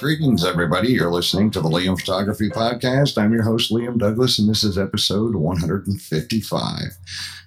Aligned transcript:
Greetings, 0.00 0.44
everybody. 0.44 0.92
You're 0.92 1.10
listening 1.10 1.50
to 1.50 1.60
the 1.60 1.68
Liam 1.68 1.98
Photography 1.98 2.50
Podcast. 2.50 3.20
I'm 3.20 3.32
your 3.32 3.42
host, 3.42 3.72
Liam 3.72 3.98
Douglas, 3.98 4.38
and 4.38 4.48
this 4.48 4.62
is 4.62 4.78
episode 4.78 5.34
155. 5.34 6.82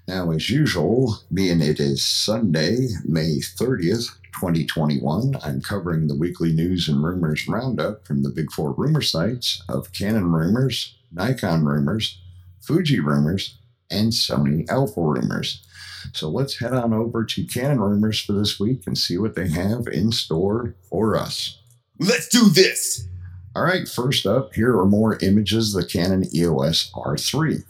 Now, 0.06 0.32
as 0.32 0.50
usual, 0.50 1.20
being 1.34 1.62
it 1.62 1.80
is 1.80 2.04
Sunday, 2.04 2.90
May 3.06 3.38
30th, 3.38 4.10
2021, 4.34 5.38
I'm 5.42 5.62
covering 5.62 6.08
the 6.08 6.16
weekly 6.18 6.52
news 6.52 6.90
and 6.90 7.02
rumors 7.02 7.48
roundup 7.48 8.06
from 8.06 8.22
the 8.22 8.30
big 8.30 8.52
four 8.52 8.74
rumor 8.74 9.02
sites 9.02 9.64
of 9.70 9.94
Canon 9.94 10.34
rumors, 10.34 10.98
Nikon 11.10 11.64
rumors, 11.64 12.20
Fuji 12.60 13.00
rumors, 13.00 13.60
and 13.90 14.12
Sony 14.12 14.70
Alpha 14.70 15.00
rumors. 15.00 15.66
So 16.12 16.28
let's 16.28 16.60
head 16.60 16.74
on 16.74 16.94
over 16.94 17.24
to 17.24 17.46
Canon 17.46 17.80
rumors 17.80 18.20
for 18.20 18.34
this 18.34 18.60
week 18.60 18.84
and 18.88 18.98
see 18.98 19.18
what 19.18 19.36
they 19.36 19.48
have 19.48 19.88
in 19.88 20.12
store 20.12 20.76
for 20.90 21.16
us. 21.16 21.61
Let's 22.04 22.28
do 22.30 22.50
this. 22.50 23.08
All 23.56 23.62
right, 23.62 23.88
first 23.88 24.26
up, 24.26 24.56
here 24.56 24.76
are 24.76 24.88
more 24.88 25.20
images 25.22 25.76
of 25.76 25.84
the 25.84 25.88
Canon 25.88 26.26
EOS 26.34 26.92
R3. 26.96 27.64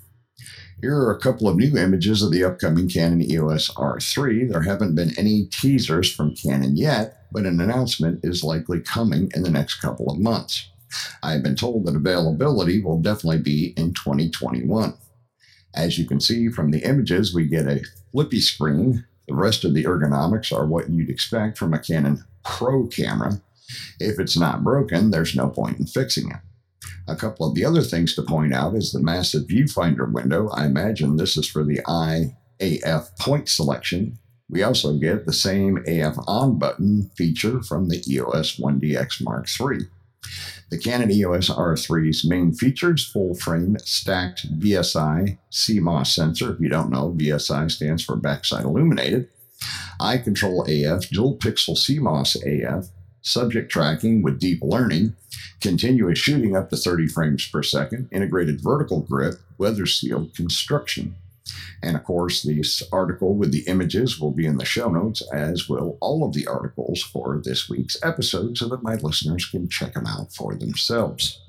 Here 0.80 0.96
are 0.96 1.12
a 1.12 1.20
couple 1.20 1.50
of 1.50 1.58
new 1.58 1.76
images 1.78 2.24
of 2.24 2.32
the 2.32 2.46
upcoming 2.46 2.88
Canon 2.88 3.22
EOS 3.22 3.72
R3. 3.72 4.50
There 4.50 4.62
haven't 4.62 4.96
been 4.96 5.12
any 5.18 5.48
teasers 5.48 6.16
from 6.16 6.34
Canon 6.34 6.78
yet, 6.78 7.26
but 7.34 7.46
an 7.46 7.60
announcement 7.60 8.22
is 8.24 8.42
likely 8.42 8.80
coming 8.80 9.30
in 9.36 9.44
the 9.44 9.52
next 9.52 9.82
couple 9.82 10.10
of 10.10 10.18
months. 10.18 10.70
I've 11.22 11.44
been 11.44 11.58
told 11.58 11.86
that 11.86 11.98
availability 11.98 12.82
will 12.82 13.02
definitely 13.02 13.42
be 13.42 13.74
in 13.76 13.94
2021. 13.94 14.94
As 15.76 16.00
you 16.00 16.06
can 16.06 16.22
see 16.22 16.48
from 16.48 16.72
the 16.72 16.88
images, 16.88 17.36
we 17.36 17.48
get 17.48 17.68
a 17.68 17.84
flippy 18.14 18.40
screen. 18.40 19.06
The 19.28 19.36
rest 19.36 19.66
of 19.66 19.74
the 19.74 19.84
ergonomics 19.84 20.56
are 20.58 20.66
what 20.66 20.90
you'd 20.90 21.10
expect 21.10 21.58
from 21.58 21.74
a 21.74 21.80
Canon 21.80 22.24
Pro 22.46 22.88
camera. 22.88 23.42
If 24.00 24.20
it's 24.20 24.38
not 24.38 24.64
broken, 24.64 25.12
there's 25.12 25.36
no 25.36 25.50
point 25.50 25.80
in 25.80 25.86
fixing 25.86 26.32
it. 26.32 26.38
A 27.08 27.16
couple 27.16 27.48
of 27.48 27.56
the 27.56 27.66
other 27.66 27.82
things 27.82 28.16
to 28.16 28.22
point 28.22 28.54
out 28.54 28.76
is 28.76 28.92
the 28.92 29.02
massive 29.02 29.44
viewfinder 29.44 30.12
window. 30.12 30.50
I 30.50 30.66
imagine 30.66 31.18
this 31.18 31.38
is 31.38 31.48
for 31.48 31.64
the 31.64 31.80
IAF 31.88 33.18
point 33.20 33.50
selection. 33.50 34.20
We 34.50 34.64
also 34.64 34.98
get 34.98 35.26
the 35.26 35.34
same 35.34 35.84
AF 35.88 36.16
on 36.28 36.60
button 36.60 37.10
feature 37.16 37.62
from 37.64 37.90
the 37.90 38.04
EOS 38.08 38.58
1DX 38.58 39.24
Mark 39.24 39.48
III. 39.60 39.88
The 40.70 40.78
Canon 40.78 41.12
EOS 41.12 41.50
R3's 41.50 42.24
main 42.24 42.54
features 42.54 43.06
full 43.06 43.34
frame 43.34 43.78
stacked 43.80 44.60
BSI 44.60 45.38
CMOS 45.52 46.08
sensor. 46.08 46.54
If 46.54 46.60
you 46.60 46.70
don't 46.70 46.92
know, 46.92 47.14
BSI 47.18 47.70
stands 47.72 48.04
for 48.04 48.16
backside 48.16 48.64
illuminated. 48.64 49.28
Eye 50.00 50.18
control 50.18 50.64
AF, 50.64 51.10
dual 51.10 51.38
pixel 51.38 51.76
CMOS 51.76 52.36
AF, 52.46 52.88
subject 53.22 53.72
tracking 53.72 54.22
with 54.22 54.40
deep 54.40 54.62
learning, 54.62 55.16
continuous 55.60 56.20
shooting 56.20 56.56
up 56.56 56.70
to 56.70 56.78
30 56.78 57.08
frames 57.08 57.48
per 57.48 57.64
second, 57.64 58.10
integrated 58.12 58.62
vertical 58.62 59.02
grip, 59.02 59.36
weather 59.58 59.86
sealed 59.86 60.36
construction. 60.36 61.16
And 61.84 61.96
of 61.96 62.04
course, 62.04 62.44
this 62.44 62.84
article 62.92 63.36
with 63.36 63.52
the 63.52 63.64
images 63.68 64.20
will 64.20 64.32
be 64.32 64.46
in 64.46 64.58
the 64.58 64.66
show 64.66 64.90
notes, 64.90 65.24
as 65.34 65.68
will 65.68 65.98
all 66.00 66.24
of 66.24 66.34
the 66.34 66.48
articles 66.48 67.02
for 67.02 67.42
this 67.44 67.70
week's 67.70 67.98
episode, 68.04 68.58
so 68.58 68.68
that 68.70 68.84
my 68.84 68.96
listeners 68.96 69.46
can 69.46 69.68
check 69.68 69.94
them 69.94 70.06
out 70.06 70.34
for 70.34 70.56
themselves. 70.56 71.42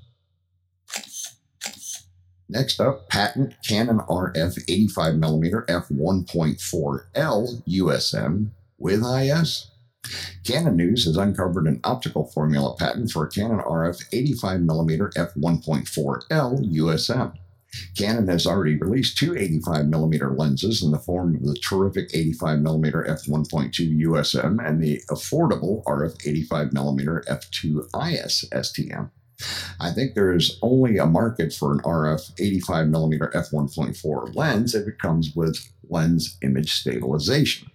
Next 2.49 2.81
up, 2.81 3.09
patent 3.09 3.55
Canon 3.67 4.01
RF 4.01 4.67
85mm 4.67 5.67
f1.4L 5.67 7.63
USM 7.67 8.51
with 8.79 9.03
IS. 9.05 9.72
Canon 10.45 10.77
News 10.77 11.05
has 11.05 11.17
uncovered 11.17 11.69
an 11.69 11.81
optical 11.85 12.27
formula 12.27 12.75
patent 12.77 13.13
for 13.13 13.25
a 13.25 13.31
Canon 13.31 13.61
RF 13.61 14.11
85mm 14.11 15.15
f1.4L 15.15 16.75
USM. 16.75 17.39
Canon 17.97 18.29
has 18.29 18.47
already 18.47 18.77
released 18.77 19.17
two 19.17 19.33
85mm 19.33 20.37
lenses 20.37 20.83
in 20.83 20.91
the 20.91 20.99
form 20.99 21.37
of 21.37 21.45
the 21.45 21.55
terrific 21.55 22.11
85mm 22.11 23.07
f1.2 23.09 24.01
USM 24.03 24.67
and 24.67 24.83
the 24.83 25.01
affordable 25.11 25.85
RF 25.85 26.17
85mm 26.51 27.25
f2IS 27.27 28.49
STM. 28.51 29.11
I 29.81 29.91
think 29.93 30.15
there 30.15 30.35
is 30.35 30.59
only 30.61 30.99
a 30.99 31.07
market 31.07 31.53
for 31.53 31.73
an 31.73 31.81
RF 31.81 32.35
85mm 32.35 33.33
f1.4 33.33 34.35
lens 34.35 34.75
if 34.75 34.87
it 34.89 34.99
comes 34.99 35.35
with 35.35 35.73
lens 35.89 36.37
image 36.43 36.73
stabilization. 36.73 37.71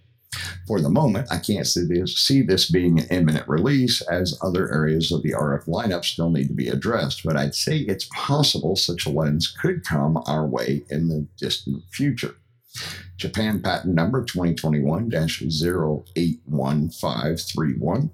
For 0.66 0.80
the 0.80 0.90
moment, 0.90 1.28
I 1.30 1.38
can't 1.38 1.66
see 1.66 1.84
this, 1.84 2.18
see 2.18 2.42
this 2.42 2.70
being 2.70 3.00
an 3.00 3.06
imminent 3.10 3.48
release 3.48 4.02
as 4.02 4.38
other 4.42 4.70
areas 4.72 5.10
of 5.10 5.22
the 5.22 5.32
RF 5.32 5.64
lineup 5.66 6.04
still 6.04 6.28
need 6.30 6.48
to 6.48 6.54
be 6.54 6.68
addressed, 6.68 7.22
but 7.24 7.36
I'd 7.36 7.54
say 7.54 7.78
it's 7.78 8.08
possible 8.14 8.76
such 8.76 9.06
a 9.06 9.10
lens 9.10 9.48
could 9.48 9.84
come 9.84 10.22
our 10.26 10.46
way 10.46 10.84
in 10.90 11.08
the 11.08 11.26
distant 11.38 11.84
future. 11.90 12.34
Japan 13.16 13.62
patent 13.62 13.94
number 13.94 14.22
2021 14.22 15.10
081531, 15.12 18.10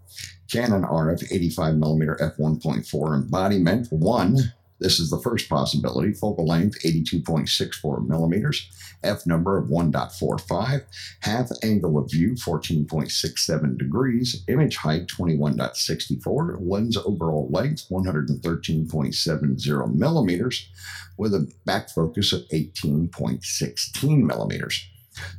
Canon 0.50 0.82
RF 0.82 1.22
85mm 1.56 2.36
f1.4 2.36 3.14
embodiment 3.14 3.88
1 3.90 4.52
this 4.80 4.98
is 4.98 5.10
the 5.10 5.20
first 5.20 5.48
possibility. 5.48 6.12
Focal 6.12 6.46
length 6.46 6.82
82.64 6.82 8.04
millimeters, 8.06 8.68
f 9.02 9.26
number 9.26 9.56
of 9.56 9.68
1.45, 9.68 10.84
half 11.20 11.50
angle 11.62 11.98
of 11.98 12.10
view 12.10 12.34
14.67 12.34 13.78
degrees, 13.78 14.44
image 14.48 14.78
height 14.78 15.06
21.64, 15.06 16.56
lens 16.60 16.96
overall 16.96 17.48
length 17.50 17.88
113.70 17.88 19.94
millimeters, 19.94 20.68
with 21.16 21.32
a 21.34 21.48
back 21.64 21.88
focus 21.90 22.32
of 22.32 22.42
18.16 22.52 24.24
millimeters. 24.24 24.88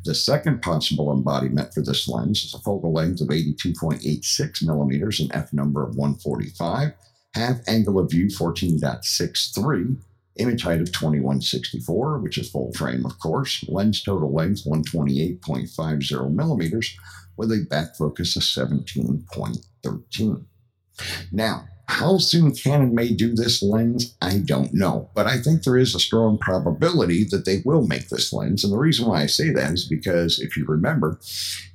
The 0.06 0.16
second 0.16 0.62
possible 0.62 1.12
embodiment 1.12 1.74
for 1.74 1.82
this 1.82 2.08
lens 2.08 2.46
is 2.46 2.54
a 2.54 2.60
focal 2.60 2.94
length 2.94 3.20
of 3.20 3.28
82.86 3.28 4.66
millimeters 4.66 5.20
and 5.20 5.30
f 5.34 5.52
number 5.52 5.84
of 5.84 5.98
145 5.98 6.94
half 7.36 7.60
angle 7.68 8.00
of 8.00 8.10
view 8.10 8.28
14.63, 8.28 9.98
image 10.38 10.64
height 10.64 10.82
of 10.82 10.92
2164, 10.92 12.18
which 12.20 12.38
is 12.38 12.50
full 12.50 12.72
frame, 12.74 13.06
of 13.06 13.20
course, 13.20 13.64
lens 13.68 14.02
total 14.02 14.34
length 14.34 14.64
128.50 14.66 16.34
millimeters, 16.34 16.98
with 17.38 17.52
a 17.52 17.68
back 17.70 17.98
focus 17.98 18.38
of 18.38 18.44
17.13. 18.44 20.46
Now, 21.32 21.68
how 21.88 22.18
soon 22.18 22.54
Canon 22.54 22.96
may 22.96 23.14
do 23.14 23.34
this 23.36 23.62
lens, 23.62 24.16
I 24.22 24.40
don't 24.40 24.74
know. 24.74 25.10
But 25.14 25.28
I 25.28 25.38
think 25.38 25.64
there 25.64 25.78
is 25.78 25.94
a 25.94 26.00
strong 26.00 26.38
probability 26.38 27.24
that 27.26 27.46
they 27.46 27.62
will 27.64 27.86
make 27.86 28.10
this 28.10 28.34
lens. 28.34 28.64
And 28.64 28.74
the 28.74 28.78
reason 28.78 29.08
why 29.08 29.22
I 29.22 29.28
say 29.28 29.52
that 29.52 29.72
is 29.72 29.88
because 29.88 30.40
if 30.40 30.58
you 30.58 30.66
remember, 30.66 31.20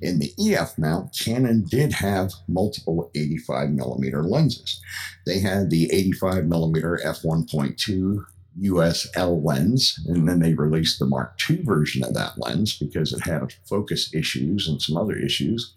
in 0.01 0.19
the 0.19 0.33
EF 0.39 0.77
mount, 0.77 1.17
Canon 1.17 1.65
did 1.69 1.93
have 1.93 2.33
multiple 2.47 3.09
85 3.15 3.71
millimeter 3.71 4.23
lenses. 4.23 4.81
They 5.25 5.39
had 5.39 5.69
the 5.69 5.89
85 5.91 6.45
millimeter 6.45 6.99
f1.2 7.03 8.25
USL 8.59 9.45
lens, 9.45 9.99
and 10.07 10.27
then 10.27 10.39
they 10.39 10.53
released 10.53 10.99
the 10.99 11.05
Mark 11.05 11.39
II 11.49 11.63
version 11.63 12.03
of 12.03 12.13
that 12.15 12.37
lens 12.37 12.77
because 12.77 13.13
it 13.13 13.21
had 13.21 13.53
focus 13.65 14.13
issues 14.13 14.67
and 14.67 14.81
some 14.81 14.97
other 14.97 15.15
issues. 15.15 15.73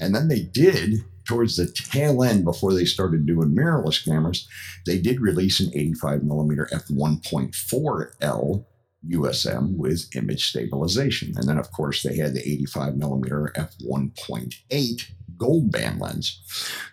And 0.00 0.14
then 0.14 0.28
they 0.28 0.40
did 0.40 1.04
towards 1.26 1.56
the 1.56 1.66
tail 1.66 2.22
end 2.22 2.44
before 2.44 2.72
they 2.72 2.84
started 2.84 3.26
doing 3.26 3.54
mirrorless 3.54 4.04
cameras, 4.04 4.48
they 4.84 4.98
did 4.98 5.20
release 5.20 5.60
an 5.60 5.70
85 5.74 6.22
millimeter 6.22 6.68
f1.4L 6.72 8.64
USM 9.10 9.76
with 9.76 10.08
image 10.16 10.48
stabilization. 10.48 11.32
And 11.36 11.48
then, 11.48 11.58
of 11.58 11.70
course, 11.72 12.02
they 12.02 12.16
had 12.16 12.34
the 12.34 12.40
85 12.40 12.96
millimeter 12.96 13.52
f1.8 13.56 15.10
gold 15.38 15.70
band 15.70 16.00
lens. 16.00 16.40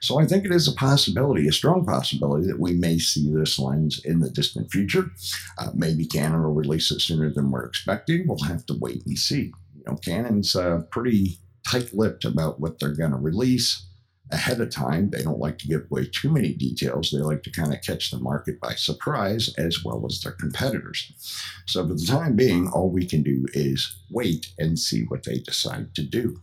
So 0.01 0.19
I 0.19 0.25
think 0.25 0.45
it 0.45 0.51
is 0.51 0.67
a 0.67 0.73
possibility, 0.73 1.47
a 1.47 1.53
strong 1.53 1.85
possibility, 1.85 2.45
that 2.47 2.59
we 2.59 2.73
may 2.73 2.99
see 2.99 3.31
this 3.31 3.57
lens 3.57 4.01
in 4.03 4.19
the 4.19 4.29
distant 4.29 4.71
future. 4.71 5.11
Uh, 5.57 5.69
maybe 5.73 6.05
Canon 6.05 6.43
will 6.43 6.53
release 6.53 6.91
it 6.91 6.99
sooner 6.99 7.31
than 7.31 7.51
we're 7.51 7.65
expecting. 7.65 8.27
We'll 8.27 8.39
have 8.47 8.65
to 8.67 8.77
wait 8.79 9.05
and 9.05 9.17
see. 9.17 9.53
You 9.75 9.83
know, 9.87 9.95
Canon's 9.95 10.55
uh, 10.55 10.81
pretty 10.91 11.39
tight 11.65 11.93
lipped 11.93 12.25
about 12.25 12.59
what 12.59 12.79
they're 12.79 12.95
going 12.95 13.11
to 13.11 13.17
release 13.17 13.87
ahead 14.33 14.59
of 14.59 14.69
time. 14.69 15.09
They 15.09 15.21
don't 15.21 15.39
like 15.39 15.57
to 15.59 15.67
give 15.67 15.85
away 15.89 16.09
too 16.11 16.31
many 16.31 16.53
details. 16.53 17.11
They 17.11 17.19
like 17.19 17.43
to 17.43 17.51
kind 17.51 17.73
of 17.73 17.81
catch 17.81 18.11
the 18.11 18.19
market 18.19 18.59
by 18.59 18.73
surprise 18.73 19.53
as 19.57 19.83
well 19.83 20.05
as 20.05 20.19
their 20.21 20.33
competitors. 20.33 21.13
So, 21.65 21.87
for 21.87 21.93
the 21.93 22.05
time 22.05 22.35
being, 22.35 22.67
all 22.67 22.89
we 22.89 23.05
can 23.05 23.23
do 23.23 23.45
is 23.53 23.95
wait 24.09 24.47
and 24.57 24.77
see 24.77 25.03
what 25.03 25.23
they 25.23 25.39
decide 25.39 25.95
to 25.95 26.03
do. 26.03 26.41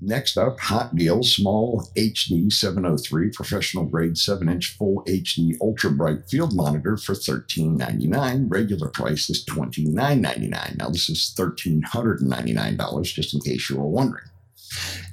Next 0.00 0.36
up, 0.36 0.60
Hot 0.60 0.94
Deal 0.94 1.24
Small 1.24 1.90
HD 1.96 2.52
703 2.52 3.30
Professional 3.30 3.84
Grade 3.84 4.16
7 4.16 4.48
inch 4.48 4.76
Full 4.76 5.02
HD 5.08 5.56
Ultra 5.60 5.90
Bright 5.90 6.28
Field 6.30 6.54
Monitor 6.54 6.96
for 6.96 7.14
$13.99. 7.14 8.44
Regular 8.48 8.88
price 8.90 9.28
is 9.28 9.44
$29.99. 9.46 10.76
Now, 10.76 10.88
this 10.88 11.10
is 11.10 11.34
$1,399, 11.36 13.02
just 13.12 13.34
in 13.34 13.40
case 13.40 13.68
you 13.68 13.76
were 13.76 13.88
wondering. 13.88 14.28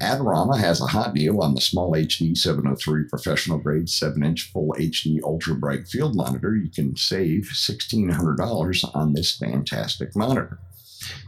Adorama 0.01 0.59
has 0.59 0.81
a 0.81 0.87
hot 0.87 1.13
deal 1.13 1.41
on 1.41 1.55
the 1.55 1.61
small 1.61 1.93
HD 1.93 2.37
703 2.37 3.05
professional 3.05 3.57
grade 3.57 3.89
7 3.89 4.23
inch 4.23 4.51
full 4.51 4.75
HD 4.77 5.21
ultra 5.23 5.55
bright 5.55 5.87
field 5.87 6.15
monitor. 6.15 6.55
You 6.55 6.69
can 6.69 6.95
save 6.95 7.49
$1,600 7.53 8.95
on 8.95 9.13
this 9.13 9.37
fantastic 9.37 10.15
monitor. 10.15 10.59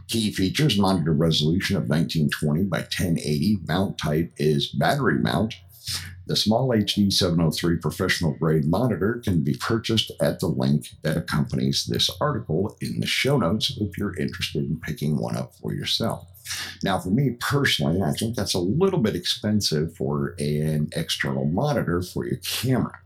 Key 0.08 0.32
features 0.32 0.78
monitor 0.78 1.12
resolution 1.12 1.76
of 1.76 1.88
1920 1.88 2.64
by 2.64 2.78
1080. 2.78 3.60
Mount 3.66 3.98
type 3.98 4.32
is 4.36 4.68
battery 4.68 5.18
mount. 5.18 5.54
The 6.26 6.36
small 6.36 6.68
HD 6.68 7.10
703 7.10 7.78
professional 7.78 8.34
grade 8.34 8.66
monitor 8.66 9.22
can 9.24 9.42
be 9.42 9.54
purchased 9.54 10.12
at 10.20 10.40
the 10.40 10.46
link 10.46 10.88
that 11.02 11.16
accompanies 11.16 11.86
this 11.86 12.10
article 12.20 12.76
in 12.82 13.00
the 13.00 13.06
show 13.06 13.38
notes 13.38 13.72
if 13.80 13.96
you're 13.96 14.16
interested 14.18 14.64
in 14.64 14.78
picking 14.80 15.16
one 15.16 15.36
up 15.36 15.54
for 15.54 15.72
yourself. 15.72 16.26
Now, 16.82 16.98
for 16.98 17.10
me 17.10 17.36
personally, 17.40 18.02
I 18.02 18.12
think 18.12 18.36
that's 18.36 18.54
a 18.54 18.58
little 18.60 19.00
bit 19.00 19.16
expensive 19.16 19.96
for 19.96 20.34
an 20.38 20.88
external 20.94 21.44
monitor 21.44 22.02
for 22.02 22.26
your 22.26 22.38
camera. 22.38 22.98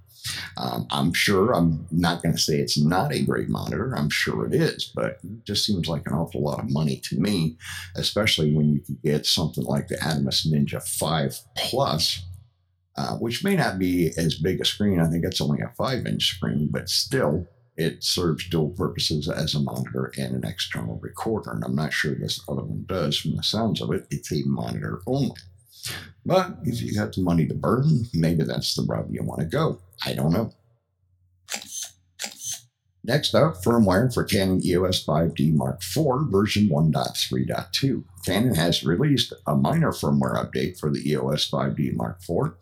Um, 0.56 0.86
I'm 0.90 1.12
sure 1.12 1.52
I'm 1.52 1.86
not 1.90 2.22
going 2.22 2.34
to 2.34 2.40
say 2.40 2.58
it's 2.58 2.78
not 2.78 3.12
a 3.12 3.22
great 3.22 3.48
monitor. 3.48 3.92
I'm 3.96 4.10
sure 4.10 4.46
it 4.46 4.54
is, 4.54 4.90
but 4.94 5.18
it 5.24 5.44
just 5.44 5.64
seems 5.64 5.88
like 5.88 6.06
an 6.06 6.14
awful 6.14 6.42
lot 6.42 6.60
of 6.60 6.70
money 6.70 7.00
to 7.04 7.18
me, 7.18 7.56
especially 7.96 8.52
when 8.54 8.72
you 8.72 8.80
could 8.80 9.02
get 9.02 9.26
something 9.26 9.64
like 9.64 9.88
the 9.88 9.96
Atomos 9.96 10.46
Ninja 10.46 10.82
5 10.86 11.40
Plus, 11.56 12.22
uh, 12.96 13.16
which 13.16 13.42
may 13.42 13.56
not 13.56 13.78
be 13.78 14.12
as 14.16 14.36
big 14.36 14.60
a 14.60 14.64
screen. 14.64 15.00
I 15.00 15.08
think 15.08 15.24
it's 15.24 15.40
only 15.40 15.60
a 15.60 15.72
5 15.76 16.06
inch 16.06 16.36
screen, 16.36 16.68
but 16.70 16.88
still, 16.88 17.46
it 17.76 18.04
serves 18.04 18.48
dual 18.48 18.70
purposes 18.70 19.28
as 19.28 19.54
a 19.54 19.60
monitor 19.60 20.12
and 20.18 20.34
an 20.34 20.44
external 20.44 20.98
recorder. 21.00 21.52
And 21.52 21.64
I'm 21.64 21.74
not 21.74 21.92
sure 21.92 22.14
this 22.14 22.40
other 22.48 22.62
one 22.62 22.84
does 22.86 23.18
from 23.18 23.36
the 23.36 23.42
sounds 23.42 23.80
of 23.80 23.92
it. 23.92 24.06
It's 24.10 24.32
a 24.32 24.42
monitor 24.44 25.00
only. 25.06 25.36
But 26.24 26.58
if 26.64 26.82
you 26.82 26.94
got 26.94 27.14
the 27.14 27.22
money 27.22 27.46
to 27.46 27.54
burn, 27.54 28.06
maybe 28.14 28.44
that's 28.44 28.74
the 28.74 28.82
route 28.82 29.08
you 29.10 29.22
want 29.24 29.40
to 29.40 29.46
go. 29.46 29.80
I 30.04 30.14
don't 30.14 30.32
know. 30.32 30.52
Next 33.04 33.34
up, 33.34 33.64
firmware 33.64 34.14
for 34.14 34.22
Canon 34.22 34.64
EOS 34.64 35.04
5D 35.04 35.54
Mark 35.54 35.82
IV 35.82 36.30
version 36.30 36.68
1.3.2. 36.68 38.04
Canon 38.24 38.54
has 38.54 38.84
released 38.84 39.32
a 39.44 39.56
minor 39.56 39.90
firmware 39.90 40.36
update 40.36 40.78
for 40.78 40.88
the 40.88 41.00
EOS 41.10 41.50
5D 41.50 41.96
Mark 41.96 42.20
IV. 42.20 42.52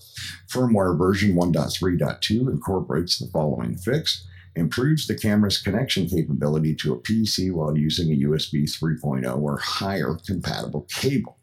Firmware 0.51 0.97
version 0.97 1.35
1.3.2 1.35 2.51
incorporates 2.51 3.19
the 3.19 3.27
following 3.27 3.77
fix 3.77 4.27
improves 4.61 5.07
the 5.07 5.17
camera's 5.17 5.59
connection 5.59 6.09
capability 6.09 6.75
to 6.77 6.93
a 6.93 6.99
PC 6.99 7.53
while 7.53 7.77
using 7.77 8.13
a 8.13 8.27
USB 8.29 8.65
3.0 8.65 9.41
or 9.41 9.59
higher 9.59 10.17
compatible 10.25 10.87
cable. 10.89 11.39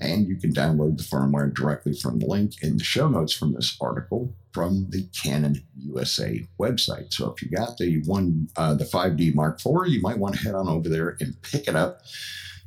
And 0.00 0.26
you 0.26 0.36
can 0.36 0.52
download 0.52 0.98
the 0.98 1.04
firmware 1.04 1.52
directly 1.52 1.94
from 1.94 2.18
the 2.18 2.26
link 2.26 2.62
in 2.62 2.76
the 2.76 2.84
show 2.84 3.08
notes 3.08 3.32
from 3.32 3.52
this 3.52 3.76
article 3.80 4.34
from 4.52 4.86
the 4.90 5.08
Canon 5.20 5.64
USA 5.78 6.46
website. 6.60 7.12
So 7.12 7.32
if 7.32 7.42
you 7.42 7.50
got 7.50 7.76
the 7.76 8.02
one, 8.04 8.48
uh, 8.56 8.74
the 8.74 8.84
5D 8.84 9.34
Mark 9.34 9.58
IV, 9.64 9.88
you 9.88 10.00
might 10.00 10.18
want 10.18 10.36
to 10.36 10.42
head 10.42 10.54
on 10.54 10.68
over 10.68 10.88
there 10.88 11.16
and 11.20 11.40
pick 11.42 11.66
it 11.66 11.74
up 11.74 12.02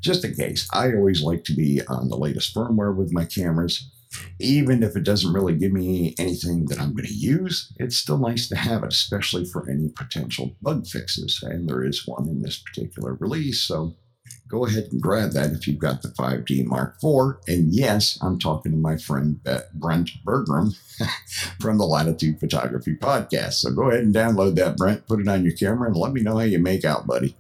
just 0.02 0.26
in 0.26 0.36
case. 0.36 0.68
I 0.74 0.94
always 0.94 1.22
like 1.22 1.44
to 1.46 1.54
be 1.54 1.82
on 1.88 2.10
the 2.10 2.18
latest 2.18 2.54
firmware 2.54 2.96
with 2.96 3.14
my 3.14 3.26
cameras. 3.26 3.90
Even 4.40 4.84
if 4.84 4.96
it 4.96 5.04
doesn't 5.04 5.34
really 5.34 5.56
give 5.56 5.72
me 5.72 6.16
anything 6.18 6.66
that 6.66 6.80
I'm 6.80 6.94
going 6.94 7.08
to 7.08 7.14
use, 7.14 7.74
it's 7.78 7.98
still 7.98 8.18
nice 8.18 8.48
to 8.50 8.56
have 8.56 8.84
it, 8.84 8.94
especially 8.94 9.46
for 9.46 9.70
any 9.70 9.90
potential 9.90 10.56
bug 10.62 10.88
fixes. 10.88 11.42
And 11.44 11.68
there 11.68 11.84
is 11.84 12.08
one 12.08 12.28
in 12.28 12.42
this 12.42 12.60
particular 12.60 13.14
release. 13.16 13.62
So 13.62 13.96
go 14.48 14.66
ahead 14.66 14.88
and 14.92 15.02
grab 15.02 15.32
that 15.32 15.52
if 15.52 15.68
you've 15.68 15.80
got 15.80 16.02
the 16.02 16.10
5D 16.10 16.66
Mark 16.66 16.96
IV. 17.04 17.38
And 17.48 17.74
yes, 17.74 18.18
I'm 18.22 18.40
talking 18.40 18.72
to 18.72 18.78
my 18.78 18.98
friend 18.98 19.40
Brent 19.74 20.12
Bergram 20.26 20.78
from 21.60 21.78
the 21.78 21.86
Latitude 21.86 22.40
Photography 22.40 22.96
Podcast. 22.96 23.54
So 23.54 23.72
go 23.72 23.90
ahead 23.90 24.04
and 24.04 24.16
download 24.16 24.56
that, 24.56 24.78
Brent, 24.78 25.08
put 25.08 25.20
it 25.20 25.28
on 25.28 25.44
your 25.44 25.56
camera, 25.56 25.88
and 25.88 25.98
let 25.98 26.14
me 26.14 26.22
know 26.22 26.38
how 26.38 26.46
you 26.46 26.60
make 26.60 26.86
out, 26.86 27.08
buddy. 27.08 27.36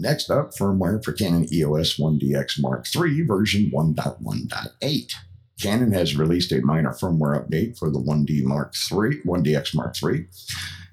Next 0.00 0.30
up, 0.30 0.52
firmware 0.54 1.04
for 1.04 1.12
Canon 1.12 1.52
EOS 1.52 1.96
1DX 1.98 2.60
Mark 2.60 2.86
III 2.94 3.22
version 3.22 3.70
1.1.8. 3.74 5.12
Canon 5.60 5.92
has 5.92 6.16
released 6.16 6.52
a 6.52 6.60
minor 6.60 6.90
firmware 6.90 7.44
update 7.44 7.76
for 7.76 7.90
the 7.90 7.98
1D 7.98 8.44
Mark 8.44 8.74
III, 8.92 9.20
1DX 9.26 9.74
Mark 9.74 9.96
III. 10.00 10.26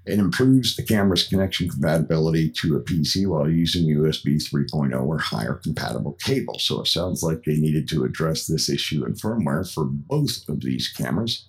It 0.08 0.20
improves 0.20 0.76
the 0.76 0.84
camera's 0.84 1.28
connection 1.28 1.70
compatibility 1.70 2.50
to 2.62 2.76
a 2.76 2.82
PC 2.82 3.28
while 3.28 3.48
using 3.50 3.88
USB 3.96 4.38
3.0 4.38 5.00
or 5.04 5.20
higher 5.20 5.54
compatible 5.54 6.14
cable. 6.14 6.58
So 6.58 6.82
it 6.82 6.88
sounds 6.88 7.22
like 7.22 7.44
they 7.44 7.58
needed 7.58 7.88
to 7.90 8.06
address 8.06 8.48
this 8.48 8.70
issue 8.70 9.06
in 9.06 9.14
firmware 9.14 9.72
for 9.72 9.86
both 9.86 10.50
of 10.50 10.62
these 10.62 10.90
cameras. 10.90 11.48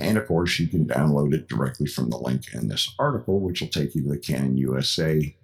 And 0.00 0.18
of 0.18 0.26
course, 0.26 0.58
you 0.58 0.66
can 0.66 0.86
download 0.86 1.34
it 1.34 1.48
directly 1.48 1.86
from 1.86 2.10
the 2.10 2.18
link 2.18 2.52
in 2.52 2.68
this 2.68 2.92
article, 2.98 3.40
which 3.40 3.60
will 3.60 3.68
take 3.68 3.94
you 3.94 4.02
to 4.02 4.08
the 4.08 4.18
Canon 4.18 4.56
USA 4.56 5.36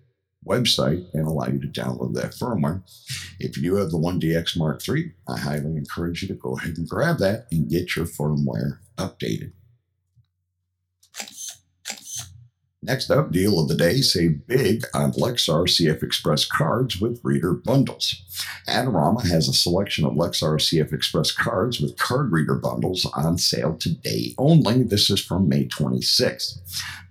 website 0.46 1.06
and 1.14 1.26
allow 1.26 1.46
you 1.46 1.60
to 1.60 1.68
download 1.68 2.14
that 2.14 2.32
firmware. 2.32 2.82
If 3.38 3.56
you 3.56 3.62
do 3.62 3.76
have 3.76 3.90
the 3.90 3.98
1DX 3.98 4.56
Mark 4.58 4.86
III, 4.88 5.12
I 5.28 5.38
highly 5.38 5.76
encourage 5.76 6.22
you 6.22 6.28
to 6.28 6.34
go 6.34 6.56
ahead 6.56 6.76
and 6.76 6.88
grab 6.88 7.18
that 7.18 7.46
and 7.50 7.68
get 7.68 7.96
your 7.96 8.06
firmware 8.06 8.78
updated. 8.96 9.52
Next 12.84 13.12
up, 13.12 13.30
deal 13.30 13.60
of 13.60 13.68
the 13.68 13.76
day, 13.76 14.00
save 14.00 14.44
big 14.48 14.84
on 14.92 15.12
Lexar 15.12 15.68
CF 15.68 16.02
Express 16.02 16.44
cards 16.44 17.00
with 17.00 17.20
reader 17.22 17.52
bundles. 17.52 18.24
Adorama 18.66 19.24
has 19.24 19.48
a 19.48 19.52
selection 19.52 20.04
of 20.04 20.14
Lexar 20.14 20.56
CF 20.56 20.92
Express 20.92 21.30
cards 21.30 21.80
with 21.80 21.96
card 21.96 22.32
reader 22.32 22.56
bundles 22.56 23.06
on 23.14 23.38
sale 23.38 23.76
today 23.76 24.34
only. 24.36 24.82
This 24.82 25.10
is 25.10 25.24
from 25.24 25.48
May 25.48 25.66
26th. 25.66 26.58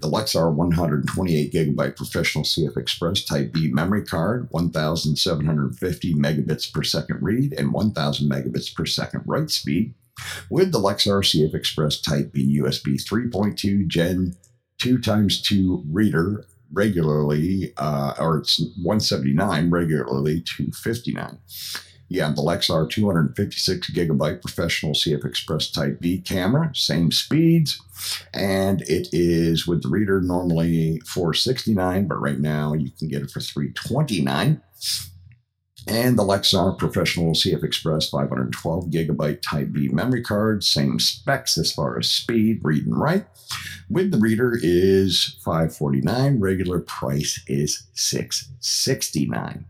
The 0.02 0.10
Lexar 0.10 0.54
128 0.54 1.54
gigabyte 1.54 1.96
professional 1.96 2.44
CF 2.44 2.76
Express 2.76 3.24
Type 3.24 3.54
B 3.54 3.72
memory 3.72 4.04
card, 4.04 4.50
1,750 4.52 6.14
megabits 6.16 6.70
per 6.70 6.84
second 6.84 7.20
read 7.22 7.54
and 7.54 7.72
1,000 7.72 8.30
megabits 8.30 8.76
per 8.76 8.86
second 8.86 9.24
write 9.26 9.52
speed, 9.52 9.94
with 10.50 10.74
the 10.74 10.80
Lexar 10.80 11.24
CF 11.24 11.56
Express 11.56 12.02
Type 12.02 12.34
B 12.34 12.60
USB 12.60 13.02
3.2 13.02 13.88
Gen 13.88 14.36
two 14.82 14.98
times 14.98 15.40
two 15.40 15.84
reader 15.92 16.44
regularly, 16.74 17.72
uh, 17.78 18.16
or 18.20 18.40
it's 18.40 18.60
179 18.82 19.70
regularly, 19.70 20.42
259. 20.42 21.38
You 22.10 22.22
have 22.24 22.36
the 22.36 22.42
Lexar 22.42 22.90
256 22.90 23.92
gigabyte 23.92 24.42
professional 24.42 24.94
CF 24.94 25.24
Express 25.24 25.70
Type 25.70 26.00
B 26.02 26.20
camera, 26.20 26.72
same 26.74 27.12
speeds, 27.12 27.80
and 28.34 28.82
it 28.82 29.08
is 29.12 29.68
with 29.68 29.84
the 29.84 29.90
reader 29.90 30.20
normally 30.20 31.00
469, 31.06 32.08
but 32.08 32.20
right 32.20 32.40
now 32.40 32.74
you 32.74 32.90
can 32.90 33.08
get 33.08 33.22
it 33.22 33.30
for 33.30 33.40
329 33.40 34.62
and 35.88 36.18
the 36.18 36.24
Lexar 36.24 36.78
Professional 36.78 37.34
CF 37.34 37.64
Express 37.64 38.10
512 38.10 38.86
gigabyte 38.86 39.42
Type 39.42 39.72
B 39.72 39.88
memory 39.90 40.22
card, 40.22 40.64
same 40.64 41.00
specs 41.00 41.58
as 41.58 41.72
far 41.72 41.98
as 41.98 42.10
speed, 42.10 42.60
read 42.64 42.86
and 42.86 43.00
write. 43.00 43.26
With 43.90 44.12
the 44.12 44.20
reader 44.20 44.58
is 44.62 45.38
549, 45.44 46.40
regular 46.40 46.80
price 46.80 47.42
is 47.48 47.88
669. 47.94 49.66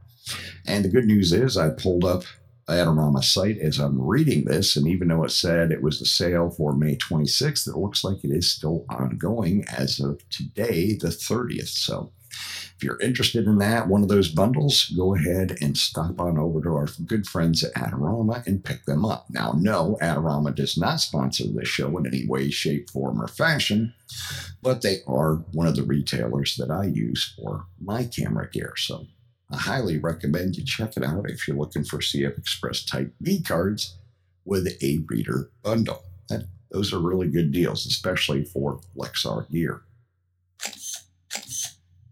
And 0.66 0.86
the 0.86 0.90
good 0.90 1.06
news 1.06 1.34
is 1.34 1.58
I 1.58 1.70
pulled 1.70 2.04
up 2.04 2.24
Adorama 2.68 3.24
site 3.24 3.58
as 3.58 3.80
I'm 3.80 4.02
reading 4.02 4.46
this, 4.46 4.76
and 4.76 4.88
even 4.88 5.08
though 5.08 5.24
it 5.24 5.32
said 5.32 5.72
it 5.72 5.82
was 5.82 6.00
the 6.00 6.06
sale 6.06 6.50
for 6.50 6.74
May 6.74 6.96
26th, 6.96 7.68
it 7.68 7.78
looks 7.78 8.04
like 8.04 8.24
it 8.24 8.32
is 8.32 8.52
still 8.52 8.86
ongoing 8.90 9.66
as 9.68 10.00
of 10.00 10.28
today, 10.30 10.94
the 10.94 11.08
30th. 11.08 11.70
So 11.70 12.12
if 12.82 12.86
you're 12.86 13.00
interested 13.00 13.46
in 13.46 13.60
that, 13.60 13.88
one 13.88 14.02
of 14.02 14.10
those 14.10 14.30
bundles, 14.30 14.92
go 14.98 15.14
ahead 15.14 15.56
and 15.62 15.78
stop 15.78 16.20
on 16.20 16.40
over 16.40 16.60
to 16.62 16.70
our 16.70 16.88
good 17.06 17.28
friends 17.28 17.64
at 17.64 17.76
Adorama 17.76 18.44
and 18.48 18.66
pick 18.66 18.86
them 18.86 19.06
up. 19.06 19.28
Now, 19.30 19.54
no, 19.56 20.00
Adorama 20.02 20.56
does 20.56 20.80
not 20.80 21.00
sponsor 21.00 21.44
this 21.48 21.68
show 21.68 21.96
in 22.00 22.08
any 22.08 22.26
way, 22.26 22.50
shape, 22.50 22.90
form, 22.90 23.22
or 23.22 23.28
fashion, 23.28 23.94
but 24.64 24.82
they 24.82 25.02
are 25.06 25.36
one 25.52 25.68
of 25.68 25.76
the 25.76 25.84
retailers 25.84 26.56
that 26.56 26.72
I 26.72 26.86
use 26.86 27.36
for 27.40 27.68
my 27.80 28.04
camera 28.04 28.50
gear. 28.50 28.74
So 28.78 29.06
I 29.52 29.58
highly 29.58 30.00
recommend 30.00 30.56
you 30.56 30.66
check 30.66 30.98
it 30.98 31.04
out 31.04 31.30
if 31.30 31.48
you're 31.48 31.58
looking 31.58 31.84
for 31.84 32.00
CF 32.00 32.36
Express 32.36 32.84
Type 32.84 33.14
B 33.22 33.44
cards 33.44 34.00
with 34.44 34.66
a 34.82 35.06
reader 35.08 35.52
bundle. 35.62 36.02
That, 36.30 36.46
those 36.72 36.94
are 36.94 37.00
really 37.00 37.28
good 37.28 37.52
deals, 37.52 37.86
especially 37.86 38.44
for 38.44 38.80
Lexar 38.98 39.48
gear. 39.52 39.84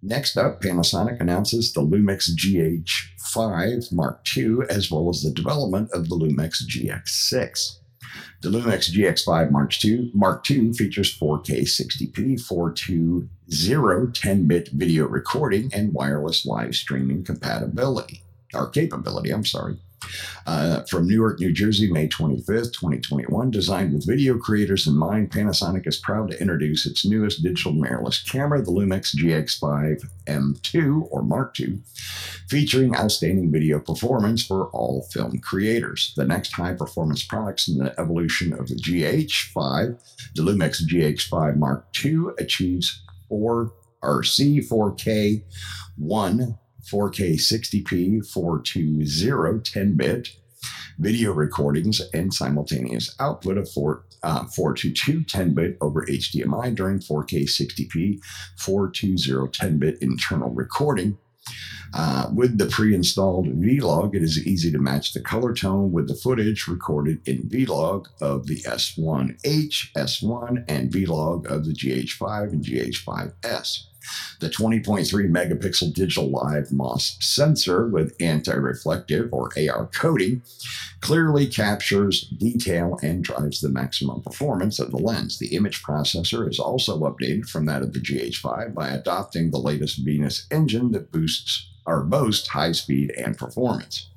Next 0.02 0.38
up, 0.38 0.62
Panasonic 0.62 1.20
announces 1.20 1.74
the 1.74 1.82
Lumix 1.82 2.30
GH5 2.32 3.92
Mark 3.92 4.22
II, 4.36 4.60
as 4.70 4.90
well 4.90 5.10
as 5.10 5.24
the 5.24 5.32
development 5.32 5.90
of 5.94 6.08
the 6.08 6.16
Lumix 6.16 6.64
GH6. 6.64 7.80
The 8.42 8.50
Lumix 8.50 8.90
GH5 8.90 9.52
Mark 9.52 9.84
II, 9.84 10.12
Mark 10.14 10.50
II 10.50 10.72
features 10.72 11.18
4K 11.20 11.64
60p, 11.64 12.40
420 12.40 13.28
10-bit 13.50 14.70
video 14.70 15.06
recording, 15.06 15.70
and 15.74 15.94
wireless 15.94 16.46
live 16.46 16.76
streaming 16.76 17.26
compatibility, 17.26 18.24
or 18.54 18.70
capability, 18.70 19.32
I'm 19.32 19.46
sorry. 19.46 19.80
Uh, 20.46 20.84
from 20.84 21.08
Newark, 21.08 21.40
New 21.40 21.52
Jersey, 21.52 21.92
May 21.92 22.08
25th, 22.08 22.74
2021. 22.74 23.52
Designed 23.52 23.94
with 23.94 24.08
video 24.08 24.38
creators 24.38 24.88
in 24.88 24.96
mind, 24.96 25.32
Panasonic 25.32 25.86
is 25.88 25.98
proud 25.98 26.32
to 26.32 26.42
introduce 26.42 26.86
its 26.86 27.06
newest 27.06 27.44
digital 27.44 27.74
mirrorless 27.74 28.28
camera, 28.30 28.62
the 28.62 28.72
Lumix 28.72 29.16
GH5 29.16 30.04
M2 30.26 31.08
or 31.12 31.22
Mark 31.22 31.60
II, 31.60 31.80
featuring 32.48 32.96
outstanding 32.96 33.52
video 33.52 33.80
performance 33.80 34.46
for 34.46 34.70
all 34.70 35.08
film 35.12 35.40
creators. 35.40 36.14
The 36.16 36.26
next 36.26 36.54
high 36.54 36.74
performance 36.74 37.24
products 37.24 37.68
in 37.68 37.78
the 37.78 38.00
evolution 38.00 38.54
of 38.54 38.68
the 38.68 38.76
GH5, 38.76 40.34
the 40.36 40.42
Lumix 40.42 40.82
GH5 40.82 41.58
Mark 41.58 41.86
II 42.04 42.28
achieves 42.40 43.02
4 43.28 43.72
or 44.02 44.22
C4K 44.24 45.44
1 45.98 46.58
4K 46.90 47.36
60p 47.36 48.26
420 48.26 49.62
10 49.62 49.96
bit 49.96 50.30
video 50.98 51.32
recordings 51.32 52.02
and 52.14 52.34
simultaneous 52.34 53.16
output 53.20 53.58
of 53.58 53.72
4, 53.72 54.04
uh, 54.24 54.46
422 54.46 55.24
10 55.24 55.54
bit 55.54 55.78
over 55.82 56.06
HDMI 56.06 56.76
during 56.76 57.00
4K 57.00 57.44
60p 57.44 58.20
420 58.58 59.50
10 59.52 59.80
bit 59.80 59.98
internal 60.02 60.50
recording. 60.50 61.18
Uh, 61.94 62.30
with 62.34 62.58
the 62.60 62.68
pre 62.68 62.94
installed 62.94 63.48
Vlog, 63.48 64.14
it 64.14 64.22
is 64.22 64.46
easy 64.46 64.72
to 64.72 64.78
match 64.78 65.14
the 65.14 65.22
color 65.22 65.54
tone 65.54 65.92
with 65.92 66.08
the 66.08 66.14
footage 66.14 66.68
recorded 66.68 67.28
in 67.28 67.50
Vlog 67.50 68.06
of 68.22 68.46
the 68.46 68.62
S1H, 68.62 69.92
S1, 69.98 70.66
and 70.68 70.92
Vlog 70.92 71.48
of 71.48 71.66
the 71.66 71.74
GH5 71.74 72.52
and 72.52 72.64
GH5S. 72.64 73.89
The 74.40 74.50
20.3 74.50 75.06
megapixel 75.30 75.94
digital 75.94 76.30
live 76.30 76.72
MOS 76.72 77.18
sensor 77.20 77.88
with 77.88 78.16
anti 78.20 78.54
reflective 78.54 79.34
or 79.34 79.50
AR 79.58 79.88
coating 79.88 80.42
clearly 81.02 81.48
captures 81.48 82.22
detail 82.22 82.98
and 83.04 83.24
drives 83.24 83.62
the 83.62 83.70
maximum 83.70 84.22
performance 84.22 84.80
of 84.80 84.92
the 84.92 84.98
lens. 84.98 85.40
The 85.40 85.56
image 85.56 85.84
processor 85.84 86.50
is 86.50 86.60
also 86.60 87.00
updated 87.00 87.50
from 87.50 87.66
that 87.66 87.82
of 87.82 87.94
the 87.94 88.00
GH5 88.00 88.74
by 88.74 88.90
adopting 88.90 89.52
the 89.52 89.60
latest 89.60 89.98
Venus 90.00 90.48
engine 90.52 90.92
that 90.92 91.12
boosts 91.12 91.70
or 91.86 92.04
boasts 92.04 92.48
high 92.50 92.72
speed 92.72 93.12
and 93.12 93.38
performance. 93.38 94.10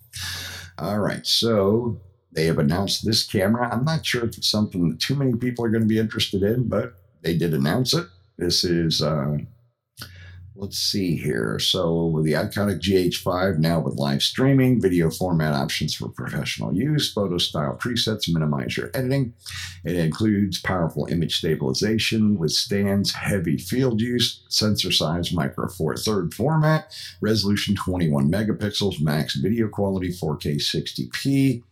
All 0.79 1.01
right, 1.01 1.27
so 1.27 2.01
they 2.33 2.45
have 2.47 2.59
announced 2.59 3.05
this 3.05 3.27
camera. 3.27 3.69
I'm 3.73 3.85
not 3.85 4.07
sure 4.07 4.25
if 4.25 4.39
it's 4.39 4.49
something 4.49 4.89
that 4.91 5.01
too 5.01 5.15
many 5.15 5.35
people 5.37 5.65
are 5.65 5.71
going 5.71 5.83
to 5.83 5.89
be 5.89 5.99
interested 5.99 6.43
in, 6.43 6.69
but 6.69 6.95
they 7.23 7.37
did 7.37 7.55
announce 7.55 7.95
it. 7.95 8.07
This 8.39 8.65
is 8.65 9.03
uh, 9.03 9.39
let's 10.63 10.79
see 10.79 11.17
here. 11.17 11.59
So 11.59 12.07
with 12.07 12.25
the 12.25 12.35
iconic 12.35 12.79
GH5 12.79 13.59
now 13.59 13.81
with 13.81 13.97
live 13.97 14.23
streaming, 14.23 14.81
video 14.81 15.11
format 15.11 15.55
options 15.55 15.93
for 15.93 16.09
professional 16.09 16.73
use, 16.73 17.13
photo 17.13 17.37
style 17.39 17.77
presets 17.77 18.33
minimize 18.33 18.77
your 18.77 18.91
editing. 18.95 19.35
It 19.85 19.97
includes 19.97 20.61
powerful 20.61 21.07
image 21.07 21.37
stabilization, 21.39 22.39
withstands 22.39 23.13
heavy 23.13 23.59
field 23.59 24.01
use, 24.01 24.45
sensor 24.49 24.93
size 24.93 25.33
micro 25.33 25.69
four 25.69 25.97
third 25.97 26.33
format, 26.33 26.95
resolution 27.21 27.75
21 27.75 28.31
megapixels, 28.31 29.01
max 29.01 29.35
video 29.35 29.67
quality 29.67 30.11
4K 30.11 30.57
60p. 30.59 31.65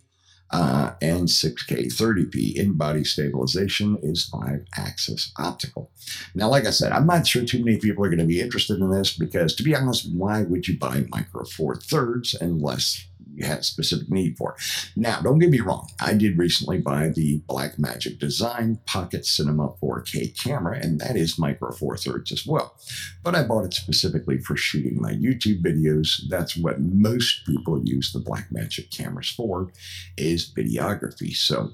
Uh, 0.52 0.94
and 1.00 1.28
6K 1.28 1.86
30p. 1.86 2.56
In 2.56 2.72
body 2.72 3.04
stabilization 3.04 3.96
is 4.02 4.24
five 4.24 4.64
axis 4.76 5.32
optical. 5.38 5.92
Now, 6.34 6.48
like 6.48 6.66
I 6.66 6.70
said, 6.70 6.90
I'm 6.90 7.06
not 7.06 7.24
sure 7.24 7.44
too 7.44 7.64
many 7.64 7.78
people 7.78 8.04
are 8.04 8.08
going 8.08 8.18
to 8.18 8.24
be 8.24 8.40
interested 8.40 8.80
in 8.80 8.90
this 8.90 9.16
because, 9.16 9.54
to 9.54 9.62
be 9.62 9.76
honest, 9.76 10.12
why 10.12 10.42
would 10.42 10.66
you 10.66 10.76
buy 10.76 11.04
Micro 11.10 11.44
Four 11.44 11.76
Thirds 11.76 12.34
unless 12.34 13.06
a 13.42 13.62
specific 13.62 14.10
need 14.10 14.36
for. 14.36 14.56
Now, 14.96 15.20
don't 15.20 15.38
get 15.38 15.50
me 15.50 15.60
wrong. 15.60 15.88
I 16.00 16.14
did 16.14 16.38
recently 16.38 16.78
buy 16.78 17.08
the 17.08 17.40
Blackmagic 17.48 18.18
Design 18.18 18.78
Pocket 18.86 19.26
Cinema 19.26 19.74
4K 19.82 20.38
camera, 20.42 20.78
and 20.78 21.00
that 21.00 21.16
is 21.16 21.38
Micro 21.38 21.72
Four 21.72 21.96
Thirds 21.96 22.32
as 22.32 22.46
well. 22.46 22.74
But 23.22 23.34
I 23.34 23.42
bought 23.42 23.64
it 23.64 23.74
specifically 23.74 24.38
for 24.38 24.56
shooting 24.56 25.00
my 25.00 25.12
YouTube 25.12 25.62
videos. 25.62 26.20
That's 26.28 26.56
what 26.56 26.80
most 26.80 27.46
people 27.46 27.82
use 27.84 28.12
the 28.12 28.20
Blackmagic 28.20 28.96
cameras 28.96 29.30
for, 29.30 29.72
is 30.16 30.52
videography. 30.52 31.34
So 31.34 31.72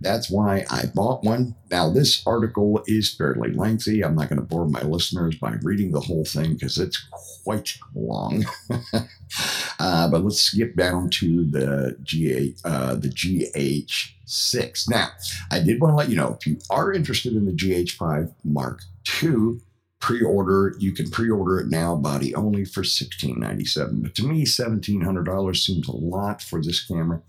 that's 0.00 0.30
why 0.30 0.64
I 0.70 0.86
bought 0.94 1.24
one. 1.24 1.54
Now, 1.70 1.90
this 1.90 2.22
article 2.26 2.82
is 2.86 3.14
fairly 3.14 3.52
lengthy. 3.52 4.04
I'm 4.04 4.14
not 4.14 4.28
going 4.28 4.40
to 4.40 4.46
bore 4.46 4.66
my 4.66 4.82
listeners 4.82 5.36
by 5.36 5.56
reading 5.62 5.92
the 5.92 6.00
whole 6.00 6.24
thing 6.24 6.54
because 6.54 6.78
it's 6.78 7.06
quite 7.44 7.76
long. 7.94 8.44
uh, 9.78 10.10
but 10.10 10.22
let's 10.22 10.40
skip 10.40 10.76
down 10.76 11.10
to 11.10 11.44
the 11.44 11.96
GA, 12.02 12.54
uh, 12.64 12.94
the 12.96 13.08
GH6. 13.08 14.90
Now, 14.90 15.08
I 15.50 15.60
did 15.60 15.80
want 15.80 15.92
to 15.92 15.96
let 15.96 16.10
you 16.10 16.16
know 16.16 16.36
if 16.38 16.46
you 16.46 16.58
are 16.70 16.92
interested 16.92 17.34
in 17.34 17.46
the 17.46 17.52
GH5 17.52 18.32
Mark 18.44 18.82
II, 19.22 19.60
pre-order 20.04 20.74
you 20.78 20.92
can 20.92 21.08
pre-order 21.10 21.58
it 21.58 21.68
now 21.68 21.96
body 21.96 22.34
only 22.34 22.62
for 22.62 22.80
1697 22.80 24.02
but 24.02 24.14
to 24.14 24.22
me 24.22 24.44
$1700 24.44 25.56
seems 25.56 25.88
a 25.88 25.96
lot 25.96 26.42
for 26.42 26.60
this 26.60 26.84
camera 26.84 27.22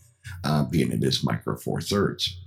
uh, 0.43 0.63
being 0.63 0.91
it 0.91 1.03
is 1.03 1.23
micro 1.23 1.55
four 1.55 1.81
thirds. 1.81 2.37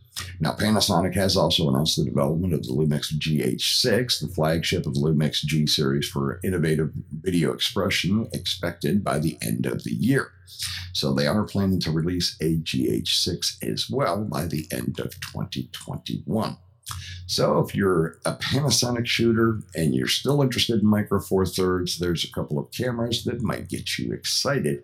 Now, 0.40 0.52
Panasonic 0.52 1.14
has 1.14 1.36
also 1.36 1.68
announced 1.68 1.96
the 1.96 2.04
development 2.04 2.52
of 2.52 2.64
the 2.64 2.72
Lumix 2.72 3.12
GH6, 3.12 4.20
the 4.20 4.28
flagship 4.28 4.86
of 4.86 4.94
the 4.94 5.00
Lumix 5.00 5.44
G 5.44 5.66
series 5.66 6.08
for 6.08 6.40
innovative 6.42 6.92
video 7.12 7.52
expression, 7.52 8.28
expected 8.32 9.04
by 9.04 9.18
the 9.20 9.38
end 9.42 9.66
of 9.66 9.84
the 9.84 9.92
year. 9.92 10.32
So 10.92 11.12
they 11.12 11.26
are 11.26 11.44
planning 11.44 11.80
to 11.80 11.92
release 11.92 12.36
a 12.40 12.56
GH6 12.56 13.62
as 13.62 13.88
well 13.88 14.24
by 14.24 14.46
the 14.46 14.66
end 14.72 14.98
of 14.98 15.12
2021. 15.20 16.56
So 17.26 17.58
if 17.60 17.74
you're 17.74 18.18
a 18.24 18.32
Panasonic 18.32 19.06
shooter 19.06 19.60
and 19.74 19.94
you're 19.94 20.08
still 20.08 20.40
interested 20.40 20.80
in 20.80 20.86
Micro 20.86 21.20
Four 21.20 21.44
Thirds, 21.44 21.98
there's 21.98 22.24
a 22.24 22.32
couple 22.32 22.58
of 22.58 22.70
cameras 22.70 23.24
that 23.24 23.42
might 23.42 23.68
get 23.68 23.98
you 23.98 24.12
excited. 24.12 24.82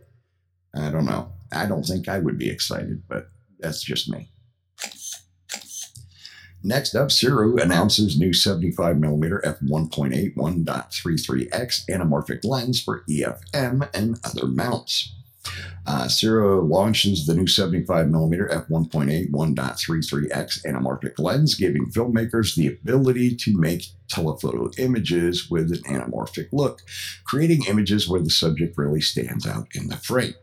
I 0.75 0.91
don't 0.91 1.07
know. 1.07 1.33
I 1.55 1.67
don't 1.67 1.85
think 1.85 2.09
I 2.09 2.19
would 2.19 2.39
be 2.39 2.51
excited, 2.51 3.03
but 3.09 3.29
that's 3.59 3.83
just 3.83 4.11
me. 4.11 4.29
Next 6.67 6.95
up, 6.95 7.09
Sirui 7.09 7.61
announces 7.63 8.19
new 8.19 8.31
75mm 8.31 9.43
f1.8 9.43 10.35
1.33x 10.35 11.85
anamorphic 11.91 12.43
lens 12.43 12.83
for 12.83 13.05
EFM 13.07 13.89
and 13.93 14.19
other 14.25 14.47
mounts. 14.47 15.13
Uh, 15.87 16.05
Sirui 16.05 16.67
launches 16.67 17.27
the 17.27 17.35
new 17.35 17.45
75mm 17.45 18.67
f1.8 18.67 19.31
1.33x 19.31 20.65
anamorphic 20.65 21.19
lens, 21.19 21.55
giving 21.55 21.91
filmmakers 21.91 22.55
the 22.55 22.69
ability 22.69 23.37
to 23.37 23.55
make 23.59 23.89
telephoto 24.09 24.71
images 24.79 25.51
with 25.51 25.71
an 25.71 25.83
anamorphic 25.83 26.49
look, 26.51 26.81
creating 27.27 27.65
images 27.69 28.09
where 28.09 28.23
the 28.23 28.31
subject 28.31 28.79
really 28.79 29.03
stands 29.03 29.47
out 29.47 29.69
in 29.75 29.89
the 29.89 29.97
frame. 29.97 30.35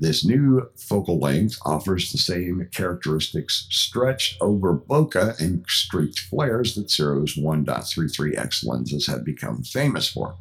This 0.00 0.24
new 0.24 0.68
focal 0.76 1.18
length 1.18 1.58
offers 1.64 2.10
the 2.10 2.18
same 2.18 2.68
characteristics 2.72 3.66
stretched 3.70 4.36
over 4.40 4.76
bokeh 4.76 5.38
and 5.40 5.64
streaked 5.68 6.18
flares 6.18 6.74
that 6.74 6.88
Sirui 6.88 7.38
1.33x 7.38 8.66
lenses 8.66 9.06
have 9.06 9.24
become 9.24 9.62
famous 9.62 10.08
for. 10.08 10.36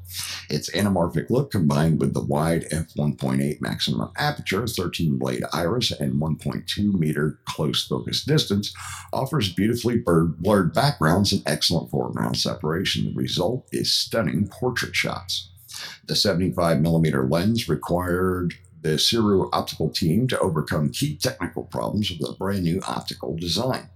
Its 0.49 0.69
anamorphic 0.71 1.29
look 1.29 1.51
combined 1.51 1.99
with 1.99 2.13
the 2.13 2.23
wide 2.23 2.65
f1.8 2.71 3.61
maximum 3.61 4.09
aperture, 4.17 4.65
13 4.65 5.17
blade 5.17 5.43
iris, 5.53 5.91
and 5.91 6.21
1.2 6.21 6.93
meter 6.93 7.39
close 7.45 7.85
focus 7.85 8.23
distance 8.23 8.73
offers 9.13 9.53
beautifully 9.53 9.97
blurred 9.97 10.73
backgrounds 10.73 11.31
and 11.33 11.43
excellent 11.45 11.89
foreground 11.91 12.37
separation. 12.37 13.05
The 13.05 13.13
result 13.13 13.67
is 13.71 13.93
stunning 13.93 14.47
portrait 14.47 14.95
shots. 14.95 15.49
The 16.05 16.15
75 16.15 16.81
millimeter 16.81 17.27
lens 17.27 17.69
required 17.69 18.55
the 18.81 18.97
Sirui 18.97 19.49
optical 19.53 19.89
team 19.89 20.27
to 20.27 20.39
overcome 20.39 20.89
key 20.89 21.15
technical 21.15 21.63
problems 21.63 22.11
with 22.11 22.29
a 22.29 22.33
brand 22.33 22.63
new 22.63 22.81
optical 22.87 23.35
design. 23.35 23.89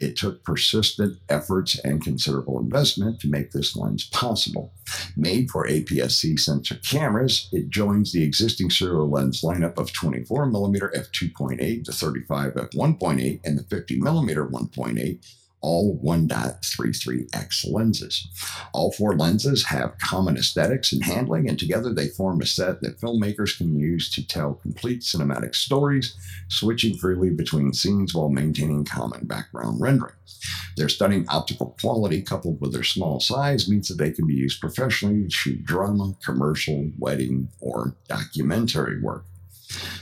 It 0.00 0.16
took 0.16 0.44
persistent 0.44 1.18
efforts 1.28 1.78
and 1.80 2.02
considerable 2.02 2.60
investment 2.60 3.20
to 3.20 3.28
make 3.28 3.50
this 3.50 3.76
lens 3.76 4.06
possible. 4.06 4.72
Made 5.16 5.50
for 5.50 5.66
APS-C 5.66 6.36
sensor 6.36 6.76
cameras, 6.76 7.48
it 7.52 7.68
joins 7.68 8.12
the 8.12 8.22
existing 8.22 8.68
Sirui 8.68 9.10
lens 9.10 9.42
lineup 9.42 9.76
of 9.76 9.92
24mm 9.92 10.94
f2.8, 10.94 11.84
the 11.84 11.92
35 11.92 12.54
f1.8, 12.54 13.40
and 13.44 13.58
the 13.58 13.64
50mm 13.64 14.50
1.8 14.50 15.26
all 15.60 15.98
1.33x 16.04 17.70
lenses. 17.70 18.28
All 18.72 18.92
four 18.92 19.16
lenses 19.16 19.66
have 19.66 19.98
common 19.98 20.36
aesthetics 20.36 20.92
and 20.92 21.04
handling, 21.04 21.48
and 21.48 21.58
together 21.58 21.92
they 21.92 22.08
form 22.08 22.40
a 22.40 22.46
set 22.46 22.80
that 22.82 23.00
filmmakers 23.00 23.56
can 23.56 23.78
use 23.78 24.10
to 24.10 24.26
tell 24.26 24.54
complete 24.54 25.00
cinematic 25.00 25.54
stories, 25.54 26.16
switching 26.48 26.96
freely 26.96 27.30
between 27.30 27.72
scenes 27.72 28.14
while 28.14 28.28
maintaining 28.28 28.84
common 28.84 29.26
background 29.26 29.80
rendering. 29.80 30.14
Their 30.76 30.88
stunning 30.88 31.26
optical 31.28 31.76
quality, 31.80 32.22
coupled 32.22 32.60
with 32.60 32.72
their 32.72 32.84
small 32.84 33.18
size, 33.20 33.68
means 33.68 33.88
that 33.88 33.98
they 33.98 34.12
can 34.12 34.26
be 34.26 34.34
used 34.34 34.60
professionally 34.60 35.24
to 35.24 35.30
shoot 35.30 35.64
drama, 35.64 36.14
commercial, 36.24 36.90
wedding, 36.98 37.48
or 37.60 37.96
documentary 38.08 39.00
work. 39.00 39.24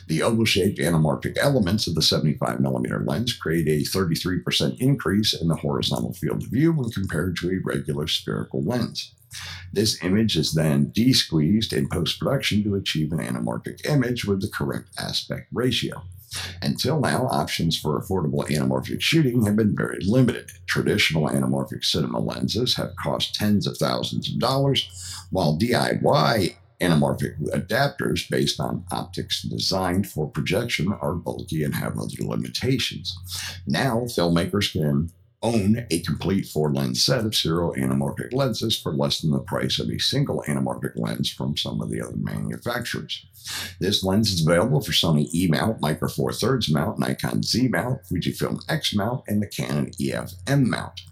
The 0.07 0.23
oval 0.23 0.45
shaped 0.45 0.79
anamorphic 0.79 1.37
elements 1.39 1.87
of 1.87 1.95
the 1.95 2.03
75 2.03 2.61
millimeter 2.61 3.03
lens 3.05 3.33
create 3.33 3.67
a 3.67 3.85
33% 3.85 4.79
increase 4.79 5.35
in 5.35 5.49
the 5.49 5.57
horizontal 5.57 6.13
field 6.13 6.45
of 6.45 6.51
view 6.51 6.73
when 6.73 6.91
compared 6.91 7.37
to 7.39 7.51
a 7.51 7.61
regular 7.65 8.07
spherical 8.07 8.63
lens. 8.63 9.13
This 9.73 10.03
image 10.03 10.37
is 10.37 10.53
then 10.53 10.91
de-squeezed 10.91 11.73
in 11.73 11.89
post-production 11.89 12.63
to 12.65 12.77
achieve 12.77 13.13
an 13.13 13.19
anamorphic 13.19 13.85
image 13.87 14.25
with 14.25 14.41
the 14.41 14.49
correct 14.49 14.89
aspect 14.99 15.49
ratio. 15.53 16.03
Until 16.63 17.01
now, 17.01 17.27
options 17.27 17.79
for 17.79 18.01
affordable 18.01 18.47
anamorphic 18.49 19.01
shooting 19.01 19.45
have 19.45 19.57
been 19.57 19.77
very 19.77 19.99
limited. 20.01 20.51
Traditional 20.67 21.29
anamorphic 21.29 21.85
cinema 21.85 22.21
lenses 22.21 22.77
have 22.77 22.97
cost 22.97 23.35
tens 23.35 23.67
of 23.67 23.77
thousands 23.77 24.29
of 24.29 24.39
dollars, 24.39 24.89
while 25.31 25.59
DIY 25.59 26.57
Anamorphic 26.81 27.41
adapters 27.53 28.29
based 28.29 28.61
on 28.61 28.85
optics 28.93 29.43
designed 29.43 30.09
for 30.09 30.29
projection 30.29 30.93
are 30.93 31.15
bulky 31.15 31.63
and 31.63 31.75
have 31.75 31.99
other 31.99 32.17
limitations. 32.21 33.17
Now, 33.67 34.01
filmmakers 34.03 34.73
can 34.73 35.11
own 35.43 35.87
a 35.91 36.01
complete 36.01 36.47
four 36.47 36.73
lens 36.73 37.05
set 37.05 37.25
of 37.25 37.33
Sirui 37.33 37.79
anamorphic 37.79 38.33
lenses 38.33 38.79
for 38.79 38.93
less 38.93 39.21
than 39.21 39.31
the 39.31 39.39
price 39.39 39.79
of 39.79 39.89
a 39.89 39.99
single 39.99 40.43
anamorphic 40.49 40.93
lens 40.97 41.31
from 41.31 41.57
some 41.57 41.81
of 41.81 41.91
the 41.91 42.01
other 42.01 42.17
manufacturers. 42.17 43.27
This 43.79 44.03
lens 44.03 44.33
is 44.33 44.47
available 44.47 44.81
for 44.81 44.93
Sony 44.93 45.33
E 45.33 45.47
mount, 45.49 45.81
Micro 45.81 46.09
Four 46.09 46.33
Thirds 46.33 46.71
mount, 46.71 46.99
Nikon 46.99 47.43
Z 47.43 47.69
mount, 47.69 48.03
Fujifilm 48.05 48.61
X 48.69 48.95
mount, 48.95 49.23
and 49.29 49.41
the 49.41 49.47
Canon 49.47 49.91
EF 50.01 50.33
M 50.47 50.69
mount. 50.69 51.03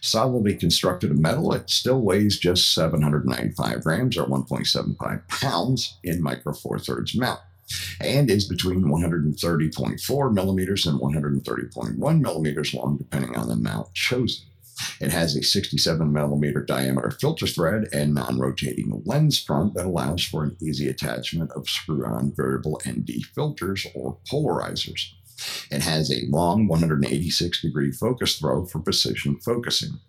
Solidly 0.00 0.54
constructed 0.56 1.10
of 1.10 1.18
metal, 1.18 1.52
it 1.52 1.70
still 1.70 2.00
weighs 2.00 2.38
just 2.38 2.74
795 2.74 3.84
grams 3.84 4.16
or 4.16 4.26
1.75 4.26 5.28
pounds 5.28 5.98
in 6.02 6.22
micro 6.22 6.52
four 6.52 6.78
thirds 6.78 7.14
mount 7.16 7.40
and 8.00 8.30
is 8.30 8.48
between 8.48 8.82
130.4 8.82 10.32
millimeters 10.32 10.86
and 10.86 11.00
130.1 11.00 12.20
millimeters 12.20 12.74
long, 12.74 12.96
depending 12.96 13.36
on 13.36 13.48
the 13.48 13.56
mount 13.56 13.92
chosen. 13.94 14.44
It 15.00 15.10
has 15.10 15.36
a 15.36 15.42
67 15.42 16.10
millimeter 16.10 16.62
diameter 16.62 17.10
filter 17.10 17.46
thread 17.46 17.88
and 17.92 18.14
non 18.14 18.38
rotating 18.38 19.02
lens 19.04 19.38
front 19.38 19.74
that 19.74 19.84
allows 19.84 20.24
for 20.24 20.42
an 20.42 20.56
easy 20.60 20.88
attachment 20.88 21.50
of 21.52 21.68
screw 21.68 22.04
on 22.06 22.32
variable 22.34 22.80
ND 22.88 23.10
filters 23.34 23.86
or 23.94 24.16
polarizers. 24.30 25.12
It 25.70 25.82
has 25.82 26.10
a 26.10 26.26
long 26.28 26.66
186 26.66 27.62
degree 27.62 27.92
focus 27.92 28.38
throw 28.38 28.66
for 28.66 28.80
precision 28.80 29.38
focusing. 29.40 30.00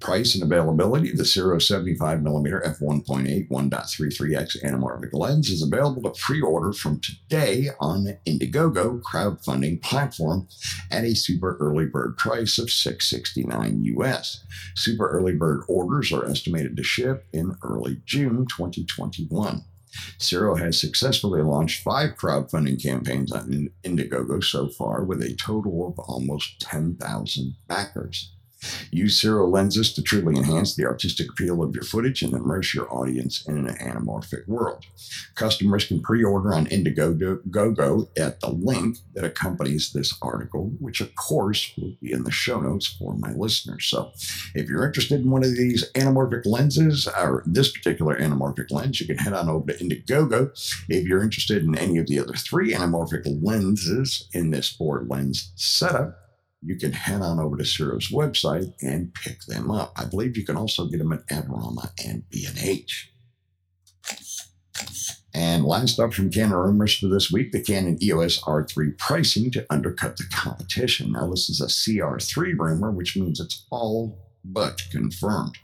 Price 0.00 0.34
and 0.34 0.42
availability 0.42 1.12
the 1.12 1.22
Sirui 1.22 1.56
75mm 1.56 2.78
f1.8 2.78 3.48
1.33x 3.48 4.62
anamorphic 4.62 5.14
lens 5.14 5.48
is 5.48 5.62
available 5.62 6.02
to 6.02 6.20
pre 6.20 6.42
order 6.42 6.74
from 6.74 7.00
today 7.00 7.70
on 7.80 8.18
Indiegogo 8.26 9.00
crowdfunding 9.00 9.80
platform 9.80 10.46
at 10.90 11.04
a 11.04 11.14
super 11.14 11.56
early 11.58 11.86
bird 11.86 12.18
price 12.18 12.58
of 12.58 12.70
669 12.70 13.82
US. 13.96 14.44
Super 14.74 15.08
early 15.08 15.34
bird 15.34 15.62
orders 15.68 16.12
are 16.12 16.26
estimated 16.26 16.76
to 16.76 16.82
ship 16.82 17.26
in 17.32 17.56
early 17.62 18.02
June 18.04 18.46
2021. 18.46 19.64
Sirui 20.18 20.60
has 20.60 20.80
successfully 20.80 21.42
launched 21.42 21.82
five 21.82 22.16
crowdfunding 22.16 22.82
campaigns 22.82 23.32
on 23.32 23.70
Indiegogo 23.84 24.42
so 24.42 24.68
far 24.68 25.04
with 25.04 25.22
a 25.22 25.34
total 25.34 25.88
of 25.88 25.98
almost 25.98 26.60
10,000 26.60 27.56
backers. 27.68 28.33
Use 28.90 29.20
Sirui 29.20 29.50
lenses 29.50 29.92
to 29.94 30.02
truly 30.02 30.36
enhance 30.36 30.74
the 30.74 30.84
artistic 30.84 31.30
appeal 31.30 31.62
of 31.62 31.74
your 31.74 31.84
footage 31.84 32.22
and 32.22 32.32
immerse 32.32 32.74
your 32.74 32.92
audience 32.92 33.44
in 33.46 33.56
an 33.58 33.74
anamorphic 33.76 34.46
world. 34.46 34.84
Customers 35.34 35.86
can 35.86 36.00
pre 36.02 36.22
order 36.22 36.54
on 36.54 36.66
Indiegogo 36.66 38.08
at 38.18 38.40
the 38.40 38.50
link 38.50 38.98
that 39.14 39.24
accompanies 39.24 39.92
this 39.92 40.14
article, 40.22 40.72
which 40.78 41.00
of 41.00 41.14
course 41.14 41.72
will 41.76 41.94
be 42.00 42.12
in 42.12 42.24
the 42.24 42.30
show 42.30 42.60
notes 42.60 42.86
for 42.86 43.14
my 43.16 43.32
listeners. 43.32 43.86
So 43.86 44.12
if 44.54 44.68
you're 44.68 44.86
interested 44.86 45.20
in 45.20 45.30
one 45.30 45.44
of 45.44 45.56
these 45.56 45.90
anamorphic 45.92 46.46
lenses, 46.46 47.06
or 47.08 47.42
this 47.46 47.72
particular 47.72 48.16
anamorphic 48.16 48.70
lens, 48.70 49.00
you 49.00 49.06
can 49.06 49.18
head 49.18 49.32
on 49.32 49.48
over 49.48 49.72
to 49.72 49.84
Indiegogo. 49.84 50.50
If 50.88 51.06
you're 51.06 51.22
interested 51.22 51.64
in 51.64 51.76
any 51.76 51.98
of 51.98 52.06
the 52.06 52.20
other 52.20 52.34
three 52.34 52.72
anamorphic 52.72 53.22
lenses 53.42 54.28
in 54.32 54.50
this 54.50 54.68
four 54.68 55.04
lens 55.08 55.52
setup, 55.54 56.23
you 56.64 56.76
can 56.76 56.92
head 56.92 57.20
on 57.20 57.38
over 57.38 57.56
to 57.56 57.62
Sirui's 57.62 58.10
website 58.10 58.72
and 58.80 59.12
pick 59.14 59.40
them 59.42 59.70
up. 59.70 59.92
I 59.96 60.06
believe 60.06 60.36
you 60.36 60.44
can 60.44 60.56
also 60.56 60.86
get 60.86 60.98
them 60.98 61.12
at 61.12 61.26
Adorama 61.28 61.90
and 62.04 62.28
B&H. 62.30 63.10
And 65.34 65.64
last 65.64 65.98
up 65.98 66.14
from 66.14 66.30
Canon 66.30 66.52
rumors 66.52 66.96
for 66.96 67.08
this 67.08 67.30
week, 67.30 67.50
the 67.50 67.60
Canon 67.60 67.98
EOS 68.00 68.40
R3 68.42 68.96
pricing 68.98 69.50
to 69.50 69.66
undercut 69.68 70.16
the 70.16 70.24
competition. 70.32 71.12
Now, 71.12 71.28
this 71.28 71.50
is 71.50 71.60
a 71.60 71.66
CR3 71.66 72.56
rumor, 72.56 72.92
which 72.92 73.16
means 73.16 73.40
it's 73.40 73.66
all 73.70 74.23
but 74.44 74.82
confirmed. 74.90 75.56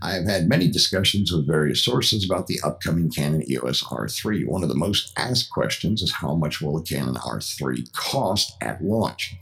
I 0.00 0.12
have 0.12 0.26
had 0.26 0.48
many 0.48 0.68
discussions 0.68 1.32
with 1.32 1.46
various 1.46 1.82
sources 1.84 2.24
about 2.24 2.46
the 2.46 2.60
upcoming 2.62 3.10
Canon 3.10 3.50
EOS 3.50 3.82
R3. 3.82 4.46
One 4.46 4.62
of 4.62 4.68
the 4.68 4.74
most 4.76 5.12
asked 5.16 5.50
questions 5.50 6.02
is 6.02 6.12
how 6.12 6.34
much 6.34 6.60
will 6.60 6.76
a 6.76 6.82
Canon 6.82 7.16
R3 7.16 7.92
cost 7.92 8.56
at 8.60 8.82
launch? 8.82 9.34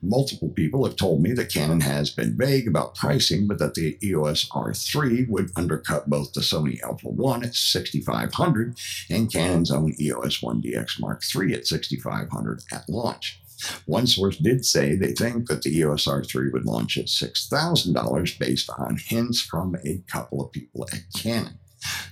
Multiple 0.00 0.48
people 0.48 0.86
have 0.86 0.96
told 0.96 1.22
me 1.22 1.32
that 1.32 1.52
Canon 1.52 1.80
has 1.80 2.10
been 2.10 2.36
vague 2.36 2.66
about 2.66 2.94
pricing, 2.94 3.46
but 3.46 3.58
that 3.58 3.74
the 3.74 3.98
EOS 4.02 4.48
R3 4.48 5.28
would 5.28 5.50
undercut 5.56 6.08
both 6.08 6.32
the 6.32 6.40
Sony 6.40 6.80
Alpha 6.82 7.08
1 7.08 7.44
at 7.44 7.54
6500 7.54 8.78
and 9.10 9.30
Canon's 9.30 9.70
own 9.70 9.94
EOS 10.00 10.40
1DX 10.40 11.00
Mark 11.00 11.22
III 11.34 11.54
at 11.54 11.66
6500 11.66 12.62
at 12.72 12.88
launch. 12.88 13.40
One 13.86 14.06
source 14.06 14.36
did 14.36 14.64
say 14.64 14.94
they 14.94 15.12
think 15.12 15.48
that 15.48 15.62
the 15.62 15.76
EOS 15.76 16.06
R3 16.06 16.52
would 16.52 16.64
launch 16.64 16.96
at 16.96 17.06
$6,000 17.06 18.38
based 18.38 18.70
on 18.78 18.96
hints 18.96 19.40
from 19.40 19.76
a 19.84 20.02
couple 20.06 20.44
of 20.44 20.52
people 20.52 20.86
at 20.92 21.02
Canon. 21.14 21.58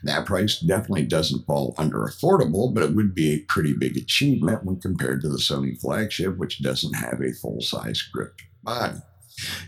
That 0.02 0.26
price 0.26 0.60
definitely 0.60 1.06
doesn't 1.06 1.46
fall 1.46 1.74
under 1.76 1.98
affordable, 1.98 2.72
but 2.72 2.84
it 2.84 2.94
would 2.94 3.14
be 3.14 3.32
a 3.32 3.40
pretty 3.40 3.72
big 3.72 3.96
achievement 3.96 4.64
when 4.64 4.80
compared 4.80 5.22
to 5.22 5.28
the 5.28 5.38
Sony 5.38 5.78
flagship, 5.80 6.36
which 6.36 6.62
doesn't 6.62 6.94
have 6.94 7.20
a 7.20 7.32
full 7.32 7.60
size 7.60 8.02
gripped 8.02 8.42
body. 8.62 8.98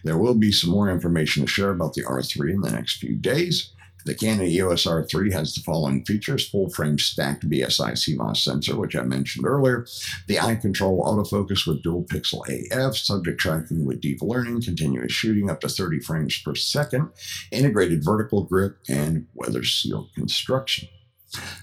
There 0.04 0.18
will 0.18 0.34
be 0.34 0.52
some 0.52 0.70
more 0.70 0.90
information 0.90 1.44
to 1.44 1.48
share 1.48 1.70
about 1.70 1.94
the 1.94 2.04
R3 2.04 2.50
in 2.50 2.60
the 2.60 2.70
next 2.70 2.98
few 2.98 3.16
days. 3.16 3.72
The 4.08 4.14
Canon 4.14 4.46
EOS 4.46 4.86
R3 4.86 5.34
has 5.34 5.54
the 5.54 5.60
following 5.60 6.02
features 6.02 6.48
full 6.48 6.70
frame 6.70 6.98
stacked 6.98 7.46
BSI 7.46 7.92
CMOS 7.92 8.38
sensor, 8.38 8.74
which 8.74 8.96
I 8.96 9.02
mentioned 9.02 9.44
earlier, 9.44 9.86
the 10.28 10.40
eye 10.40 10.54
control 10.54 11.04
autofocus 11.04 11.66
with 11.66 11.82
dual 11.82 12.04
pixel 12.04 12.40
AF, 12.48 12.96
subject 12.96 13.38
tracking 13.38 13.84
with 13.84 14.00
deep 14.00 14.22
learning, 14.22 14.62
continuous 14.62 15.12
shooting 15.12 15.50
up 15.50 15.60
to 15.60 15.68
30 15.68 16.00
frames 16.00 16.40
per 16.42 16.54
second, 16.54 17.10
integrated 17.52 18.02
vertical 18.02 18.44
grip, 18.44 18.78
and 18.88 19.26
weather 19.34 19.62
seal 19.62 20.08
construction. 20.14 20.88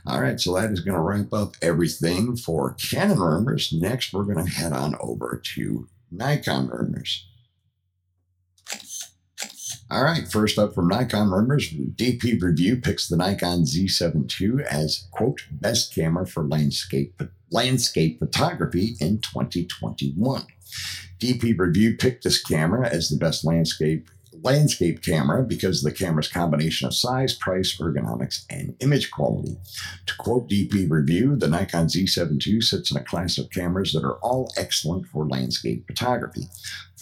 All 0.06 0.22
right, 0.22 0.40
so 0.40 0.54
that 0.54 0.70
is 0.70 0.82
going 0.82 0.94
to 0.94 1.02
wrap 1.02 1.34
up 1.34 1.56
everything 1.64 2.38
for 2.38 2.76
Canon 2.76 3.20
rumors. 3.20 3.74
Next, 3.74 4.14
we're 4.14 4.24
going 4.24 4.46
to 4.46 4.52
head 4.52 4.72
on 4.72 4.96
over 5.00 5.42
to 5.56 5.88
Nikon 6.12 6.68
rumors. 6.68 7.26
All 9.96 10.04
right, 10.04 10.28
first 10.28 10.60
up 10.60 10.76
from 10.76 10.90
Nikon 10.90 11.32
Rumors, 11.32 11.72
DP 11.72 12.42
Review 12.42 12.76
picks 12.76 13.08
the 13.08 13.16
Nikon 13.16 13.62
Z7 13.62 14.30
II 14.42 14.62
as, 14.70 15.08
quote, 15.12 15.44
best 15.50 15.96
camera 15.96 16.28
for 16.28 16.44
landscape, 16.44 17.24
landscape 17.50 18.20
photography 18.20 18.98
in 19.00 19.20
2021. 19.20 20.48
DP 21.18 21.58
Review 21.58 21.96
picked 21.96 22.26
this 22.26 22.44
camera 22.44 22.90
as 22.90 23.08
the 23.08 23.16
best 23.16 23.46
landscape 23.46 24.10
landscape 24.44 25.02
camera 25.02 25.44
because 25.44 25.84
of 25.84 25.92
the 25.92 25.98
camera's 25.98 26.28
combination 26.28 26.88
of 26.88 26.94
size, 26.94 27.34
price, 27.34 27.78
ergonomics, 27.78 28.46
and 28.50 28.76
image 28.82 29.12
quality. 29.12 29.58
To 30.08 30.14
quote 30.18 30.50
DP 30.50 30.90
Review, 30.90 31.36
the 31.36 31.48
Nikon 31.48 31.88
Z7 31.88 32.46
II 32.46 32.62
sits 32.62 32.92
in 32.92 32.98
a 32.98 33.04
class 33.04 33.38
of 33.38 33.50
cameras 33.50 33.94
that 33.94 34.04
are 34.04 34.18
all 34.18 34.52
excellent 34.58 35.08
for 35.08 35.26
landscape 35.26 35.88
photography. 35.88 36.48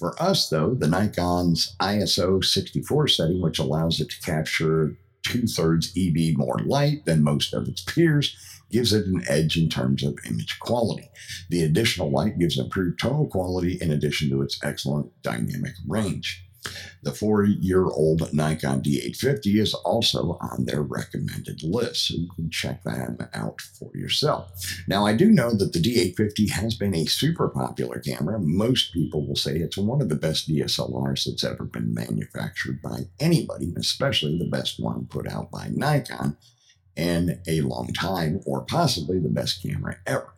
For 0.03 0.21
us, 0.21 0.49
though, 0.49 0.73
the 0.73 0.89
Nikon's 0.89 1.77
ISO 1.79 2.43
64 2.43 3.07
setting, 3.07 3.41
which 3.41 3.57
allows 3.57 4.01
it 4.01 4.09
to 4.09 4.19
capture 4.19 4.97
two 5.25 5.47
thirds 5.47 5.93
EV 5.97 6.35
more 6.35 6.59
light 6.65 7.05
than 7.05 7.23
most 7.23 7.53
of 7.53 7.69
its 7.69 7.83
peers, 7.83 8.35
gives 8.69 8.91
it 8.91 9.07
an 9.07 9.23
edge 9.29 9.55
in 9.55 9.69
terms 9.69 10.03
of 10.03 10.19
image 10.29 10.59
quality. 10.59 11.09
The 11.49 11.63
additional 11.63 12.11
light 12.11 12.37
gives 12.37 12.59
improved 12.59 12.99
total 12.99 13.27
quality 13.27 13.77
in 13.79 13.91
addition 13.91 14.29
to 14.31 14.41
its 14.41 14.59
excellent 14.61 15.09
dynamic 15.21 15.75
range. 15.87 16.43
The 17.01 17.11
four 17.11 17.43
year 17.43 17.85
old 17.85 18.33
Nikon 18.33 18.81
D850 18.81 19.61
is 19.61 19.73
also 19.73 20.37
on 20.39 20.65
their 20.65 20.81
recommended 20.81 21.63
list, 21.63 22.07
so 22.07 22.15
you 22.15 22.29
can 22.35 22.49
check 22.49 22.83
that 22.83 23.29
out 23.33 23.61
for 23.61 23.91
yourself. 23.95 24.51
Now, 24.87 25.05
I 25.05 25.13
do 25.13 25.29
know 25.29 25.53
that 25.53 25.73
the 25.73 25.79
D850 25.79 26.51
has 26.51 26.75
been 26.75 26.95
a 26.95 27.05
super 27.05 27.49
popular 27.49 27.99
camera. 27.99 28.39
Most 28.39 28.93
people 28.93 29.25
will 29.25 29.35
say 29.35 29.57
it's 29.57 29.77
one 29.77 30.01
of 30.01 30.09
the 30.09 30.15
best 30.15 30.49
DSLRs 30.49 31.25
that's 31.25 31.43
ever 31.43 31.65
been 31.65 31.93
manufactured 31.93 32.81
by 32.81 33.07
anybody, 33.19 33.73
especially 33.77 34.37
the 34.37 34.45
best 34.45 34.79
one 34.79 35.05
put 35.05 35.27
out 35.27 35.51
by 35.51 35.69
Nikon 35.69 36.37
in 36.95 37.41
a 37.47 37.61
long 37.61 37.87
time, 37.93 38.41
or 38.45 38.61
possibly 38.61 39.19
the 39.19 39.29
best 39.29 39.61
camera 39.61 39.97
ever. 40.05 40.33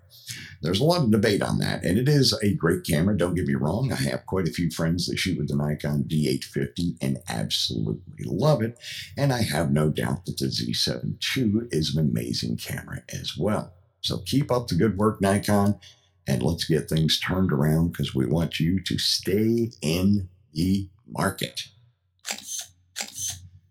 There's 0.61 0.79
a 0.79 0.83
lot 0.83 1.03
of 1.03 1.11
debate 1.11 1.41
on 1.41 1.59
that, 1.59 1.83
and 1.83 1.97
it 1.97 2.09
is 2.09 2.33
a 2.41 2.53
great 2.53 2.85
camera. 2.85 3.17
Don't 3.17 3.35
get 3.35 3.45
me 3.45 3.53
wrong. 3.53 3.91
I 3.91 3.97
have 3.97 4.25
quite 4.25 4.47
a 4.47 4.51
few 4.51 4.71
friends 4.71 5.05
that 5.05 5.19
shoot 5.19 5.37
with 5.37 5.49
the 5.49 5.55
Nikon 5.55 6.05
D850 6.05 6.97
and 7.01 7.19
absolutely 7.27 8.25
love 8.25 8.61
it. 8.61 8.79
And 9.17 9.31
I 9.31 9.43
have 9.43 9.71
no 9.71 9.89
doubt 9.89 10.25
that 10.25 10.37
the 10.37 10.45
Z7 10.45 11.17
II 11.37 11.67
is 11.71 11.95
an 11.95 12.09
amazing 12.09 12.57
camera 12.57 13.03
as 13.09 13.37
well. 13.37 13.73
So 14.01 14.19
keep 14.19 14.51
up 14.51 14.67
the 14.67 14.75
good 14.75 14.97
work, 14.97 15.21
Nikon, 15.21 15.79
and 16.27 16.41
let's 16.41 16.65
get 16.65 16.89
things 16.89 17.19
turned 17.19 17.51
around 17.51 17.91
because 17.91 18.15
we 18.15 18.25
want 18.25 18.59
you 18.59 18.81
to 18.83 18.97
stay 18.97 19.71
in 19.81 20.29
the 20.53 20.89
market. 21.07 21.61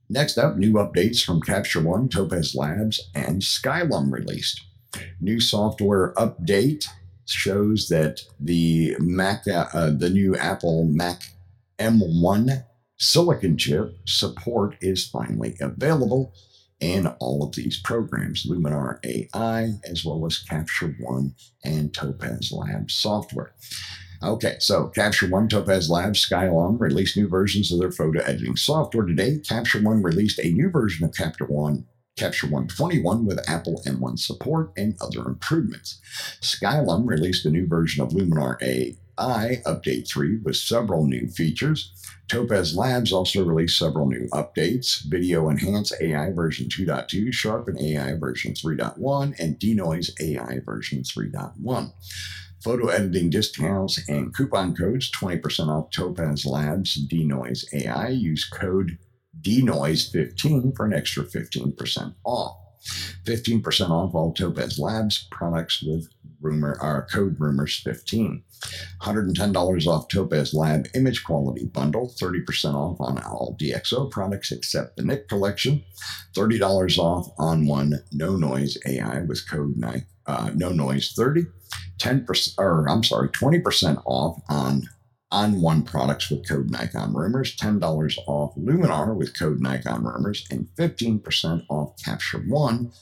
Next 0.08 0.36
up, 0.36 0.56
new 0.56 0.74
updates 0.74 1.24
from 1.24 1.40
Capture 1.40 1.80
One, 1.80 2.08
Topaz 2.08 2.54
Labs, 2.54 3.00
and 3.14 3.40
Skylum 3.40 4.12
released. 4.12 4.60
New 5.20 5.40
software 5.40 6.12
update 6.14 6.86
shows 7.26 7.88
that 7.88 8.20
the 8.38 8.96
Mac, 8.98 9.44
uh, 9.48 9.90
the 9.90 10.10
new 10.10 10.36
Apple 10.36 10.84
Mac 10.84 11.22
M1 11.78 12.64
silicon 12.98 13.56
chip 13.56 13.96
support 14.06 14.76
is 14.80 15.08
finally 15.08 15.56
available 15.60 16.34
in 16.80 17.06
all 17.18 17.42
of 17.42 17.54
these 17.54 17.80
programs 17.80 18.46
Luminar 18.46 18.98
AI, 19.04 19.72
as 19.84 20.04
well 20.04 20.26
as 20.26 20.38
Capture 20.38 20.94
One 21.00 21.34
and 21.64 21.94
Topaz 21.94 22.52
Labs 22.52 22.94
software. 22.94 23.54
Okay, 24.22 24.56
so 24.58 24.88
Capture 24.88 25.28
One, 25.28 25.48
Topaz 25.48 25.90
Labs, 25.90 26.26
Skylum 26.26 26.80
released 26.80 27.16
new 27.16 27.28
versions 27.28 27.72
of 27.72 27.80
their 27.80 27.92
photo 27.92 28.20
editing 28.20 28.56
software 28.56 29.04
today. 29.04 29.38
Capture 29.38 29.82
One 29.82 30.02
released 30.02 30.38
a 30.38 30.50
new 30.50 30.70
version 30.70 31.04
of 31.04 31.14
Capture 31.14 31.46
One 31.46 31.86
Capture 32.16 32.46
121 32.46 33.26
with 33.26 33.48
Apple 33.48 33.82
M1 33.84 34.20
support 34.20 34.70
and 34.76 34.94
other 35.00 35.26
improvements. 35.26 36.00
Skylum 36.40 37.08
released 37.08 37.44
a 37.44 37.50
new 37.50 37.66
version 37.66 38.04
of 38.04 38.10
Luminar 38.10 38.56
AI 38.62 39.62
Update 39.66 40.08
3 40.08 40.38
with 40.44 40.54
several 40.54 41.06
new 41.06 41.26
features. 41.26 41.92
Topaz 42.28 42.76
Labs 42.76 43.12
also 43.12 43.44
released 43.44 43.76
several 43.76 44.08
new 44.08 44.28
updates 44.32 45.02
Video 45.04 45.50
Enhance 45.50 45.92
AI 46.00 46.30
version 46.30 46.68
2.2, 46.68 47.32
Sharpen 47.34 47.80
AI 47.80 48.14
version 48.14 48.52
3.1, 48.52 49.34
and 49.40 49.58
Denoise 49.58 50.14
AI 50.20 50.60
version 50.64 51.02
3.1 51.02 51.92
photo 52.64 52.88
editing 52.88 53.28
discounts 53.28 54.00
and 54.08 54.34
coupon 54.34 54.74
codes 54.74 55.10
20% 55.12 55.68
off 55.68 55.90
Topaz 55.90 56.46
Labs 56.46 56.94
Denoise 56.94 57.66
AI. 57.74 58.08
Use 58.08 58.48
code 58.48 58.98
DNoise15 59.42 60.74
for 60.74 60.86
an 60.86 60.94
extra 60.94 61.24
15% 61.24 62.14
off. 62.24 62.56
15% 63.26 63.90
off 63.90 64.14
all 64.14 64.32
Topaz 64.32 64.78
Labs 64.78 65.28
products 65.30 65.82
with 65.82 66.08
rumor 66.44 66.76
our 66.80 67.06
code 67.06 67.40
rumors 67.40 67.80
15 67.80 68.42
$110 69.02 69.86
off 69.86 70.08
topaz 70.08 70.52
lab 70.52 70.86
image 70.94 71.24
quality 71.24 71.64
bundle 71.64 72.12
30% 72.20 72.74
off 72.74 73.00
on 73.00 73.18
all 73.22 73.56
dxo 73.58 74.10
products 74.10 74.52
except 74.52 74.96
the 74.96 75.02
Nik 75.02 75.26
Collection 75.28 75.82
$30 76.36 76.98
off 76.98 77.28
on 77.38 77.66
one 77.66 78.00
no 78.12 78.36
noise 78.36 78.76
ai 78.86 79.22
with 79.22 79.48
code 79.48 79.82
uh, 80.26 80.50
no 80.54 80.70
noise 80.70 81.12
30 81.16 81.46
10% 82.04 82.54
or 82.58 82.88
i'm 82.88 83.02
sorry 83.02 83.28
20% 83.28 84.02
off 84.04 84.40
on 84.48 84.88
on 85.34 85.60
one 85.60 85.82
products 85.82 86.30
with 86.30 86.48
code 86.48 86.70
Nikon 86.70 87.12
Rumors, 87.12 87.56
$10 87.56 88.18
off 88.28 88.54
Luminar 88.54 89.16
with 89.16 89.36
code 89.36 89.60
Nikon 89.60 90.04
Rumors, 90.04 90.46
and 90.48 90.68
15% 90.78 91.64
off 91.68 92.00
Capture 92.02 92.38
One 92.38 92.92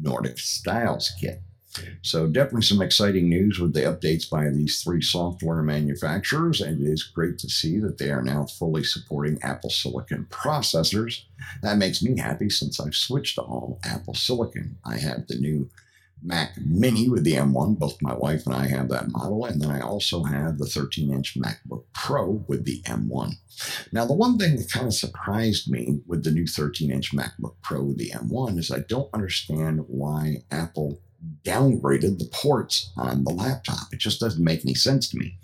Nordic 0.00 0.38
Styles 0.38 1.12
Kit. 1.20 1.42
So, 2.02 2.26
definitely 2.26 2.62
some 2.62 2.82
exciting 2.82 3.28
news 3.30 3.58
with 3.58 3.72
the 3.72 3.80
updates 3.80 4.28
by 4.28 4.50
these 4.50 4.82
three 4.82 5.00
software 5.00 5.62
manufacturers, 5.62 6.60
and 6.60 6.82
it 6.82 6.90
is 6.90 7.02
great 7.02 7.38
to 7.38 7.48
see 7.48 7.78
that 7.78 7.96
they 7.96 8.10
are 8.10 8.22
now 8.22 8.44
fully 8.44 8.84
supporting 8.84 9.38
Apple 9.42 9.70
Silicon 9.70 10.26
processors. 10.30 11.22
That 11.62 11.78
makes 11.78 12.02
me 12.02 12.18
happy 12.18 12.50
since 12.50 12.78
I've 12.78 12.94
switched 12.94 13.36
to 13.36 13.42
all 13.42 13.80
Apple 13.84 14.12
Silicon. 14.12 14.76
I 14.84 14.98
have 14.98 15.28
the 15.28 15.36
new 15.36 15.70
Mac 16.22 16.56
Mini 16.58 17.08
with 17.08 17.24
the 17.24 17.34
M1. 17.34 17.78
Both 17.78 18.02
my 18.02 18.14
wife 18.14 18.46
and 18.46 18.54
I 18.54 18.66
have 18.66 18.88
that 18.88 19.10
model. 19.10 19.44
And 19.44 19.60
then 19.60 19.70
I 19.70 19.80
also 19.80 20.24
have 20.24 20.58
the 20.58 20.66
13 20.66 21.12
inch 21.12 21.36
MacBook 21.36 21.84
Pro 21.94 22.44
with 22.46 22.64
the 22.64 22.80
M1. 22.82 23.34
Now, 23.92 24.04
the 24.04 24.14
one 24.14 24.38
thing 24.38 24.56
that 24.56 24.70
kind 24.70 24.86
of 24.86 24.94
surprised 24.94 25.70
me 25.70 26.00
with 26.06 26.24
the 26.24 26.30
new 26.30 26.46
13 26.46 26.90
inch 26.90 27.12
MacBook 27.12 27.54
Pro 27.62 27.82
with 27.82 27.98
the 27.98 28.10
M1 28.10 28.58
is 28.58 28.70
I 28.70 28.80
don't 28.80 29.12
understand 29.12 29.84
why 29.88 30.44
Apple 30.50 31.00
downgraded 31.44 32.18
the 32.18 32.28
ports 32.32 32.90
on 32.96 33.24
the 33.24 33.30
laptop. 33.30 33.92
It 33.92 33.98
just 33.98 34.20
doesn't 34.20 34.42
make 34.42 34.64
any 34.64 34.74
sense 34.74 35.08
to 35.10 35.18
me. 35.18 35.38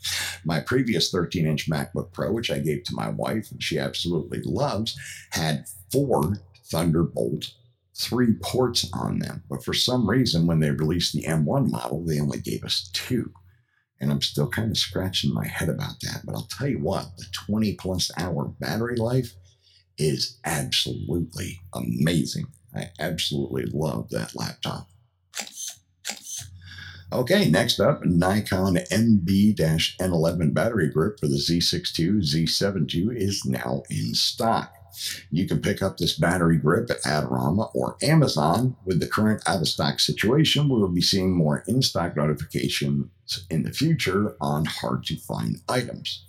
My 0.44 0.60
previous 0.60 1.10
13 1.10 1.46
inch 1.46 1.70
MacBook 1.70 2.12
Pro, 2.12 2.32
which 2.32 2.50
I 2.50 2.58
gave 2.58 2.84
to 2.84 2.94
my 2.94 3.08
wife 3.08 3.50
and 3.50 3.62
she 3.62 3.78
absolutely 3.78 4.42
loves, 4.44 4.98
had 5.30 5.66
four 5.90 6.40
Thunderbolt 6.64 7.52
three 7.98 8.34
ports 8.42 8.88
on 8.92 9.18
them. 9.18 9.42
But 9.48 9.64
for 9.64 9.74
some 9.74 10.08
reason, 10.08 10.46
when 10.46 10.60
they 10.60 10.70
released 10.70 11.12
the 11.12 11.24
M1 11.24 11.70
model, 11.70 12.04
they 12.04 12.20
only 12.20 12.40
gave 12.40 12.64
us 12.64 12.88
two. 12.92 13.32
And 14.00 14.12
I'm 14.12 14.22
still 14.22 14.48
kind 14.48 14.70
of 14.70 14.78
scratching 14.78 15.34
my 15.34 15.46
head 15.46 15.68
about 15.68 16.00
that. 16.02 16.22
But 16.24 16.34
I'll 16.36 16.48
tell 16.50 16.68
you 16.68 16.78
what, 16.78 17.16
the 17.16 17.26
20 17.46 17.74
plus 17.74 18.10
hour 18.16 18.54
battery 18.60 18.96
life 18.96 19.34
is 19.98 20.38
absolutely 20.44 21.60
amazing. 21.74 22.46
I 22.74 22.90
absolutely 23.00 23.66
love 23.66 24.10
that 24.10 24.36
laptop. 24.36 24.88
Okay, 27.10 27.50
next 27.50 27.80
up, 27.80 28.04
Nikon 28.04 28.76
MB-N11 28.92 30.52
battery 30.52 30.90
grip 30.90 31.18
for 31.18 31.26
the 31.26 31.36
Z62, 31.36 32.18
Z72 32.18 33.16
is 33.16 33.46
now 33.46 33.82
in 33.88 34.14
stock. 34.14 34.74
You 35.30 35.46
can 35.46 35.60
pick 35.60 35.82
up 35.82 35.98
this 35.98 36.18
battery 36.18 36.56
grip 36.56 36.90
at 36.90 37.02
Adorama 37.02 37.70
or 37.74 37.96
Amazon. 38.02 38.76
With 38.84 39.00
the 39.00 39.06
current 39.06 39.42
out 39.46 39.60
of 39.60 39.68
stock 39.68 40.00
situation, 40.00 40.68
we 40.68 40.80
will 40.80 40.88
be 40.88 41.00
seeing 41.00 41.32
more 41.32 41.64
in 41.66 41.82
stock 41.82 42.16
notifications 42.16 43.08
in 43.50 43.62
the 43.62 43.72
future 43.72 44.36
on 44.40 44.64
hard 44.64 45.04
to 45.04 45.16
find 45.16 45.60
items. 45.68 46.24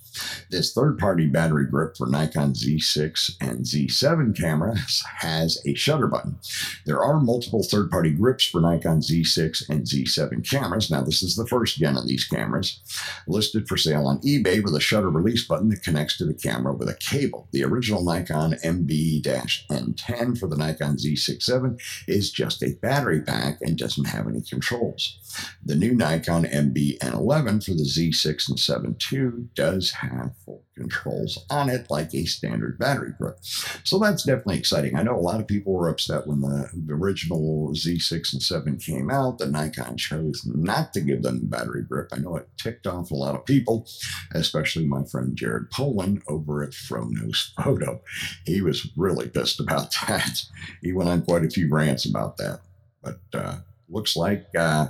This 0.49 0.73
third 0.73 0.97
party 0.97 1.27
battery 1.27 1.65
grip 1.65 1.97
for 1.97 2.07
Nikon 2.07 2.53
Z6 2.53 3.37
and 3.41 3.59
Z7 3.59 4.35
cameras 4.37 5.03
has 5.19 5.61
a 5.65 5.73
shutter 5.75 6.07
button. 6.07 6.39
There 6.85 7.03
are 7.03 7.19
multiple 7.19 7.63
third 7.63 7.91
party 7.91 8.11
grips 8.11 8.45
for 8.45 8.61
Nikon 8.61 9.01
Z6 9.01 9.69
and 9.69 9.83
Z7 9.83 10.49
cameras. 10.49 10.89
Now, 10.89 11.01
this 11.01 11.21
is 11.21 11.35
the 11.35 11.47
first 11.47 11.77
gen 11.77 11.97
of 11.97 12.07
these 12.07 12.25
cameras, 12.25 12.79
listed 13.27 13.67
for 13.67 13.77
sale 13.77 14.07
on 14.07 14.19
eBay 14.21 14.63
with 14.63 14.75
a 14.75 14.79
shutter 14.79 15.09
release 15.09 15.45
button 15.45 15.69
that 15.69 15.83
connects 15.83 16.17
to 16.17 16.25
the 16.25 16.33
camera 16.33 16.73
with 16.73 16.89
a 16.89 16.95
cable. 16.95 17.47
The 17.51 17.63
original 17.63 18.03
Nikon 18.03 18.53
MB 18.63 19.21
N10 19.23 20.37
for 20.37 20.47
the 20.47 20.57
Nikon 20.57 20.97
Z67 20.97 21.79
is 22.07 22.31
just 22.31 22.63
a 22.63 22.73
battery 22.81 23.21
pack 23.21 23.59
and 23.61 23.77
doesn't 23.77 24.05
have 24.05 24.27
any 24.27 24.41
controls. 24.41 25.17
The 25.63 25.75
new 25.75 25.93
Nikon 25.93 26.45
MB 26.45 26.99
N11 26.99 27.63
for 27.63 27.71
the 27.71 27.83
Z6 27.83 28.49
and 28.49 28.59
7 28.59 28.97
II 29.11 29.29
does 29.55 29.91
have 29.91 30.08
full 30.45 30.63
controls 30.75 31.45
on 31.49 31.69
it 31.69 31.89
like 31.89 32.13
a 32.13 32.25
standard 32.25 32.77
battery 32.79 33.13
grip. 33.17 33.37
So 33.83 33.99
that's 33.99 34.23
definitely 34.23 34.57
exciting. 34.57 34.95
I 34.95 35.03
know 35.03 35.15
a 35.15 35.19
lot 35.19 35.39
of 35.39 35.47
people 35.47 35.73
were 35.73 35.89
upset 35.89 36.27
when 36.27 36.41
the, 36.41 36.69
the 36.73 36.93
original 36.93 37.71
Z6 37.73 38.33
and 38.33 38.41
7 38.41 38.77
came 38.77 39.09
out 39.09 39.37
that 39.39 39.51
Nikon 39.51 39.97
chose 39.97 40.45
not 40.45 40.93
to 40.93 41.01
give 41.01 41.23
them 41.23 41.39
the 41.39 41.45
battery 41.45 41.83
grip. 41.83 42.09
I 42.11 42.17
know 42.17 42.37
it 42.37 42.49
ticked 42.57 42.87
off 42.87 43.11
a 43.11 43.15
lot 43.15 43.35
of 43.35 43.45
people, 43.45 43.87
especially 44.33 44.85
my 44.85 45.03
friend 45.03 45.35
Jared 45.35 45.69
Polin 45.71 46.21
over 46.27 46.63
at 46.63 46.71
FroKnowsPhoto. 46.71 48.01
He 48.45 48.61
was 48.61 48.89
really 48.95 49.29
pissed 49.29 49.59
about 49.59 49.93
that. 50.07 50.43
He 50.81 50.93
went 50.93 51.09
on 51.09 51.23
quite 51.23 51.45
a 51.45 51.49
few 51.49 51.69
rants 51.69 52.05
about 52.05 52.37
that. 52.37 52.61
But 53.01 53.19
uh, 53.33 53.57
looks 53.89 54.15
like 54.15 54.45
uh, 54.57 54.87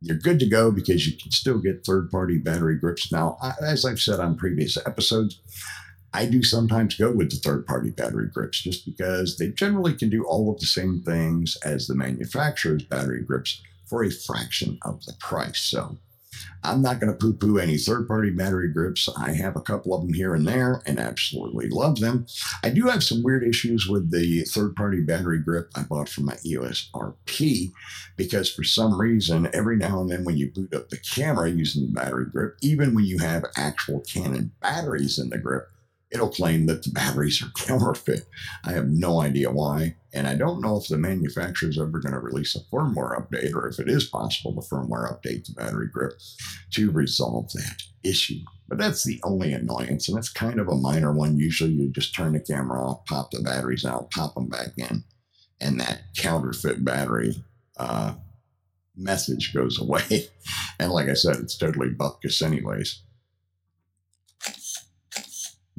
you're 0.00 0.18
good 0.18 0.38
to 0.40 0.46
go 0.46 0.70
because 0.70 1.06
you 1.06 1.16
can 1.16 1.30
still 1.30 1.58
get 1.58 1.84
third 1.84 2.10
party 2.10 2.38
battery 2.38 2.76
grips. 2.76 3.10
Now, 3.10 3.38
as 3.62 3.84
I've 3.84 4.00
said 4.00 4.20
on 4.20 4.36
previous 4.36 4.76
episodes, 4.86 5.40
I 6.14 6.26
do 6.26 6.42
sometimes 6.42 6.96
go 6.96 7.12
with 7.12 7.30
the 7.30 7.36
third 7.36 7.66
party 7.66 7.90
battery 7.90 8.28
grips 8.32 8.62
just 8.62 8.86
because 8.86 9.36
they 9.36 9.48
generally 9.48 9.94
can 9.94 10.08
do 10.08 10.24
all 10.24 10.52
of 10.52 10.60
the 10.60 10.66
same 10.66 11.02
things 11.02 11.56
as 11.64 11.86
the 11.86 11.94
manufacturer's 11.94 12.84
battery 12.84 13.22
grips 13.22 13.60
for 13.86 14.04
a 14.04 14.10
fraction 14.10 14.78
of 14.82 15.04
the 15.04 15.14
price. 15.20 15.60
So 15.60 15.98
I'm 16.62 16.82
not 16.82 17.00
going 17.00 17.12
to 17.12 17.18
poo 17.18 17.32
poo 17.32 17.58
any 17.58 17.78
third 17.78 18.08
party 18.08 18.30
battery 18.30 18.72
grips. 18.72 19.08
I 19.16 19.32
have 19.32 19.56
a 19.56 19.60
couple 19.60 19.94
of 19.94 20.02
them 20.02 20.12
here 20.12 20.34
and 20.34 20.46
there 20.46 20.82
and 20.86 20.98
absolutely 20.98 21.68
love 21.68 22.00
them. 22.00 22.26
I 22.62 22.70
do 22.70 22.86
have 22.86 23.04
some 23.04 23.22
weird 23.22 23.44
issues 23.44 23.86
with 23.88 24.10
the 24.10 24.42
third 24.42 24.76
party 24.76 25.00
battery 25.00 25.38
grip 25.38 25.70
I 25.74 25.82
bought 25.82 26.08
from 26.08 26.26
my 26.26 26.36
EOS 26.44 26.90
RP 26.94 27.72
because 28.16 28.52
for 28.52 28.64
some 28.64 29.00
reason, 29.00 29.48
every 29.52 29.76
now 29.76 30.00
and 30.00 30.10
then 30.10 30.24
when 30.24 30.36
you 30.36 30.50
boot 30.50 30.74
up 30.74 30.90
the 30.90 30.98
camera 30.98 31.48
using 31.50 31.86
the 31.86 31.92
battery 31.92 32.26
grip, 32.26 32.56
even 32.60 32.94
when 32.94 33.04
you 33.04 33.18
have 33.18 33.44
actual 33.56 34.00
Canon 34.00 34.52
batteries 34.60 35.18
in 35.18 35.30
the 35.30 35.38
grip, 35.38 35.70
it'll 36.10 36.30
claim 36.30 36.66
that 36.66 36.82
the 36.82 36.90
batteries 36.90 37.42
are 37.42 37.50
counterfeit. 37.66 38.26
I 38.64 38.72
have 38.72 38.88
no 38.88 39.20
idea 39.20 39.50
why. 39.50 39.96
And 40.12 40.26
I 40.26 40.34
don't 40.34 40.62
know 40.62 40.78
if 40.78 40.88
the 40.88 40.96
manufacturer 40.96 41.68
is 41.68 41.78
ever 41.78 41.98
going 41.98 42.14
to 42.14 42.18
release 42.18 42.56
a 42.56 42.60
firmware 42.74 43.20
update 43.20 43.54
or 43.54 43.68
if 43.68 43.78
it 43.78 43.88
is 43.88 44.04
possible 44.04 44.54
to 44.54 44.68
firmware 44.68 45.12
update 45.12 45.46
the 45.46 45.52
battery 45.52 45.88
grip 45.92 46.14
to 46.72 46.90
resolve 46.90 47.52
that 47.52 47.82
issue. 48.02 48.40
But 48.68 48.78
that's 48.78 49.04
the 49.04 49.20
only 49.22 49.52
annoyance, 49.52 50.08
and 50.08 50.18
it's 50.18 50.28
kind 50.28 50.60
of 50.60 50.68
a 50.68 50.74
minor 50.74 51.12
one. 51.12 51.38
Usually 51.38 51.70
you 51.70 51.88
just 51.90 52.14
turn 52.14 52.34
the 52.34 52.40
camera 52.40 52.82
off, 52.82 53.06
pop 53.06 53.30
the 53.30 53.40
batteries 53.40 53.84
out, 53.84 54.10
pop 54.10 54.34
them 54.34 54.48
back 54.48 54.72
in, 54.76 55.04
and 55.60 55.80
that 55.80 56.02
counterfeit 56.16 56.84
battery 56.84 57.42
uh, 57.78 58.14
message 58.94 59.54
goes 59.54 59.78
away. 59.80 60.28
and 60.78 60.92
like 60.92 61.08
I 61.08 61.14
said, 61.14 61.36
it's 61.36 61.56
totally 61.56 61.90
bupkis 61.90 62.42
anyways. 62.42 63.02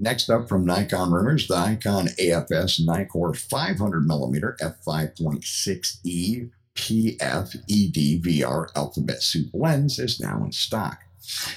Next 0.02 0.30
up 0.30 0.48
from 0.48 0.66
Nikon 0.66 1.12
Rumors, 1.12 1.46
the 1.50 1.60
Nikon 1.60 2.08
AFS 2.08 2.80
Nikkor 2.88 3.36
500mm 3.36 4.58
f5.6e 4.62 6.50
PF 6.74 7.56
ED 7.56 8.24
VR 8.24 8.68
alphabet 8.78 9.22
soup 9.22 9.50
lens 9.54 10.00
is 10.00 10.22
now 10.22 10.42
in 10.46 10.54
stock. 10.54 11.00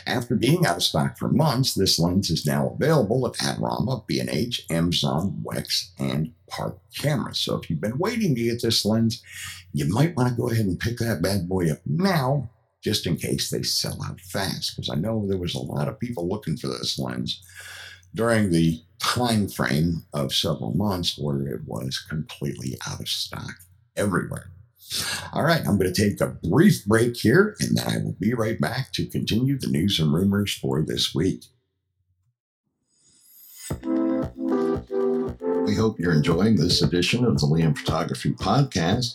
After 0.09 0.35
being 0.35 0.67
out 0.67 0.79
of 0.79 0.83
stock 0.83 1.17
for 1.19 1.29
months, 1.29 1.75
this 1.75 2.01
lens 2.01 2.31
is 2.31 2.45
now 2.45 2.71
available 2.71 3.25
at 3.29 3.35
Adorama, 3.35 4.05
B&H, 4.09 4.67
Amazon, 4.71 5.41
Wex, 5.45 5.93
and 6.01 6.33
Park 6.49 6.81
Cameras. 6.99 7.39
So 7.39 7.55
if 7.59 7.71
you've 7.71 7.81
been 7.81 7.99
waiting 7.99 8.35
to 8.35 8.43
get 8.43 8.61
this 8.61 8.85
lens, 8.85 9.23
you 9.73 9.89
might 9.89 10.17
want 10.17 10.31
to 10.31 10.35
go 10.35 10.51
ahead 10.51 10.67
and 10.67 10.81
pick 10.81 10.99
that 10.99 11.23
bad 11.23 11.49
boy 11.49 11.71
up 11.71 11.79
now, 11.87 12.51
just 12.83 13.07
in 13.07 13.17
case 13.17 13.51
they 13.51 13.63
sell 13.63 14.03
out 14.05 14.21
fast. 14.21 14.75
Because 14.75 14.91
I 14.91 14.97
know 14.97 15.29
there 15.29 15.39
was 15.39 15.55
a 15.55 15.63
lot 15.63 15.87
of 15.87 16.01
people 16.01 16.29
looking 16.29 16.57
for 16.57 16.67
this 16.67 16.99
lens 16.99 17.41
during 18.15 18.51
the 18.51 18.83
time 18.99 19.49
frame 19.49 20.05
of 20.13 20.33
several 20.33 20.73
months 20.75 21.19
where 21.19 21.47
it 21.47 21.63
was 21.67 21.99
completely 21.99 22.79
out 22.87 23.01
of 23.01 23.09
stock 23.09 23.55
everywhere. 23.97 24.51
All 25.33 25.43
right, 25.43 25.61
I'm 25.67 25.79
going 25.79 25.93
to 25.93 26.11
take 26.11 26.21
a 26.21 26.37
brief 26.49 26.85
break 26.85 27.17
here 27.17 27.57
and 27.61 27.77
then 27.77 27.89
I 27.89 27.99
will 27.99 28.17
be 28.21 28.35
right 28.35 28.61
back 28.61 28.93
to 28.93 29.07
continue 29.07 29.59
the 29.59 29.69
news 29.69 29.99
and 29.99 30.13
rumors 30.13 30.53
for 30.55 30.83
this 30.83 31.15
week. 31.15 31.45
We 35.67 35.77
hope 35.77 35.99
you're 35.99 36.13
enjoying 36.13 36.57
this 36.57 36.83
edition 36.83 37.25
of 37.25 37.41
the 37.41 37.47
Liam 37.47 37.77
Photography 37.77 38.33
Podcast. 38.33 39.15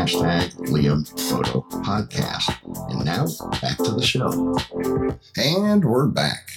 hashtag 0.01 0.51
Liam 0.69 1.07
Photo 1.29 1.61
Podcast. 1.83 2.49
And 2.89 3.05
now 3.05 3.27
back 3.61 3.77
to 3.77 3.91
the 3.91 4.01
show. 4.01 4.57
And 5.37 5.85
we're 5.85 6.07
back. 6.07 6.49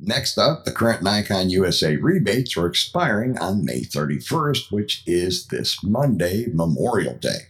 Next 0.00 0.38
up, 0.38 0.64
the 0.64 0.72
current 0.72 1.02
Nikon 1.02 1.50
USA 1.50 1.96
rebates 1.96 2.56
are 2.56 2.66
expiring 2.66 3.36
on 3.36 3.62
May 3.62 3.82
31st, 3.82 4.72
which 4.72 5.02
is 5.06 5.48
this 5.48 5.84
Monday, 5.84 6.46
Memorial 6.50 7.18
Day. 7.18 7.48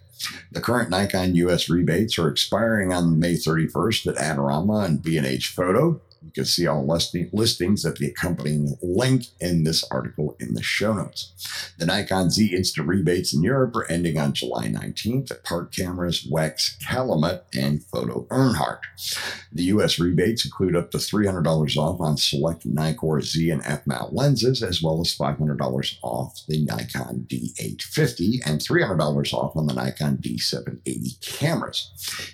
The 0.50 0.60
current 0.60 0.90
Nikon 0.90 1.36
US 1.36 1.68
rebates 1.68 2.18
are 2.18 2.28
expiring 2.28 2.92
on 2.92 3.20
May 3.20 3.34
31st 3.34 4.08
at 4.08 4.16
Adorama 4.16 4.84
and 4.84 5.00
B&H 5.00 5.50
Photo. 5.50 6.00
You 6.28 6.32
can 6.32 6.44
see 6.44 6.66
all 6.66 6.86
listing, 6.86 7.30
listings 7.32 7.86
at 7.86 7.96
the 7.96 8.06
accompanying 8.08 8.76
link 8.82 9.24
in 9.40 9.64
this 9.64 9.82
article 9.90 10.36
in 10.38 10.52
the 10.52 10.62
show 10.62 10.92
notes. 10.92 11.72
The 11.78 11.86
Nikon 11.86 12.28
Z 12.28 12.54
Instant 12.54 12.86
rebates 12.86 13.32
in 13.32 13.42
Europe 13.42 13.74
are 13.76 13.90
ending 13.90 14.18
on 14.18 14.34
July 14.34 14.66
19th 14.66 15.30
at 15.30 15.42
Park 15.42 15.72
Cameras, 15.72 16.28
Wex, 16.30 16.78
Calumet, 16.86 17.46
and 17.54 17.80
Foto 17.80 18.26
Erhardt. 18.28 18.80
The 19.50 19.64
U.S. 19.64 19.98
rebates 19.98 20.44
include 20.44 20.76
up 20.76 20.90
to 20.90 20.98
$300 20.98 21.76
off 21.78 21.98
on 21.98 22.18
select 22.18 22.68
Nikkor 22.68 23.22
Z 23.22 23.48
and 23.48 23.62
F 23.64 23.86
mount 23.86 24.12
lenses, 24.12 24.62
as 24.62 24.82
well 24.82 25.00
as 25.00 25.16
$500 25.16 25.98
off 26.02 26.42
the 26.46 26.62
Nikon 26.66 27.26
D850 27.26 28.40
and 28.44 28.60
$300 28.60 29.32
off 29.32 29.56
on 29.56 29.66
the 29.66 29.72
Nikon 29.72 30.18
D780 30.18 31.38
cameras. 31.38 31.90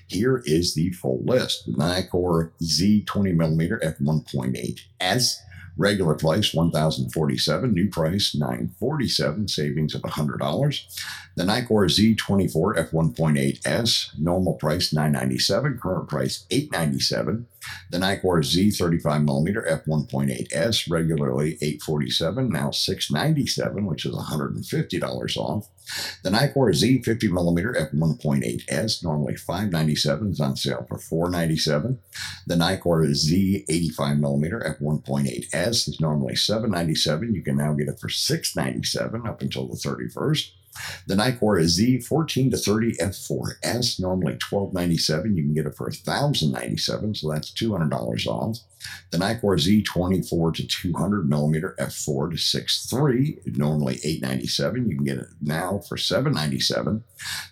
Here 0.08 0.42
is 0.44 0.74
the 0.74 0.90
full 0.90 1.22
list. 1.24 1.66
The 1.66 1.72
Nikkor 1.72 2.50
Z 2.60 3.04
20mm 3.06 3.83
f1.8 3.84 4.80
s 5.00 5.40
Regular 5.76 6.14
price 6.14 6.54
1047 6.54 7.72
new 7.72 7.88
price 7.88 8.32
947 8.34 9.48
savings 9.48 9.94
of 9.94 10.02
$100. 10.02 11.00
The 11.34 11.42
Nikkor 11.42 11.90
Z24 11.90 12.90
f1.8s, 12.90 14.16
normal 14.16 14.54
price 14.54 14.92
997 14.92 15.80
current 15.82 16.08
price 16.08 16.46
897 16.50 17.48
The 17.90 17.98
Nikkor 17.98 18.42
Z35 18.42 19.24
millimeter 19.24 19.62
f1.8s, 19.86 20.90
regularly 20.90 21.58
847 21.62 22.48
now 22.50 22.70
697 22.70 23.86
which 23.86 24.06
is 24.06 24.14
$150 24.14 25.36
off. 25.36 25.68
The 26.22 26.30
Nikkor 26.30 26.72
Z50 26.72 27.30
millimeter 27.30 27.72
f1.8s, 27.72 29.02
normally 29.04 29.36
597 29.36 30.30
is 30.30 30.40
on 30.40 30.56
sale 30.56 30.86
for 30.88 30.98
497 30.98 31.98
The 32.46 32.54
Nikkor 32.54 33.06
Z85 33.06 34.18
millimeter 34.18 34.76
f1.8s 34.80 35.88
is 35.88 36.00
normally 36.00 36.36
797. 36.36 37.34
You 37.34 37.42
can 37.42 37.56
now 37.56 37.74
get 37.74 37.88
it 37.88 38.00
for 38.00 38.08
697 38.08 39.26
up 39.26 39.42
until 39.42 39.68
the 39.68 39.76
31st. 39.76 40.50
The 41.06 41.14
Nikkor 41.14 41.62
Z14 41.62 42.50
to 42.50 42.56
30 42.56 42.96
F4S, 42.96 44.00
normally 44.00 44.32
1297. 44.32 45.36
You 45.36 45.42
can 45.42 45.54
get 45.54 45.66
it 45.66 45.76
for 45.76 45.84
1,097, 45.84 47.14
so 47.14 47.30
that's 47.30 47.50
$200 47.52 48.26
off. 48.26 48.58
The 49.10 49.18
Nikkor 49.18 49.56
Z24 49.58 50.54
to 50.54 50.66
200 50.66 51.28
millimeter 51.28 51.74
f4 51.78 52.30
to 52.30 52.36
6.3, 52.36 53.56
normally 53.56 53.94
897. 54.04 54.88
You 54.88 54.96
can 54.96 55.04
get 55.04 55.18
it 55.18 55.26
now 55.40 55.78
for 55.78 55.96
797. 55.96 57.02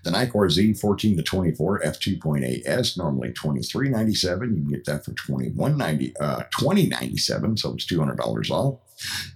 The 0.05 0.11
Nikkor 0.11 0.51
Z14 0.51 1.17
to 1.17 1.23
24 1.23 1.81
f2.8s, 1.81 2.99
normally 2.99 3.29
2397. 3.29 4.57
You 4.57 4.63
can 4.63 4.71
get 4.71 4.85
that 4.87 5.05
for 5.05 5.13
$21.90, 5.13 6.13
uh, 6.21 6.45
$20.97, 6.55 7.59
so 7.59 7.75
it's 7.75 7.87
$200 7.87 8.51
off. 8.51 8.79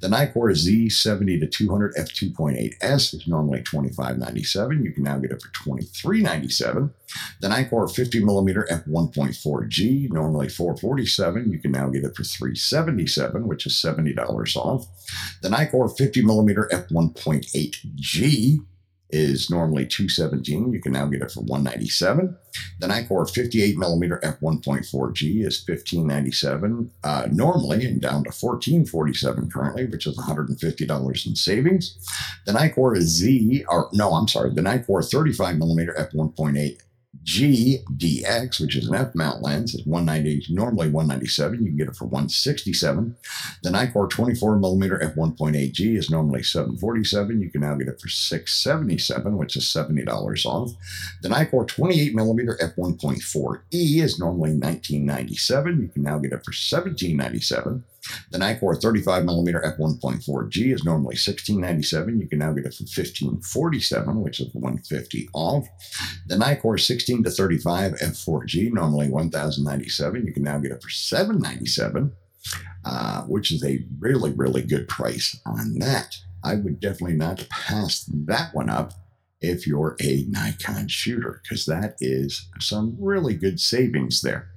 The 0.01 0.09
Nikkor 0.09 0.53
Z70 0.53 1.41
to 1.41 1.47
200 1.47 1.95
f2.8s 1.95 3.15
is 3.15 3.27
normally 3.27 3.63
$25.97. 3.63 4.85
You 4.85 4.93
can 4.93 5.03
now 5.03 5.19
get 5.19 5.33
it 5.33 5.43
for 5.43 5.49
$23.97. 5.49 6.93
The 7.41 7.49
Nikkor 7.49 7.95
50 7.95 8.25
millimeter 8.25 8.67
f1.4G, 8.71 10.11
normally 10.11 10.49
447. 10.49 11.51
You 11.51 11.59
can 11.59 11.73
now 11.73 11.89
get 11.89 12.05
it 12.05 12.17
for 12.17 12.25
377, 12.25 13.47
which 13.47 13.67
is 13.67 13.75
$70 13.75 14.57
off. 14.57 14.87
The 15.43 15.49
Nikkor 15.49 15.97
50 15.97 16.23
millimeter 16.23 16.69
f1.8G 16.73 18.59
is 19.11 19.51
normally 19.51 19.87
217. 19.87 20.73
You 20.73 20.81
can 20.81 20.93
now 20.93 21.07
get 21.07 21.23
it 21.23 21.31
for 21.31 21.41
197. 21.41 22.37
The 22.81 22.87
Nikkor 22.87 23.29
58 23.29 23.79
millimeter 23.79 24.21
f1.4G 24.23 25.47
is 25.47 25.63
1597 25.67 26.91
uh, 27.05 27.29
normally 27.31 27.87
and 27.87 28.01
down 28.01 28.25
to 28.25 28.31
1447 28.31 29.51
currently, 29.51 29.87
which 29.87 30.07
is 30.07 30.17
$150 30.19 31.27
in 31.27 31.37
savings. 31.37 31.99
The 32.47 32.53
Nikkor 32.53 32.97
Z, 33.01 33.65
or 33.69 33.89
no, 33.93 34.13
I'm 34.13 34.29
sorry, 34.29 34.53
the 34.53 34.63
Nikkor 34.63 35.09
35 35.09 35.59
millimeter 35.59 35.95
f1.8 35.99 36.81
GDX, 37.27 38.61
which 38.61 38.77
is 38.77 38.89
an 38.89 38.95
F 38.95 39.15
mount 39.15 39.43
lens, 39.43 39.75
is 39.75 39.85
190, 39.85 40.55
normally 40.55 40.89
197. 40.89 41.59
You 41.59 41.67
can 41.67 41.77
get 41.77 41.89
it 41.89 41.97
for 41.97 42.05
167. 42.05 43.17
The 43.65 43.71
Nikkor 43.71 44.09
24 44.09 44.59
millimeter 44.59 44.99
f1.8G 44.99 45.99
is 45.99 46.09
normally 46.09 46.45
747. 46.45 47.41
You 47.41 47.51
can 47.51 47.63
now 47.63 47.75
get 47.75 47.89
it 47.89 48.01
for 48.01 48.09
677, 48.09 49.37
which 49.37 49.57
is 49.57 49.65
$70 49.65 50.47
off. 50.47 50.71
The 51.23 51.29
Nikkor 51.29 51.67
28 51.67 52.15
millimeter 52.15 52.57
f1.4E 52.63 53.59
is 53.73 54.21
normally 54.21 54.53
1997. 54.53 55.81
You 55.83 55.89
can 55.89 56.03
now 56.05 56.19
get 56.19 56.33
it 56.33 56.45
for 56.45 56.53
1797. 56.53 57.83
The 58.31 58.39
Nikkor 58.39 58.81
35mm 58.81 59.79
f1.4G 59.79 60.75
is 60.75 60.85
normally 60.85 61.17
1697. 61.17 62.21
You 62.21 62.29
can 62.29 62.39
now 62.39 62.53
get 62.53 62.67
it 62.67 62.75
for 62.75 62.85
1547, 62.85 64.21
which 64.21 64.41
is 64.41 64.53
150 64.55 65.29
off. 65.33 65.67
The 66.27 66.37
Nikkor 66.37 66.81
16 66.81 67.25
to 67.25 67.31
35 67.31 67.93
f4G, 67.95 68.73
normally 68.73 69.09
1,097. 69.09 70.27
You 70.27 70.33
can 70.33 70.43
now 70.43 70.59
get 70.59 70.73
it 70.73 70.83
for 70.83 70.91
797, 70.91 72.13
uh, 72.85 73.23
which 73.23 73.53
is 73.53 73.65
a 73.65 73.85
really, 73.99 74.33
really 74.33 74.63
good 74.63 74.89
price 74.89 75.41
on 75.47 75.79
that. 75.79 76.17
I 76.45 76.55
would 76.55 76.81
definitely 76.81 77.17
not 77.17 77.49
pass 77.49 78.05
that 78.09 78.55
one 78.55 78.71
up 78.71 78.93
if 79.41 79.67
you're 79.67 79.97
a 80.01 80.25
Nikon 80.29 80.89
shooter, 80.89 81.41
because 81.43 81.67
that 81.67 81.97
is 82.01 82.49
some 82.61 82.97
really 82.99 83.35
good 83.35 83.61
savings 83.61 84.23
there. 84.23 84.51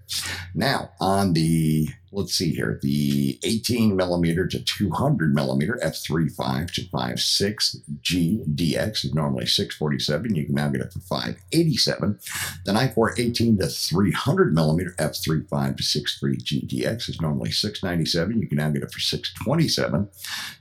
Now, 0.53 0.91
on 0.99 1.33
the 1.33 1.89
let's 2.11 2.33
see 2.33 2.51
here, 2.51 2.79
the 2.81 3.39
18 3.43 3.95
millimeter 3.95 4.47
to 4.47 4.59
200 4.63 5.33
millimeter 5.33 5.79
f3.5 5.83 6.71
to 6.71 6.81
5.6 6.81 7.75
G 8.01 8.43
DX 8.55 9.05
is 9.05 9.13
normally 9.13 9.45
647. 9.45 10.35
You 10.35 10.45
can 10.45 10.55
now 10.55 10.69
get 10.69 10.81
it 10.81 10.93
for 10.93 10.99
587. 10.99 12.19
The 12.65 12.71
Nikkor 12.71 13.17
18 13.17 13.57
to 13.59 13.67
300 13.67 14.53
millimeter 14.53 14.95
f3.5 14.97 15.77
to 15.77 15.83
6.3 15.83 16.43
G 16.43 16.67
DX 16.67 17.09
is 17.09 17.21
normally 17.21 17.51
697. 17.51 18.41
You 18.41 18.47
can 18.47 18.57
now 18.57 18.69
get 18.69 18.83
it 18.83 18.91
for 18.91 18.99
627. 18.99 20.09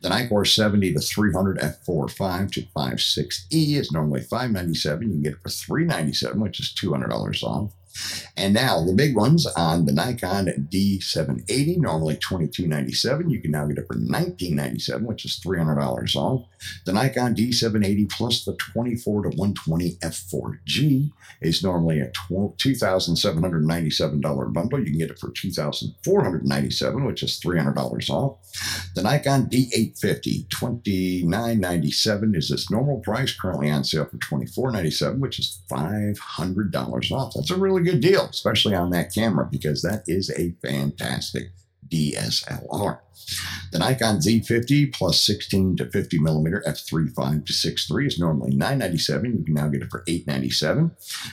The 0.03 0.09
Nikkor 0.09 0.47
70 0.47 0.95
to 0.95 1.01
300 1.01 1.59
f4.5 1.59 2.53
to 2.53 2.63
5.6 2.63 3.35
E 3.53 3.77
is 3.77 3.93
normally 3.93 4.21
597. 4.21 5.03
You 5.03 5.15
can 5.15 5.23
get 5.23 5.33
it 5.35 5.43
for 5.43 5.51
397, 5.51 6.41
which 6.41 6.61
is 6.61 6.75
$200 6.79 7.43
off. 7.43 7.73
And 8.37 8.55
now 8.55 8.85
the 8.85 8.93
big 8.93 9.17
ones 9.17 9.47
on 9.57 9.87
the 9.87 9.93
Nikon 9.93 10.69
D780, 10.71 11.79
normally 11.79 12.17
2297. 12.17 13.31
You 13.31 13.41
can 13.41 13.51
now 13.51 13.67
get 13.67 13.79
it 13.79 13.87
for 13.87 13.95
1997, 13.95 15.07
which 15.07 15.25
is 15.25 15.41
$300 15.45 16.15
off. 16.17 16.47
The 16.85 16.93
Nikon 16.93 17.35
D780 17.35 18.11
plus 18.11 18.45
the 18.45 18.55
24 18.55 19.23
to 19.23 19.31
120 19.31 19.97
f4G 19.97 21.11
is 21.41 21.63
normally 21.63 22.01
a 22.01 22.11
$2,797 22.31 24.53
bundle. 24.53 24.79
You 24.79 24.85
can 24.87 24.99
get 24.99 25.11
it 25.11 25.19
for 25.19 25.31
2,497, 25.31 27.05
which 27.05 27.23
is 27.23 27.41
$300 27.45 28.11
off. 28.11 28.39
The 28.95 29.03
Nikon 29.03 29.47
D850 29.47 30.49
$2997 30.49 32.37
is 32.37 32.51
its 32.51 32.71
normal 32.71 33.01
price, 33.01 33.35
currently 33.35 33.71
on 33.71 33.85
sale 33.85 34.05
for 34.05 34.19
2497, 34.19 35.21
which 35.21 35.39
is 35.39 35.63
$500 35.71 37.13
off. 37.13 37.33
That's 37.35 37.51
a 37.51 37.57
really 37.57 37.83
good 37.83 37.88
deal, 37.97 38.27
especially 38.31 38.75
on 38.75 38.91
that 38.91 39.15
camera, 39.15 39.49
because 39.51 39.83
that 39.83 40.03
is 40.07 40.31
a 40.31 40.55
fantastic 40.67 41.53
DSLR. 41.89 43.01
The 43.71 43.79
Nikon 43.79 44.19
Z50 44.19 44.93
plus 44.95 45.21
16 45.21 45.77
to 45.77 45.91
50 45.91 46.19
millimeter 46.19 46.63
f3.5 46.67 47.47
to 47.47 47.53
6.3 47.53 48.07
is 48.07 48.19
normally 48.19 48.51
997. 48.57 49.39
You 49.39 49.45
can 49.45 49.55
now 49.55 49.69
get 49.69 49.83
it 49.83 49.91
for 49.91 50.05
897. 50.07 50.93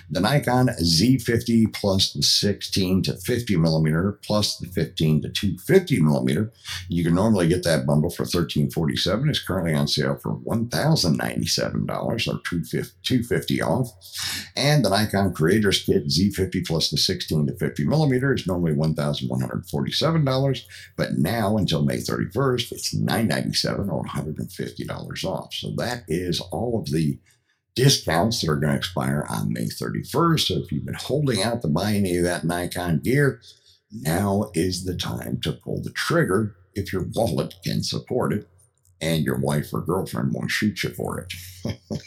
The 0.09 0.19
Nikon 0.19 0.67
Z50 0.67 1.73
plus 1.73 2.11
the 2.13 2.23
16 2.23 3.03
to 3.03 3.13
50 3.13 3.57
millimeter 3.57 4.19
plus 4.23 4.57
the 4.57 4.67
15 4.67 5.21
to 5.21 5.29
250 5.29 6.01
millimeter. 6.01 6.51
You 6.89 7.03
can 7.03 7.15
normally 7.15 7.47
get 7.47 7.63
that 7.63 7.85
bundle 7.85 8.09
for 8.09 8.23
1347. 8.23 9.29
It's 9.29 9.39
currently 9.43 9.73
on 9.73 9.87
sale 9.87 10.15
for 10.21 10.35
$1,097 10.35 12.27
or 12.27 12.41
250 12.43 13.61
off. 13.61 13.91
And 14.55 14.83
the 14.83 14.89
Nikon 14.89 15.33
Creators 15.33 15.83
Kit 15.83 16.07
Z50 16.07 16.65
plus 16.67 16.89
the 16.89 16.97
16 16.97 17.47
to 17.47 17.53
50 17.55 17.85
millimeter 17.85 18.33
is 18.33 18.45
normally 18.47 18.73
$1,147, 18.73 20.61
but 20.97 21.17
now 21.17 21.57
until 21.57 21.74
May 21.81 21.97
31st, 21.97 22.71
it's 22.71 22.93
997 22.93 23.89
or 23.89 24.03
$150 24.03 25.25
off. 25.25 25.53
So 25.53 25.71
that 25.77 26.03
is 26.07 26.39
all 26.39 26.79
of 26.79 26.91
the 26.91 27.19
discounts 27.75 28.41
that 28.41 28.49
are 28.49 28.55
going 28.55 28.71
to 28.71 28.77
expire 28.77 29.25
on 29.29 29.51
May 29.51 29.65
31st. 29.65 30.39
So 30.47 30.55
if 30.55 30.71
you've 30.71 30.85
been 30.85 30.95
holding 30.95 31.43
out 31.43 31.61
to 31.61 31.67
buy 31.67 31.93
any 31.93 32.17
of 32.17 32.23
that 32.23 32.45
Nikon 32.45 32.99
gear, 32.99 33.41
now 33.91 34.51
is 34.53 34.85
the 34.85 34.95
time 34.95 35.39
to 35.41 35.51
pull 35.53 35.81
the 35.81 35.91
trigger 35.91 36.55
if 36.73 36.91
your 36.91 37.05
wallet 37.13 37.55
can 37.63 37.83
support 37.83 38.33
it 38.33 38.47
and 39.01 39.23
your 39.23 39.37
wife 39.37 39.73
or 39.73 39.81
girlfriend 39.81 40.33
won't 40.33 40.51
shoot 40.51 40.83
you 40.83 40.89
for 40.91 41.19
it. 41.19 41.33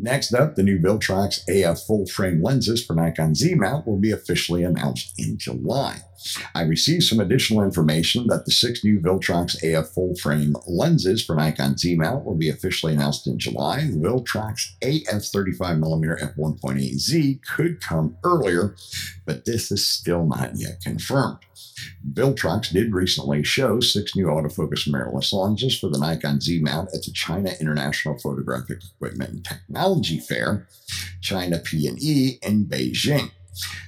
Next 0.00 0.32
up, 0.32 0.54
the 0.54 0.62
new 0.62 0.78
Viltrox 0.78 1.40
AF 1.48 1.80
full 1.80 2.06
frame 2.06 2.40
lenses 2.40 2.84
for 2.84 2.94
Nikon 2.94 3.34
Z 3.34 3.54
mount 3.54 3.86
will 3.86 3.98
be 3.98 4.12
officially 4.12 4.62
announced 4.62 5.12
in 5.18 5.38
July. 5.38 6.02
I 6.54 6.62
received 6.62 7.04
some 7.04 7.20
additional 7.20 7.62
information 7.62 8.26
that 8.28 8.44
the 8.44 8.50
six 8.50 8.84
new 8.84 9.00
Viltrox 9.00 9.56
AF 9.62 9.88
full 9.90 10.16
frame 10.16 10.56
lenses 10.66 11.24
for 11.24 11.36
Nikon 11.36 11.76
Z 11.76 11.94
mount 11.96 12.24
will 12.24 12.34
be 12.34 12.48
officially 12.48 12.94
announced 12.94 13.26
in 13.26 13.38
July. 13.38 13.82
The 13.82 13.98
Viltrox 13.98 14.72
AF 14.82 15.22
35mm 15.22 16.36
f1.8Z 16.36 17.40
could 17.46 17.80
come 17.80 18.16
earlier, 18.24 18.74
but 19.26 19.44
this 19.44 19.70
is 19.70 19.86
still 19.86 20.26
not 20.26 20.56
yet 20.56 20.80
confirmed. 20.82 21.38
Viltrox 22.12 22.72
did 22.72 22.92
recently 22.92 23.42
show 23.44 23.80
six 23.80 24.16
new 24.16 24.26
autofocus 24.26 24.88
mirrorless 24.88 25.32
lenses 25.32 25.78
for 25.78 25.88
the 25.88 25.98
Nikon 25.98 26.40
Z 26.40 26.60
mount 26.60 26.90
at 26.94 27.02
the 27.02 27.12
China 27.12 27.52
International 27.60 28.18
Photographic 28.18 28.78
Equipment 28.96 29.30
and 29.30 29.44
Technology 29.44 30.18
Fair, 30.18 30.66
China 31.20 31.58
P&E 31.58 32.38
in 32.42 32.66
Beijing. 32.66 33.30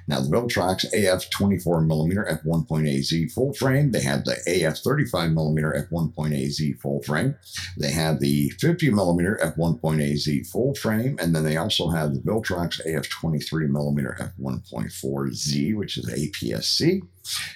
Now, 0.07 0.21
the 0.21 0.29
Viltrox 0.29 0.85
AF 0.93 1.31
24mm 1.31 2.43
f1.8Z 2.45 3.33
full 3.33 3.53
frame, 3.55 3.93
they 3.93 4.03
have 4.03 4.25
the 4.25 4.33
AF 4.33 4.83
35mm 4.83 5.91
f1.8Z 5.91 6.81
full 6.81 7.03
frame, 7.03 7.37
they 7.79 7.91
have 7.91 8.21
the 8.21 8.51
50mm 8.61 9.41
f1.8Z 9.57 10.47
full 10.49 10.75
frame, 10.75 11.17
and 11.21 11.35
then 11.35 11.45
they 11.45 11.57
also 11.57 11.89
have 11.91 12.15
the 12.15 12.21
Viltrox 12.21 12.81
AF 12.81 13.09
23mm 13.09 14.35
f1.4Z, 14.39 15.77
which 15.77 15.99
is 15.99 16.07
APS-C, 16.07 17.03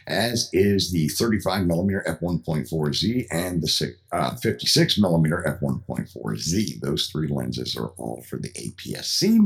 as 0.07 0.51
is 0.53 0.93
the 0.93 1.09
35mm 1.09 2.05
f1.4Z 2.07 3.27
and 3.31 3.63
the 3.63 3.95
uh, 4.13 4.31
56mm 4.33 5.61
f1.4Z. 5.61 6.81
Those 6.81 7.09
three 7.09 7.29
lenses 7.29 7.77
are 7.77 7.89
all 7.97 8.23
for 8.23 8.39
the 8.39 8.51
APS-C 8.51 9.41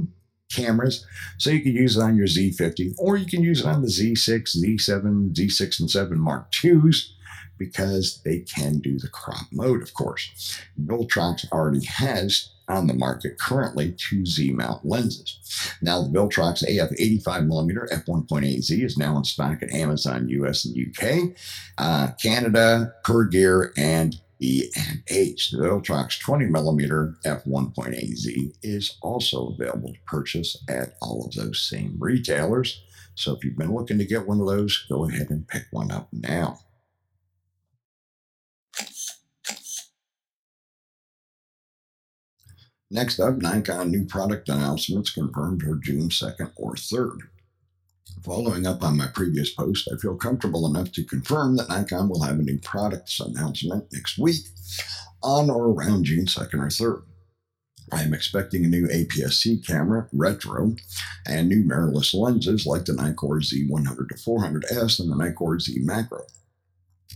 cameras. 0.51 1.07
So 1.39 1.51
you 1.51 1.61
can 1.61 1.73
use 1.73 1.97
it 1.97 2.03
on 2.03 2.17
your 2.17 2.27
Z50 2.27 2.95
or 2.99 3.17
you 3.17 3.27
can 3.27 3.43
use 3.43 3.61
it 3.61 3.67
on 3.67 3.83
the 3.83 3.89
Z6, 3.89 4.57
Z7, 4.57 5.35
Z6 5.35 5.81
and 5.81 5.91
7 5.91 6.19
Mark 6.19 6.53
IIs 6.65 7.15
because 7.59 8.21
they 8.25 8.39
can 8.41 8.79
do 8.79 8.99
the 8.99 9.09
crop 9.09 9.47
mode, 9.53 9.83
of 9.83 9.93
course. 9.95 10.61
Viltrox 10.81 11.51
already 11.53 11.85
has 11.85 12.51
on 12.69 12.87
the 12.87 12.95
market 12.95 13.39
currently 13.39 13.93
two 13.93 14.25
Z 14.25 14.53
mount 14.53 14.85
lenses. 14.85 15.39
Now, 15.83 16.03
the 16.03 16.11
Viltrox 16.11 16.63
AF 16.63 16.91
85mm 16.91 17.91
f1.8Z 17.91 18.85
is 18.85 18.99
now 18.99 19.17
in 19.17 19.25
stock 19.25 19.63
at 19.63 19.73
Amazon 19.73 20.29
US 20.29 20.65
and 20.65 20.77
UK, 20.77 21.35
uh, 21.79 22.13
Canada, 22.23 22.93
Pergear, 23.05 23.73
and 23.77 24.21
E 24.41 24.71
and 24.77 25.03
H. 25.09 25.51
The 25.51 25.59
Viltrox 25.59 26.21
20 26.21 26.47
millimeter 26.47 27.17
f1.8Z 27.25 28.55
is 28.63 28.97
also 29.03 29.49
available 29.49 29.93
to 29.93 30.01
purchase 30.07 30.57
at 30.69 30.95
all 31.01 31.27
of 31.27 31.35
those 31.35 31.61
same 31.61 31.97
retailers. 31.99 32.83
So 33.15 33.35
if 33.35 33.45
you've 33.45 33.59
been 33.59 33.75
looking 33.75 33.99
to 33.99 34.05
get 34.05 34.27
one 34.27 34.41
of 34.41 34.47
those, 34.47 34.87
go 34.89 35.09
ahead 35.09 35.31
and 35.31 35.49
pick 35.49 35.67
one 35.71 35.91
up 35.91 36.09
now. 36.13 36.61
Next 42.91 43.21
up, 43.21 43.37
Nikon 43.37 43.91
new 43.91 44.07
product 44.07 44.49
announcements 44.49 45.11
confirmed 45.11 45.63
for 45.63 45.75
June 45.77 46.09
2nd 46.09 46.53
or 46.57 46.75
3rd. 46.75 47.19
Following 48.25 48.67
up 48.67 48.83
on 48.83 48.97
my 48.97 49.07
previous 49.07 49.51
post, 49.51 49.89
I 49.93 49.97
feel 49.97 50.17
comfortable 50.17 50.67
enough 50.67 50.91
to 50.93 51.05
confirm 51.05 51.57
that 51.57 51.69
Nikon 51.69 52.09
will 52.09 52.23
have 52.23 52.39
a 52.39 52.43
new 52.43 52.59
products 52.59 53.21
announcement 53.21 53.85
next 53.93 54.19
week 54.19 54.45
on 55.23 55.51
or 55.51 55.69
around 55.69 56.05
June 56.05 56.27
2nd 56.27 56.55
or 56.55 56.69
3rd. 56.69 57.03
I 57.93 58.03
am 58.03 58.13
expecting 58.13 58.65
a 58.65 58.69
new 58.69 58.87
APS-C 58.89 59.63
camera, 59.67 60.09
retro, 60.13 60.75
and 61.27 61.49
new 61.49 61.65
mirrorless 61.65 62.13
lenses 62.13 62.67
like 62.67 62.85
the 62.85 62.93
Nikkor 62.93 63.41
Z100 63.41 64.09
to 64.09 64.15
400S 64.15 65.01
and 65.01 65.11
the 65.11 65.17
Nikkor 65.17 65.61
Z 65.61 65.79
Macro. 65.81 66.25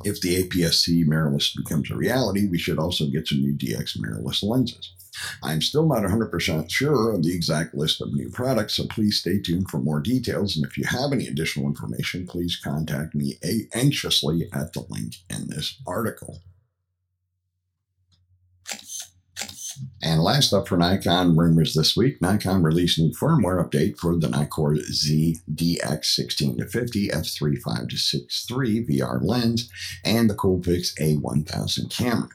If 0.05 0.21
the 0.21 0.43
APS-C 0.43 1.05
mirrorless 1.05 1.57
becomes 1.57 1.91
a 1.91 1.97
reality, 1.97 2.49
we 2.49 2.59
should 2.59 2.79
also 2.79 3.07
get 3.07 3.29
some 3.29 3.41
new 3.41 3.55
DX 3.55 3.99
mirrorless 3.99 4.43
lenses. 4.43 4.93
I'm 5.43 5.61
still 5.61 5.87
not 5.87 6.03
100% 6.03 6.71
sure 6.71 7.13
of 7.13 7.23
the 7.23 7.35
exact 7.35 7.75
list 7.75 8.01
of 8.01 8.15
new 8.15 8.31
products, 8.31 8.75
so 8.75 8.87
please 8.87 9.19
stay 9.21 9.39
tuned 9.41 9.71
for 9.71 9.79
more 9.79 10.01
details. 10.01 10.57
And 10.57 10.65
if 10.65 10.77
you 10.79 10.85
have 10.85 11.13
any 11.13 11.27
additional 11.27 11.67
information, 11.67 12.27
please 12.27 12.57
contact 12.57 13.15
me 13.15 13.39
anxiously 13.75 14.49
at 14.53 14.73
the 14.73 14.85
link 14.89 15.17
in 15.29 15.49
this 15.49 15.81
article. 15.87 16.41
And 20.03 20.21
last 20.21 20.53
up 20.53 20.67
for 20.67 20.77
Nikon 20.77 21.37
rumors 21.37 21.75
this 21.75 21.97
week, 21.97 22.21
Nikon 22.21 22.65
released 22.65 22.99
new 22.99 23.13
firmware 23.13 23.65
update 23.65 23.99
for 23.99 24.17
the 24.17 24.27
Nikkor 24.27 24.77
Z 24.79 25.39
DX16 25.55 26.59
to 26.59 26.67
50 26.67 27.09
f3.5 27.09 27.89
to 27.89 27.97
6.3 27.97 28.89
VR 28.89 29.23
lens 29.23 29.71
and 30.05 30.29
the 30.29 30.35
Coolpix 30.35 30.93
A1000 30.99 31.91
camera. 31.91 32.29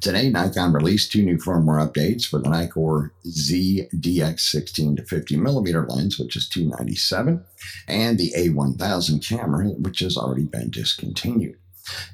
Today, 0.00 0.28
Nikon 0.28 0.72
released 0.72 1.10
two 1.10 1.22
new 1.22 1.38
firmware 1.38 1.86
updates 1.86 2.26
for 2.26 2.40
the 2.40 2.48
Nikkor 2.50 3.10
Z 3.26 3.88
DX16 3.94 4.96
to 4.96 5.04
50 5.04 5.36
millimeter 5.38 5.86
lens, 5.86 6.18
which 6.18 6.36
is 6.36 6.48
297, 6.48 7.42
and 7.86 8.18
the 8.18 8.32
A1000 8.36 9.26
camera, 9.26 9.68
which 9.68 10.00
has 10.00 10.16
already 10.16 10.44
been 10.44 10.70
discontinued. 10.70 11.56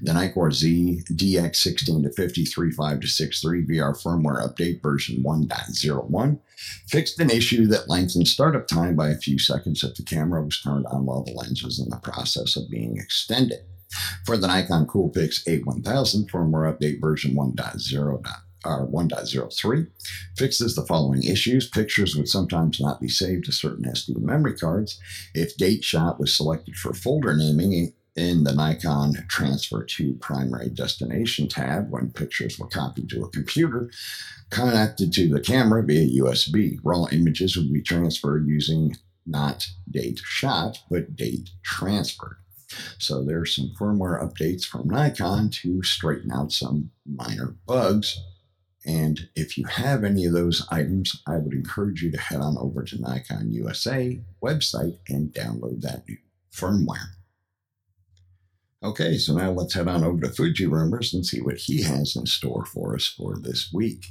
The 0.01 0.13
Nikkor 0.13 0.53
Z 0.53 1.03
DX16 1.11 2.03
to 2.03 2.09
53.5 2.11 3.01
to 3.01 3.07
6.3 3.07 3.69
VR 3.69 4.03
firmware 4.03 4.47
update 4.47 4.83
version 4.83 5.23
1.01 5.23 6.39
fixed 6.87 7.21
an 7.21 7.31
issue 7.31 7.67
that 7.67 7.89
lengthened 7.89 8.29
startup 8.29 8.67
time 8.67 8.97
by 8.97 9.11
a 9.11 9.17
few 9.17 9.39
seconds 9.39 9.83
if 9.83 9.95
the 9.95 10.03
camera 10.03 10.43
was 10.43 10.61
turned 10.61 10.87
on 10.87 11.07
while 11.07 11.23
the 11.23 11.33
lens 11.33 11.63
was 11.63 11.79
in 11.79 11.89
the 11.89 11.97
process 11.97 12.57
of 12.57 12.71
being 12.71 12.97
extended. 12.97 13.61
For 14.25 14.37
the 14.37 14.47
Nikon 14.47 14.87
Coolpix 14.87 15.45
A1000 15.47 16.31
firmware 16.31 16.73
update 16.73 17.01
version 17.01 17.35
1.0 17.35 18.25
or 18.65 18.89
1.03 18.89 19.87
fixes 20.37 20.75
the 20.75 20.87
following 20.87 21.23
issues. 21.23 21.69
Pictures 21.69 22.17
would 22.17 22.29
sometimes 22.29 22.81
not 22.81 23.01
be 23.01 23.09
saved 23.09 23.45
to 23.45 23.53
certain 23.53 23.85
SD 23.85 24.17
memory 24.21 24.57
cards. 24.57 24.99
If 25.35 25.57
date 25.57 25.85
shot 25.85 26.19
was 26.19 26.35
selected 26.35 26.77
for 26.77 26.95
folder 26.95 27.37
naming, 27.37 27.93
in 28.17 28.45
the 28.45 28.53
Nikon 28.53 29.15
Transfer 29.29 29.85
to 29.85 30.15
Primary 30.15 30.71
Destination 30.71 31.49
tab 31.49 31.91
when 31.91 32.13
pictures 32.13 32.59
were 32.59 32.69
copied 32.69 33.11
to 33.11 33.25
a 33.25 33.31
computer 33.31 33.91
connected 34.51 35.13
to 35.13 35.29
the 35.29 35.41
camera 35.41 35.83
via 35.83 36.23
USB. 36.23 36.79
Raw 36.85 37.07
images 37.11 37.57
would 37.57 37.73
be 37.73 37.83
transferred 37.83 38.47
using 38.47 38.97
not 39.27 39.67
date 39.91 40.21
shot, 40.23 40.79
but 40.91 41.17
date 41.17 41.51
transferred. 41.63 42.39
So 42.99 43.25
there's 43.25 43.55
some 43.55 43.73
firmware 43.79 44.23
updates 44.23 44.65
from 44.65 44.89
Nikon 44.89 45.51
to 45.63 45.83
straighten 45.83 46.31
out 46.33 46.53
some 46.53 46.91
minor 47.07 47.57
bugs. 47.67 48.19
And 48.87 49.29
if 49.35 49.57
you 49.57 49.65
have 49.67 50.05
any 50.05 50.27
of 50.27 50.35
those 50.35 50.67
items, 50.71 51.23
I 51.27 51.39
would 51.39 51.55
encourage 51.55 52.03
you 52.03 52.11
to 52.13 52.21
head 52.21 52.41
on 52.41 52.57
over 52.59 52.83
to 52.83 53.01
Nikon 53.01 53.51
USA 53.53 54.21
website 54.43 54.99
and 55.09 55.33
download 55.33 55.81
that 55.83 56.07
new 56.09 56.19
firmware. 56.53 57.15
Okay, 58.85 59.17
so 59.17 59.33
now 59.33 59.51
let's 59.51 59.73
head 59.73 59.89
on 59.89 60.05
over 60.05 60.21
to 60.21 60.29
Fuji 60.29 60.67
Rumors 60.67 61.15
and 61.15 61.25
see 61.25 61.41
what 61.41 61.57
he 61.57 61.83
has 61.85 62.15
in 62.17 62.27
store 62.27 62.67
for 62.67 62.95
us 62.95 63.07
for 63.07 63.35
this 63.41 63.73
week. 63.73 64.09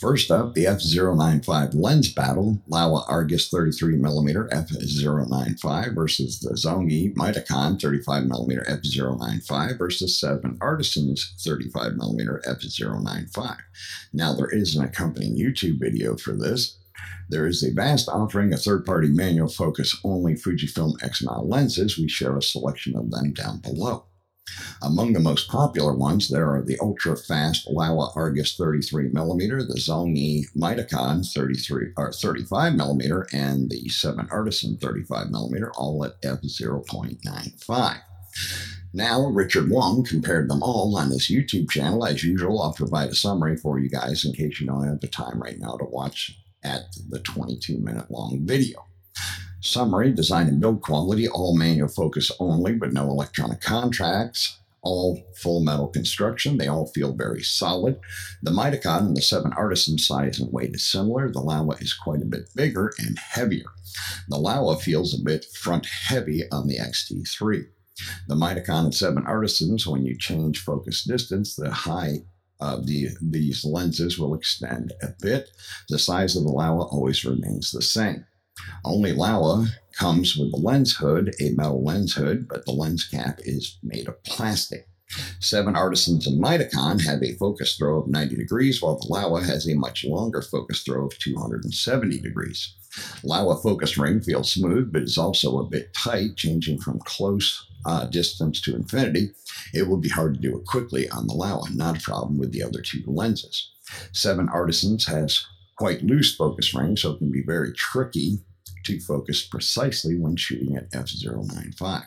First 0.00 0.32
up, 0.32 0.54
the 0.54 0.64
F095 0.64 1.74
lens 1.74 2.12
battle, 2.12 2.60
Laowa 2.68 3.04
Argus 3.06 3.48
33mm 3.52 4.50
f095 4.50 5.94
versus 5.94 6.40
the 6.40 6.54
Zhongyi 6.54 7.14
Mitacon 7.14 7.78
35mm 7.78 8.66
f095 8.68 9.78
versus 9.78 10.18
7 10.18 10.58
Artisans 10.60 11.34
35mm 11.46 12.42
f095. 12.44 13.56
Now, 14.12 14.34
there 14.34 14.50
is 14.50 14.74
an 14.74 14.84
accompanying 14.84 15.36
YouTube 15.36 15.78
video 15.78 16.16
for 16.16 16.32
this, 16.32 16.79
there 17.28 17.46
is 17.46 17.62
a 17.62 17.72
vast 17.72 18.08
offering 18.08 18.52
of 18.52 18.60
third 18.60 18.84
party 18.84 19.08
manual 19.08 19.48
focus 19.48 19.98
only 20.04 20.34
Fujifilm 20.34 21.02
X-Mount 21.02 21.46
lenses. 21.46 21.96
We 21.96 22.08
share 22.08 22.36
a 22.36 22.42
selection 22.42 22.96
of 22.96 23.10
them 23.10 23.32
down 23.32 23.58
below. 23.58 24.06
Among 24.82 25.12
the 25.12 25.20
most 25.20 25.48
popular 25.48 25.94
ones, 25.94 26.28
there 26.28 26.50
are 26.50 26.62
the 26.62 26.78
ultra 26.80 27.16
fast 27.16 27.68
Laowa 27.68 28.16
Argus 28.16 28.56
33mm, 28.58 29.68
the 29.68 29.78
Zhongyi 29.78 30.46
Mitacon 30.56 31.24
33 31.32 31.92
or 31.96 32.10
35mm, 32.10 33.26
and 33.32 33.70
the 33.70 33.88
7 33.88 34.26
Artisan 34.30 34.76
35mm, 34.78 35.70
all 35.76 36.04
at 36.04 36.20
f0.95. 36.22 38.00
Now, 38.92 39.26
Richard 39.26 39.70
Wong 39.70 40.02
compared 40.02 40.50
them 40.50 40.64
all 40.64 40.96
on 40.96 41.10
his 41.10 41.28
YouTube 41.28 41.70
channel. 41.70 42.04
As 42.04 42.24
usual, 42.24 42.60
I'll 42.60 42.72
provide 42.72 43.10
a 43.10 43.14
summary 43.14 43.56
for 43.56 43.78
you 43.78 43.88
guys 43.88 44.24
in 44.24 44.32
case 44.32 44.60
you 44.60 44.66
don't 44.66 44.84
have 44.84 45.00
the 45.00 45.06
time 45.06 45.40
right 45.40 45.60
now 45.60 45.76
to 45.76 45.84
watch 45.84 46.39
at 46.62 46.94
the 47.08 47.20
22 47.20 47.78
minute 47.78 48.10
long 48.10 48.40
video. 48.42 48.86
Summary 49.60 50.10
design 50.12 50.48
and 50.48 50.60
build 50.60 50.80
quality, 50.80 51.28
all 51.28 51.56
manual 51.56 51.88
focus 51.88 52.32
only, 52.40 52.72
but 52.74 52.92
no 52.92 53.10
electronic 53.10 53.60
contracts. 53.60 54.56
All 54.82 55.22
full 55.36 55.60
metal 55.60 55.88
construction. 55.88 56.56
They 56.56 56.66
all 56.66 56.86
feel 56.86 57.12
very 57.12 57.42
solid. 57.42 58.00
The 58.42 58.50
Mitacon 58.50 59.00
and 59.00 59.16
the 59.16 59.20
7 59.20 59.52
Artisan 59.52 59.98
size 59.98 60.40
and 60.40 60.50
weight 60.50 60.74
is 60.74 60.90
similar. 60.90 61.30
The 61.30 61.42
Laowa 61.42 61.82
is 61.82 61.92
quite 61.92 62.22
a 62.22 62.24
bit 62.24 62.48
bigger 62.56 62.90
and 62.98 63.18
heavier. 63.18 63.66
The 64.30 64.38
Laowa 64.38 64.80
feels 64.80 65.12
a 65.12 65.22
bit 65.22 65.44
front 65.44 65.84
heavy 65.84 66.44
on 66.50 66.66
the 66.66 66.78
XT3. 66.78 67.66
The 68.26 68.34
Mitacon 68.34 68.84
and 68.84 68.94
7 68.94 69.26
Artisans, 69.26 69.86
when 69.86 70.06
you 70.06 70.16
change 70.16 70.60
focus 70.60 71.04
distance, 71.04 71.54
the 71.56 71.70
high 71.70 72.24
uh, 72.60 72.76
the, 72.82 73.08
these 73.20 73.64
lenses 73.64 74.18
will 74.18 74.34
extend 74.34 74.92
a 75.02 75.08
bit. 75.20 75.50
The 75.88 75.98
size 75.98 76.36
of 76.36 76.44
the 76.44 76.50
Laowa 76.50 76.92
always 76.92 77.24
remains 77.24 77.70
the 77.70 77.82
same. 77.82 78.26
Only 78.84 79.12
Laowa 79.12 79.68
comes 79.92 80.36
with 80.36 80.52
a 80.52 80.56
lens 80.56 80.96
hood, 80.96 81.34
a 81.40 81.50
metal 81.50 81.82
lens 81.82 82.14
hood, 82.14 82.48
but 82.48 82.64
the 82.66 82.72
lens 82.72 83.06
cap 83.06 83.40
is 83.44 83.78
made 83.82 84.08
of 84.08 84.22
plastic. 84.24 84.88
Seven 85.40 85.74
Artisans 85.74 86.26
and 86.26 86.42
Mitacon 86.42 87.00
have 87.04 87.22
a 87.22 87.34
focus 87.34 87.76
throw 87.76 88.00
of 88.00 88.08
90 88.08 88.36
degrees, 88.36 88.80
while 88.80 88.98
the 88.98 89.08
Laowa 89.08 89.44
has 89.44 89.68
a 89.68 89.74
much 89.74 90.04
longer 90.04 90.40
focus 90.40 90.82
throw 90.82 91.06
of 91.06 91.18
270 91.18 92.20
degrees. 92.20 92.74
Laowa 93.22 93.62
focus 93.62 93.96
ring 93.96 94.20
feels 94.20 94.52
smooth, 94.52 94.92
but 94.92 95.02
is 95.02 95.18
also 95.18 95.58
a 95.58 95.66
bit 95.66 95.94
tight, 95.94 96.36
changing 96.36 96.78
from 96.78 96.98
close 97.00 97.66
uh, 97.86 98.06
distance 98.06 98.60
to 98.60 98.74
infinity, 98.74 99.30
it 99.72 99.88
would 99.88 100.00
be 100.00 100.08
hard 100.08 100.34
to 100.34 100.40
do 100.40 100.56
it 100.56 100.66
quickly 100.66 101.08
on 101.10 101.26
the 101.26 101.34
Laowa, 101.34 101.74
not 101.74 101.98
a 101.98 102.00
problem 102.00 102.38
with 102.38 102.52
the 102.52 102.62
other 102.62 102.80
two 102.80 103.02
lenses. 103.06 103.70
Seven 104.12 104.48
Artisans 104.48 105.06
has 105.06 105.44
quite 105.76 106.02
loose 106.02 106.34
focus 106.36 106.74
ring, 106.74 106.96
so 106.96 107.12
it 107.12 107.18
can 107.18 107.30
be 107.30 107.42
very 107.42 107.72
tricky 107.72 108.38
to 108.84 109.00
focus 109.00 109.46
precisely 109.46 110.18
when 110.18 110.36
shooting 110.36 110.76
at 110.76 110.90
f095. 110.90 112.04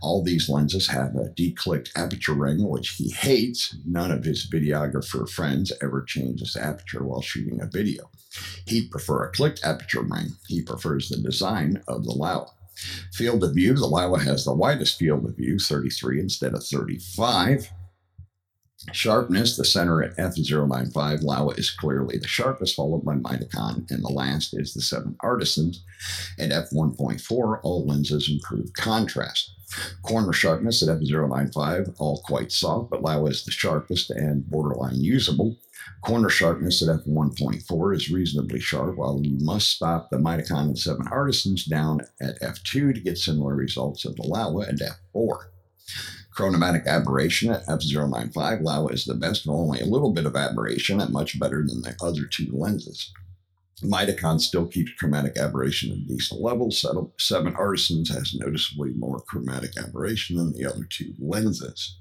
All 0.00 0.22
these 0.22 0.48
lenses 0.48 0.88
have 0.88 1.14
a 1.14 1.28
declicked 1.30 1.90
aperture 1.94 2.32
ring, 2.32 2.66
which 2.66 2.90
he 2.90 3.10
hates. 3.10 3.76
None 3.84 4.10
of 4.10 4.24
his 4.24 4.48
videographer 4.48 5.28
friends 5.28 5.72
ever 5.82 6.02
changes 6.02 6.56
aperture 6.56 7.04
while 7.04 7.20
shooting 7.20 7.60
a 7.60 7.66
video. 7.66 8.10
He'd 8.66 8.90
prefer 8.90 9.24
a 9.24 9.32
clicked 9.32 9.64
aperture 9.64 10.02
ring. 10.02 10.32
He 10.46 10.62
prefers 10.62 11.08
the 11.08 11.16
design 11.16 11.82
of 11.88 12.04
the 12.04 12.12
Laowa. 12.12 12.50
Field 13.12 13.42
of 13.42 13.54
view, 13.54 13.74
the 13.74 13.88
Laowa 13.88 14.22
has 14.22 14.44
the 14.44 14.54
widest 14.54 14.98
field 14.98 15.24
of 15.24 15.36
view, 15.36 15.58
33 15.58 16.20
instead 16.20 16.54
of 16.54 16.64
35. 16.64 17.70
Sharpness, 18.92 19.56
the 19.56 19.64
center 19.64 20.02
at 20.04 20.16
f095, 20.16 21.24
Laowa 21.24 21.58
is 21.58 21.70
clearly 21.70 22.16
the 22.16 22.28
sharpest, 22.28 22.76
followed 22.76 23.04
by 23.04 23.14
Mitacon, 23.16 23.90
and 23.90 24.04
the 24.04 24.08
last 24.08 24.56
is 24.56 24.72
the 24.72 24.80
7 24.80 25.16
Artisans. 25.20 25.84
At 26.38 26.50
f1.4, 26.50 27.60
all 27.62 27.86
lenses 27.86 28.30
improve 28.30 28.72
contrast. 28.74 29.50
Corner 30.02 30.32
sharpness 30.32 30.82
at 30.82 30.96
f095, 31.00 31.96
all 31.98 32.22
quite 32.24 32.52
soft, 32.52 32.90
but 32.90 33.02
Laowa 33.02 33.30
is 33.30 33.44
the 33.44 33.50
sharpest 33.50 34.10
and 34.10 34.48
borderline 34.48 35.00
usable. 35.00 35.56
Corner 36.02 36.28
sharpness 36.28 36.82
at 36.82 37.04
f1.4 37.04 37.94
is 37.94 38.10
reasonably 38.10 38.60
sharp, 38.60 38.96
while 38.96 39.20
you 39.22 39.36
must 39.44 39.68
stop 39.68 40.10
the 40.10 40.16
and 40.16 40.78
7 40.78 41.08
Artisans 41.08 41.64
down 41.64 42.00
at 42.20 42.40
f2 42.40 42.94
to 42.94 43.00
get 43.00 43.18
similar 43.18 43.54
results 43.54 44.04
of 44.04 44.16
the 44.16 44.22
Laowa 44.22 44.68
at 44.68 44.76
f4. 45.14 45.48
Chromatic 46.30 46.86
aberration 46.86 47.50
at 47.50 47.66
f095, 47.66 48.62
Laowa 48.62 48.92
is 48.92 49.04
the 49.04 49.14
best 49.14 49.46
with 49.46 49.56
only 49.56 49.80
a 49.80 49.86
little 49.86 50.12
bit 50.12 50.24
of 50.24 50.36
aberration 50.36 51.00
and 51.00 51.12
much 51.12 51.38
better 51.40 51.64
than 51.66 51.82
the 51.82 51.96
other 52.00 52.26
two 52.26 52.48
lenses. 52.52 53.12
Mitacon 53.82 54.40
still 54.40 54.66
keeps 54.66 54.92
chromatic 54.92 55.36
aberration 55.36 55.92
at 55.92 56.06
decent 56.06 56.40
levels. 56.40 56.84
Seven 57.18 57.54
Artisans 57.54 58.10
has 58.10 58.34
noticeably 58.34 58.92
more 58.94 59.20
chromatic 59.20 59.76
aberration 59.76 60.36
than 60.36 60.52
the 60.52 60.64
other 60.64 60.84
two 60.84 61.14
lenses. 61.18 61.97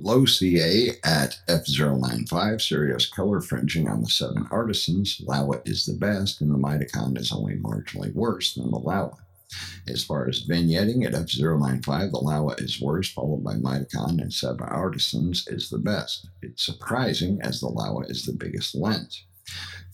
LoCA 0.00 0.96
at 1.04 1.38
F095, 1.48 2.60
serious 2.60 3.06
color 3.06 3.40
fringing 3.40 3.88
on 3.88 4.02
the 4.02 4.08
7 4.08 4.48
Artisans. 4.50 5.20
Laowa 5.26 5.66
is 5.68 5.86
the 5.86 5.94
best, 5.94 6.40
and 6.40 6.50
the 6.50 6.58
Mitacon 6.58 7.18
is 7.18 7.32
only 7.32 7.54
marginally 7.54 8.12
worse 8.14 8.54
than 8.54 8.70
the 8.70 8.78
Laowa. 8.78 9.16
As 9.86 10.02
far 10.02 10.28
as 10.28 10.46
vignetting 10.46 11.04
at 11.04 11.12
f095, 11.12 12.10
the 12.10 12.18
Laowa 12.18 12.60
is 12.60 12.80
worst, 12.80 13.12
followed 13.12 13.44
by 13.44 13.54
Mitacon, 13.54 14.20
and 14.20 14.32
Seven 14.32 14.66
Artisans 14.68 15.46
is 15.46 15.70
the 15.70 15.78
best. 15.78 16.26
It's 16.42 16.64
surprising 16.64 17.40
as 17.42 17.60
the 17.60 17.68
Laowa 17.68 18.10
is 18.10 18.24
the 18.24 18.32
biggest 18.32 18.74
lens. 18.74 19.24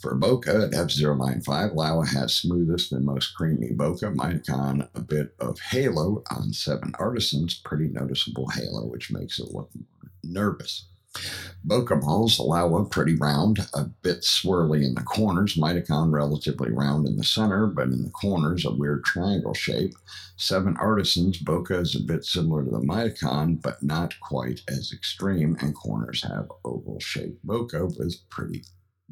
For 0.00 0.16
bokeh 0.16 0.64
at 0.64 0.70
f095, 0.70 1.74
Laowa 1.74 2.08
has 2.08 2.32
smoothest 2.32 2.92
and 2.92 3.04
most 3.04 3.34
creamy 3.34 3.72
bokeh. 3.74 4.14
Mitacon, 4.14 4.88
a 4.94 5.00
bit 5.00 5.34
of 5.38 5.60
halo 5.60 6.22
on 6.30 6.52
7 6.52 6.94
Artisans, 6.98 7.54
pretty 7.54 7.88
noticeable 7.88 8.48
halo, 8.48 8.86
which 8.86 9.12
makes 9.12 9.38
it 9.38 9.52
look 9.52 9.70
more 9.74 10.10
nervous. 10.22 10.86
Bokeh 11.66 12.00
balls 12.00 12.38
allow 12.38 12.76
a 12.76 12.84
pretty 12.84 13.16
round, 13.16 13.66
a 13.74 13.84
bit 13.84 14.22
swirly 14.22 14.84
in 14.84 14.94
the 14.94 15.02
corners, 15.02 15.56
Mitacon 15.56 16.12
relatively 16.12 16.70
round 16.70 17.06
in 17.06 17.16
the 17.16 17.24
center, 17.24 17.66
but 17.66 17.88
in 17.88 18.04
the 18.04 18.10
corners 18.10 18.64
a 18.64 18.70
weird 18.70 19.04
triangle 19.04 19.52
shape. 19.52 19.94
Seven 20.36 20.76
Artisans, 20.78 21.42
bokeh 21.42 21.82
is 21.82 21.96
a 21.96 22.00
bit 22.00 22.24
similar 22.24 22.64
to 22.64 22.70
the 22.70 22.78
Mitacon, 22.78 23.60
but 23.60 23.82
not 23.82 24.18
quite 24.20 24.62
as 24.68 24.92
extreme, 24.92 25.56
and 25.60 25.74
corners 25.74 26.22
have 26.22 26.50
oval 26.64 27.00
shaped 27.00 27.44
bokeh 27.44 27.98
with 27.98 28.16
pretty 28.30 28.62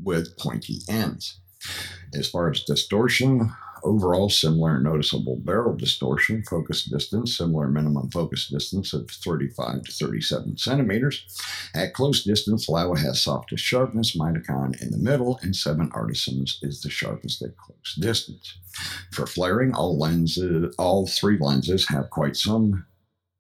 with 0.03 0.37
pointy 0.39 0.81
ends. 0.89 1.41
As 2.15 2.29
far 2.29 2.51
as 2.51 2.63
distortion, 2.65 3.53
overall 3.83 4.29
similar 4.29 4.81
noticeable 4.81 5.37
barrel 5.37 5.75
distortion, 5.75 6.43
focus 6.43 6.85
distance, 6.85 7.37
similar 7.37 7.69
minimum 7.69 8.11
focus 8.11 8.49
distance 8.49 8.93
of 8.93 9.11
35 9.11 9.85
to 9.85 9.93
37 9.93 10.57
centimeters. 10.57 11.25
At 11.75 11.95
close 11.95 12.25
distance, 12.25 12.69
Laowa 12.69 12.99
has 12.99 13.21
softest 13.21 13.65
sharpness, 13.65 14.17
Mitacon 14.17 14.81
in 14.81 14.91
the 14.91 14.99
middle, 14.99 15.39
and 15.43 15.55
7 15.55 15.91
Artisans 15.93 16.59
is 16.63 16.81
the 16.83 16.91
sharpest 16.91 17.43
at 17.43 17.57
close 17.57 17.95
distance. 17.99 18.59
For 19.13 19.27
flaring, 19.27 19.75
all 19.75 19.99
lenses, 19.99 20.75
all 20.79 21.07
three 21.07 21.39
lenses 21.39 21.89
have 21.89 22.11
quite 22.11 22.37
some 22.37 22.85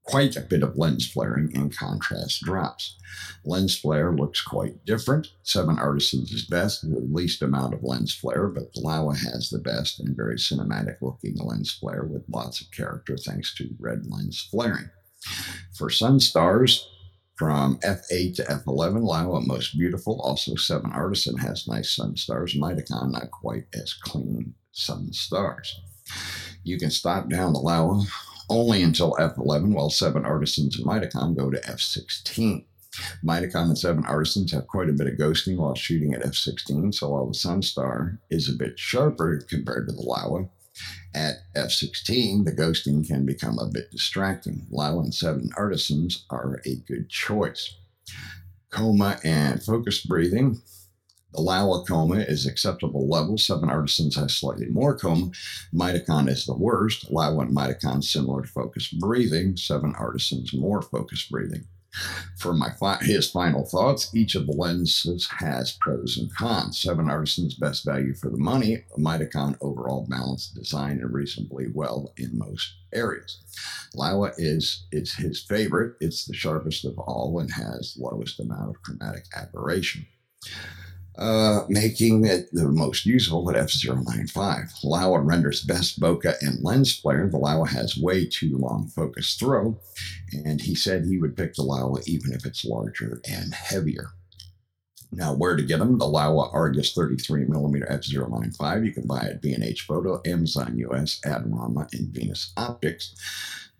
quite 0.09 0.37
a 0.37 0.41
bit 0.41 0.63
of 0.63 0.79
lens 0.79 1.07
flaring 1.07 1.51
and 1.55 1.77
contrast 1.77 2.43
drops. 2.43 2.97
Lens 3.45 3.79
flare 3.79 4.11
looks 4.13 4.41
quite 4.41 4.85
different. 4.87 5.29
Seven 5.43 5.79
Artisans 5.79 6.33
is 6.33 6.47
best, 6.47 6.83
with 6.83 6.95
the 6.95 7.15
least 7.15 7.43
amount 7.43 7.75
of 7.75 7.83
lens 7.83 8.15
flare, 8.15 8.49
but 8.49 8.73
Laowa 8.75 9.17
has 9.17 9.51
the 9.51 9.59
best 9.59 10.01
and 10.01 10.17
very 10.17 10.37
cinematic 10.37 10.97
looking 11.03 11.37
lens 11.37 11.73
flare 11.73 12.05
with 12.05 12.25
lots 12.29 12.61
of 12.61 12.71
character 12.71 13.17
thanks 13.19 13.55
to 13.57 13.75
red 13.79 14.07
lens 14.11 14.49
flaring. 14.51 14.89
For 15.77 15.91
sun 15.91 16.21
stars, 16.21 16.89
from 17.37 17.77
F8 17.81 18.35
to 18.37 18.43
F11, 18.45 19.03
Laowa 19.03 19.47
most 19.47 19.79
beautiful. 19.79 20.21
Also, 20.23 20.57
7 20.57 20.91
Artisan 20.91 21.37
has 21.39 21.69
nice 21.69 21.95
sun 21.95 22.17
stars. 22.17 22.55
Mitacon 22.55 23.13
not 23.13 23.31
quite 23.31 23.67
as 23.75 23.93
clean 23.93 24.55
sun 24.73 25.13
stars. 25.13 25.81
You 26.65 26.79
can 26.79 26.91
stop 26.91 27.29
down 27.29 27.53
the 27.53 27.61
Laowa 27.61 28.07
only 28.49 28.83
until 28.83 29.15
F11, 29.15 29.75
while 29.75 29.91
7 29.91 30.25
Artisans 30.25 30.77
and 30.77 30.87
Mitacon 30.87 31.37
go 31.37 31.51
to 31.51 31.61
F16. 31.61 32.65
Mitacon 33.25 33.65
and 33.65 33.79
7 33.79 34.05
Artisans 34.07 34.53
have 34.53 34.67
quite 34.67 34.89
a 34.89 34.93
bit 34.93 35.07
of 35.07 35.15
ghosting 35.15 35.57
while 35.57 35.75
shooting 35.75 36.15
at 36.15 36.23
F16, 36.23 36.95
so 36.95 37.11
while 37.11 37.27
the 37.27 37.33
Sunstar 37.33 38.19
is 38.31 38.49
a 38.49 38.57
bit 38.57 38.79
sharper 38.79 39.41
compared 39.49 39.87
to 39.89 39.95
the 39.95 40.03
Laowa, 40.03 40.49
at 41.15 41.37
F16, 41.57 42.45
the 42.45 42.53
ghosting 42.53 43.07
can 43.07 43.27
become 43.27 43.59
a 43.59 43.67
bit 43.67 43.91
distracting. 43.91 44.67
Laowa 44.73 45.05
and 45.05 45.15
7 45.15 45.51
Artisans 45.57 46.25
are 46.31 46.61
a 46.65 46.77
good 46.77 47.09
choice. 47.09 47.75
Coma 48.71 49.19
and 49.25 49.63
focused 49.63 50.09
breathing 50.09 50.61
the 51.33 51.41
Laowa 51.41 51.87
coma 51.87 52.17
is 52.17 52.47
acceptable 52.47 53.07
level. 53.09 53.37
Seven 53.37 53.69
artisans 53.69 54.17
has 54.17 54.35
slightly 54.35 54.67
more 54.67 54.97
coma. 54.97 55.31
Mitacon 55.75 56.29
is 56.29 56.47
the 56.47 56.57
worst. 56.57 57.11
Laowa 57.13 57.43
and 57.43 57.57
Mitacon 57.57 58.03
similar 58.03 58.43
to 58.43 58.49
focused 58.49 58.99
breathing. 58.99 59.57
Seven 59.57 59.95
artisans 59.99 60.55
more 60.55 60.81
focused 60.81 61.31
breathing. 61.31 61.67
For 62.39 62.53
my 62.55 62.71
fi- 62.71 63.03
his 63.03 63.31
final 63.31 63.65
thoughts, 63.65 64.15
each 64.15 64.35
of 64.35 64.47
the 64.47 64.53
lenses 64.53 65.27
has 65.39 65.73
pros 65.81 66.17
and 66.17 66.33
cons. 66.35 66.79
Seven 66.79 67.09
Artisans 67.11 67.55
best 67.55 67.85
value 67.85 68.15
for 68.15 68.31
the 68.31 68.37
money. 68.37 68.85
Mitacon 68.99 69.57
overall 69.61 70.07
balanced 70.09 70.55
design 70.55 71.01
and 71.01 71.13
reasonably 71.13 71.67
well 71.73 72.13
in 72.17 72.39
most 72.39 72.75
areas. 72.93 73.43
Laowa 73.97 74.33
is 74.39 74.87
is 74.93 75.15
his 75.15 75.43
favorite. 75.43 75.97
It's 76.01 76.25
the 76.25 76.35
sharpest 76.35 76.85
of 76.85 76.99
all 76.99 77.39
and 77.41 77.51
has 77.53 77.97
lowest 77.99 78.39
amount 78.39 78.71
of 78.71 78.83
chromatic 78.83 79.25
aberration 79.35 80.07
uh, 81.19 81.65
making 81.69 82.25
it 82.25 82.49
the 82.53 82.69
most 82.69 83.05
useful 83.05 83.51
at 83.51 83.57
f095. 83.57 84.85
Laowa 84.85 85.25
renders 85.25 85.65
best 85.65 86.01
bokeh 86.01 86.37
and 86.41 86.63
lens 86.63 86.97
flare. 86.97 87.29
The 87.29 87.39
Laowa 87.39 87.69
has 87.69 87.97
way 87.97 88.27
too 88.27 88.57
long 88.57 88.87
focus 88.89 89.35
throw, 89.35 89.81
and 90.33 90.61
he 90.61 90.75
said 90.75 91.05
he 91.05 91.19
would 91.19 91.37
pick 91.37 91.55
the 91.55 91.63
Laowa 91.63 92.07
even 92.07 92.33
if 92.33 92.47
it's 92.47 92.65
larger 92.65 93.21
and 93.29 93.53
heavier. 93.53 94.13
Now, 95.11 95.35
where 95.35 95.57
to 95.57 95.63
get 95.63 95.79
them? 95.79 95.99
The 95.99 96.05
Laowa 96.05 96.53
Argus 96.53 96.95
33mm 96.95 97.91
f095. 97.91 98.85
You 98.85 98.93
can 98.93 99.07
buy 99.07 99.21
at 99.21 99.41
B&H 99.41 99.83
Photo, 99.83 100.21
Amazon 100.27 100.77
US, 100.79 101.21
Adorama, 101.25 101.93
and 101.93 102.09
Venus 102.09 102.53
Optics. 102.57 103.15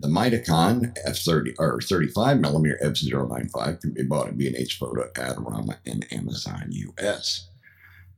The 0.01 0.09
Mitacon 0.09 0.97
F30 1.07 1.57
or 1.59 1.81
35 1.81 2.41
millimeter 2.41 2.79
F095 2.83 3.81
can 3.81 3.93
be 3.93 4.05
bought 4.05 4.29
at 4.29 4.39
B&H 4.39 4.79
Photo, 4.79 5.11
Adorama, 5.15 5.77
and 5.85 6.07
Amazon 6.13 6.71
US. 6.71 7.49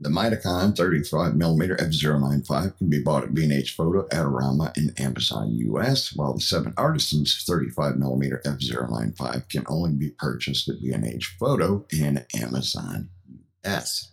The 0.03 0.09
Mitacon 0.09 0.75
35 0.75 1.37
millimeter 1.37 1.77
F095 1.77 2.79
can 2.79 2.89
be 2.89 3.03
bought 3.03 3.25
at 3.25 3.35
B&H 3.35 3.73
Photo, 3.73 4.09
Adorama, 4.09 4.75
and 4.75 4.99
Amazon 4.99 5.51
US, 5.53 6.15
while 6.17 6.33
the 6.33 6.41
7 6.41 6.73
Artisans 6.79 7.45
35 7.47 7.97
millimeter 7.97 8.41
F095 8.47 9.51
can 9.51 9.65
only 9.69 9.93
be 9.93 10.11
purchased 10.19 10.71
at 10.71 10.81
B&H 10.81 11.37
Photo 11.39 11.85
and 11.93 12.25
Amazon 12.35 13.11
US. 13.67 14.13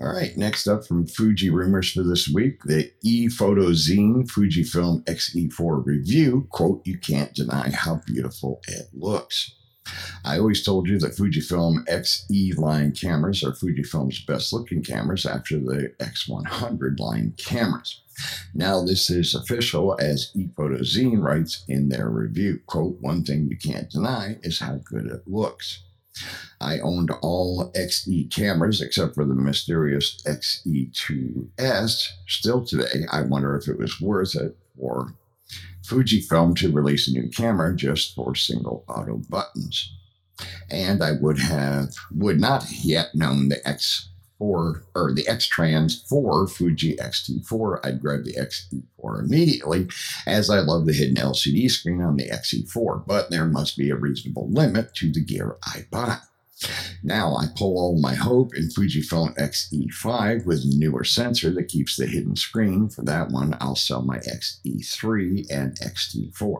All 0.00 0.12
right, 0.12 0.36
next 0.36 0.68
up 0.68 0.86
from 0.86 1.08
Fuji 1.08 1.50
Rumors 1.50 1.90
for 1.90 2.04
this 2.04 2.28
week, 2.28 2.62
the 2.62 2.92
ePhotozine 3.04 4.30
Fujifilm 4.30 5.02
XE4 5.06 5.84
review. 5.84 6.46
Quote, 6.50 6.82
you 6.84 6.98
can't 6.98 7.34
deny 7.34 7.70
how 7.70 8.00
beautiful 8.06 8.60
it 8.68 8.86
looks. 8.92 9.57
I 10.24 10.38
always 10.38 10.62
told 10.62 10.88
you 10.88 10.98
that 10.98 11.16
Fujifilm 11.16 11.84
XE 11.86 12.58
line 12.58 12.92
cameras 12.92 13.42
are 13.42 13.52
Fujifilm's 13.52 14.24
best 14.24 14.52
looking 14.52 14.82
cameras 14.82 15.24
after 15.24 15.58
the 15.58 15.92
X100 16.00 16.98
line 16.98 17.34
cameras. 17.36 18.02
Now 18.54 18.84
this 18.84 19.10
is 19.10 19.34
official 19.34 19.96
as 20.00 20.32
ePhotozine 20.36 21.22
writes 21.22 21.64
in 21.68 21.88
their 21.88 22.08
review. 22.08 22.60
Quote, 22.66 22.98
one 23.00 23.24
thing 23.24 23.48
you 23.48 23.56
can't 23.56 23.90
deny 23.90 24.38
is 24.42 24.60
how 24.60 24.80
good 24.84 25.06
it 25.06 25.22
looks. 25.26 25.84
I 26.60 26.80
owned 26.80 27.10
all 27.22 27.70
XE 27.72 28.34
cameras 28.34 28.82
except 28.82 29.14
for 29.14 29.24
the 29.24 29.34
mysterious 29.34 30.20
XE2S. 30.26 32.08
Still 32.26 32.64
today, 32.64 33.06
I 33.10 33.22
wonder 33.22 33.56
if 33.56 33.68
it 33.68 33.78
was 33.78 34.00
worth 34.00 34.34
it 34.34 34.56
for 34.76 35.14
Fujifilm 35.88 36.54
to 36.56 36.70
release 36.70 37.08
a 37.08 37.12
new 37.12 37.28
camera 37.28 37.74
just 37.74 38.14
for 38.14 38.34
single 38.34 38.84
auto 38.88 39.22
buttons. 39.28 39.94
And 40.70 41.02
I 41.02 41.12
would 41.12 41.38
have 41.38 41.94
would 42.14 42.40
not 42.40 42.66
yet 42.82 43.14
known 43.14 43.48
the 43.48 43.56
X4 43.66 44.82
or 44.94 45.12
the 45.14 45.26
X 45.26 45.46
Trans 45.46 46.02
4 46.02 46.46
Fuji 46.46 46.98
X-T4. 47.00 47.80
I'd 47.84 48.00
grab 48.00 48.24
the 48.24 48.34
XT4 48.34 49.20
immediately, 49.20 49.88
as 50.26 50.50
I 50.50 50.60
love 50.60 50.86
the 50.86 50.92
hidden 50.92 51.16
LCD 51.16 51.70
screen 51.70 52.02
on 52.02 52.16
the 52.16 52.28
XE4. 52.28 53.06
But 53.06 53.30
there 53.30 53.46
must 53.46 53.76
be 53.76 53.90
a 53.90 53.96
reasonable 53.96 54.48
limit 54.50 54.94
to 54.96 55.10
the 55.10 55.24
gear 55.24 55.56
I 55.64 55.86
buy. 55.90 56.18
Now 57.02 57.36
I 57.36 57.46
pull 57.56 57.78
all 57.78 58.00
my 58.00 58.14
hope 58.14 58.54
in 58.54 58.68
Fujifilm 58.68 59.38
X-E5 59.38 60.44
with 60.44 60.62
the 60.62 60.76
newer 60.76 61.04
sensor 61.04 61.50
that 61.50 61.68
keeps 61.68 61.96
the 61.96 62.06
hidden 62.06 62.36
screen. 62.36 62.88
For 62.88 63.02
that 63.02 63.30
one, 63.30 63.56
I'll 63.60 63.76
sell 63.76 64.02
my 64.02 64.16
X-E3 64.16 65.46
and 65.50 65.78
X-T4. 65.80 66.58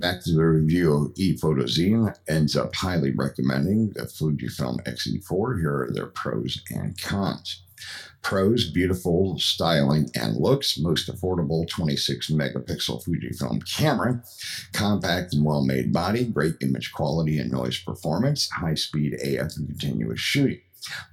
Back 0.00 0.22
to 0.24 0.32
the 0.32 0.44
review 0.44 0.92
of 0.92 1.14
ePhotozine 1.14 2.16
ends 2.28 2.56
up 2.56 2.74
highly 2.74 3.12
recommending 3.12 3.90
the 3.90 4.02
Fujifilm 4.02 4.86
X-E4. 4.86 5.60
Here 5.60 5.82
are 5.82 5.90
their 5.92 6.06
pros 6.06 6.62
and 6.70 7.00
cons. 7.00 7.62
Pros, 8.24 8.70
beautiful 8.70 9.38
styling 9.38 10.10
and 10.14 10.38
looks, 10.38 10.78
most 10.78 11.12
affordable 11.12 11.68
26 11.68 12.30
megapixel 12.30 13.04
Fujifilm 13.04 13.62
camera, 13.70 14.24
compact 14.72 15.34
and 15.34 15.44
well 15.44 15.62
made 15.62 15.92
body, 15.92 16.24
great 16.24 16.54
image 16.62 16.90
quality 16.90 17.38
and 17.38 17.52
noise 17.52 17.78
performance, 17.78 18.48
high 18.50 18.74
speed 18.74 19.12
AF 19.22 19.56
and 19.56 19.68
continuous 19.68 20.20
shooting. 20.20 20.60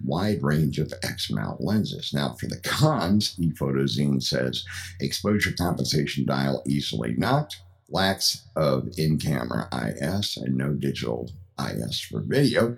Wide 0.03 0.41
range 0.41 0.79
of 0.79 0.93
X 1.03 1.29
mount 1.29 1.59
lenses. 1.61 2.13
Now, 2.13 2.33
for 2.39 2.47
the 2.47 2.59
cons, 2.59 3.35
ePhotozine 3.35 4.23
says 4.23 4.63
exposure 5.01 5.51
compensation 5.51 6.25
dial 6.25 6.63
easily 6.65 7.13
knocked, 7.17 7.61
lacks 7.89 8.47
of 8.55 8.87
in 8.97 9.17
camera 9.17 9.67
IS 9.73 10.37
and 10.37 10.55
no 10.55 10.73
digital 10.73 11.29
IS 11.59 11.99
for 11.99 12.21
video, 12.21 12.77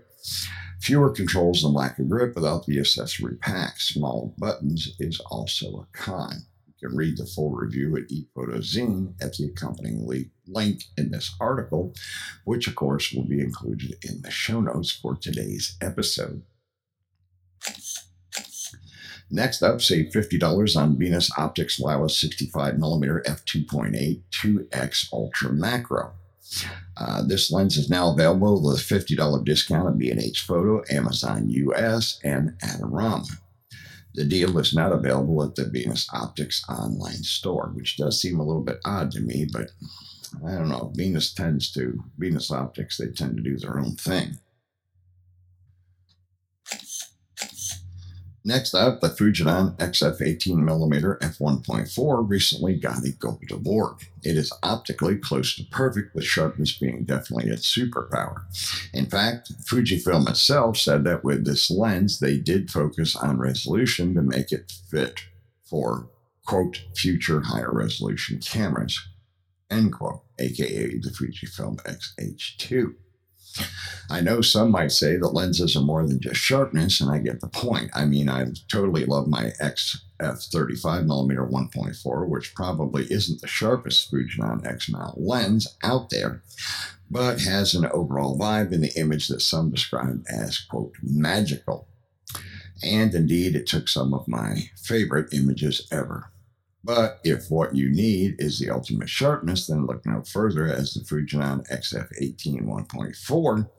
Fewer 0.79 1.11
controls 1.11 1.63
and 1.63 1.73
lack 1.73 1.97
of 1.99 2.09
grip 2.09 2.35
without 2.35 2.65
the 2.65 2.79
accessory 2.79 3.35
pack. 3.35 3.79
Small 3.79 4.35
buttons 4.37 4.95
is 4.99 5.19
also 5.31 5.67
a 5.77 5.97
con. 5.97 6.45
You 6.67 6.89
can 6.89 6.97
read 6.97 7.17
the 7.17 7.25
full 7.25 7.51
review 7.51 7.95
at 7.95 8.09
ePhotozine 8.09 9.13
at 9.21 9.33
the 9.33 9.45
accompanying 9.45 10.05
link 10.45 10.83
in 10.97 11.11
this 11.11 11.35
article, 11.39 11.93
which 12.43 12.67
of 12.67 12.75
course 12.75 13.13
will 13.13 13.23
be 13.23 13.39
included 13.39 13.97
in 14.03 14.21
the 14.21 14.31
show 14.31 14.59
notes 14.59 14.91
for 14.91 15.15
today's 15.15 15.77
episode. 15.81 16.43
Next 19.31 19.63
up, 19.63 19.81
save 19.81 20.11
$50 20.11 20.77
on 20.77 20.97
Venus 20.97 21.31
Optics 21.37 21.79
Wireless 21.79 22.23
65mm 22.23 23.23
f2.8 23.23 24.21
2x 24.31 25.13
Ultra 25.13 25.51
Macro. 25.53 26.13
Uh, 26.97 27.23
this 27.23 27.51
lens 27.51 27.77
is 27.77 27.89
now 27.89 28.11
available 28.11 28.61
with 28.61 28.79
a 28.79 28.83
$50 28.83 29.43
discount 29.45 29.89
at 29.89 29.97
B&H 29.97 30.41
Photo, 30.41 30.83
Amazon 30.89 31.49
US, 31.49 32.19
and 32.23 32.57
Adorama. 32.59 33.27
The 34.15 34.25
deal 34.25 34.57
is 34.59 34.75
not 34.75 34.91
available 34.91 35.43
at 35.43 35.55
the 35.55 35.65
Venus 35.65 36.07
Optics 36.13 36.63
online 36.69 37.23
store, 37.23 37.71
which 37.73 37.97
does 37.97 38.21
seem 38.21 38.39
a 38.39 38.43
little 38.43 38.61
bit 38.61 38.79
odd 38.85 39.11
to 39.11 39.19
me, 39.19 39.47
but 39.51 39.71
I 40.45 40.51
don't 40.51 40.69
know. 40.69 40.91
Venus 40.95 41.33
tends 41.33 41.71
to, 41.71 42.03
Venus 42.17 42.51
Optics, 42.51 42.97
they 42.97 43.07
tend 43.07 43.37
to 43.37 43.43
do 43.43 43.57
their 43.57 43.79
own 43.79 43.95
thing. 43.95 44.37
Next 48.45 48.73
up, 48.73 48.99
the 48.99 49.07
Fujinon 49.07 49.77
XF 49.77 50.19
18mm 50.19 51.19
f1.4 51.19 52.29
recently 52.29 52.75
got 52.75 53.05
a 53.05 53.11
gold 53.11 53.49
award. 53.49 53.95
It 54.21 54.35
is 54.35 54.51
optically 54.61 55.15
close 55.15 55.55
to 55.55 55.63
perfect, 55.63 56.13
with 56.13 56.25
sharpness 56.25 56.77
being 56.77 57.05
definitely 57.05 57.49
its 57.49 57.73
superpower. 57.73 58.41
In 58.93 59.05
fact, 59.05 59.53
Fujifilm 59.63 60.29
itself 60.29 60.77
said 60.77 61.05
that 61.05 61.23
with 61.23 61.45
this 61.45 61.71
lens, 61.71 62.19
they 62.19 62.37
did 62.37 62.69
focus 62.69 63.15
on 63.15 63.39
resolution 63.39 64.13
to 64.15 64.21
make 64.21 64.51
it 64.51 64.73
fit 64.89 65.21
for, 65.63 66.09
quote, 66.45 66.83
future 66.97 67.43
higher 67.45 67.71
resolution 67.71 68.39
cameras, 68.39 68.99
end 69.71 69.93
quote, 69.93 70.21
aka 70.37 70.97
the 70.99 71.09
Fujifilm 71.09 71.79
X-H2. 71.85 72.95
I 74.09 74.21
know 74.21 74.41
some 74.41 74.71
might 74.71 74.91
say 74.91 75.17
that 75.17 75.33
lenses 75.33 75.75
are 75.75 75.81
more 75.81 76.05
than 76.05 76.19
just 76.19 76.39
sharpness, 76.39 76.99
and 76.99 77.09
I 77.09 77.19
get 77.19 77.39
the 77.39 77.47
point. 77.47 77.91
I 77.93 78.05
mean, 78.05 78.29
I 78.29 78.47
totally 78.67 79.05
love 79.05 79.27
my 79.27 79.51
XF 79.61 80.01
35mm 80.19 81.51
1.4, 81.51 82.27
which 82.27 82.55
probably 82.55 83.05
isn't 83.11 83.41
the 83.41 83.47
sharpest 83.47 84.11
Fujinon 84.11 84.65
X 84.65 84.89
mount 84.89 85.19
lens 85.19 85.77
out 85.83 86.09
there, 86.09 86.41
but 87.09 87.41
has 87.41 87.73
an 87.73 87.85
overall 87.85 88.37
vibe 88.37 88.71
in 88.71 88.81
the 88.81 88.97
image 88.99 89.27
that 89.29 89.41
some 89.41 89.71
describe 89.71 90.23
as, 90.27 90.59
quote, 90.59 90.95
magical. 91.01 91.87
And 92.83 93.13
indeed, 93.13 93.55
it 93.55 93.67
took 93.67 93.87
some 93.87 94.13
of 94.13 94.27
my 94.27 94.69
favorite 94.75 95.33
images 95.33 95.87
ever. 95.91 96.32
But 96.83 97.19
if 97.23 97.49
what 97.49 97.75
you 97.75 97.89
need 97.89 98.35
is 98.39 98.59
the 98.59 98.69
ultimate 98.69 99.09
sharpness, 99.09 99.67
then 99.67 99.85
look 99.85 100.05
no 100.05 100.21
further 100.23 100.67
as 100.67 100.93
the 100.93 100.99
Fujinon 101.01 101.65
XF18 101.71 102.63
1.4 102.63 103.69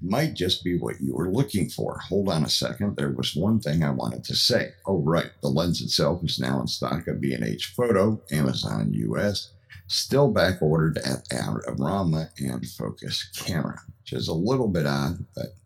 might 0.00 0.34
just 0.34 0.62
be 0.62 0.78
what 0.78 1.00
you 1.00 1.14
were 1.14 1.32
looking 1.32 1.68
for. 1.68 1.98
Hold 2.08 2.28
on 2.28 2.44
a 2.44 2.48
second. 2.48 2.96
There 2.96 3.10
was 3.10 3.34
one 3.34 3.58
thing 3.58 3.82
I 3.82 3.90
wanted 3.90 4.22
to 4.24 4.36
say. 4.36 4.72
Oh, 4.86 5.02
right. 5.02 5.30
The 5.42 5.48
lens 5.48 5.82
itself 5.82 6.22
is 6.22 6.38
now 6.38 6.60
in 6.60 6.68
stock 6.68 7.08
at 7.08 7.20
B&H 7.20 7.74
Photo, 7.76 8.20
Amazon 8.30 8.92
US, 8.92 9.52
still 9.88 10.30
back 10.30 10.62
ordered 10.62 10.98
at 10.98 11.28
Adorama 11.30 12.30
and 12.38 12.64
Focus 12.68 13.28
Camera, 13.34 13.80
which 14.02 14.12
is 14.12 14.28
a 14.28 14.34
little 14.34 14.68
bit 14.68 14.86
odd, 14.86 15.24
but 15.34 15.56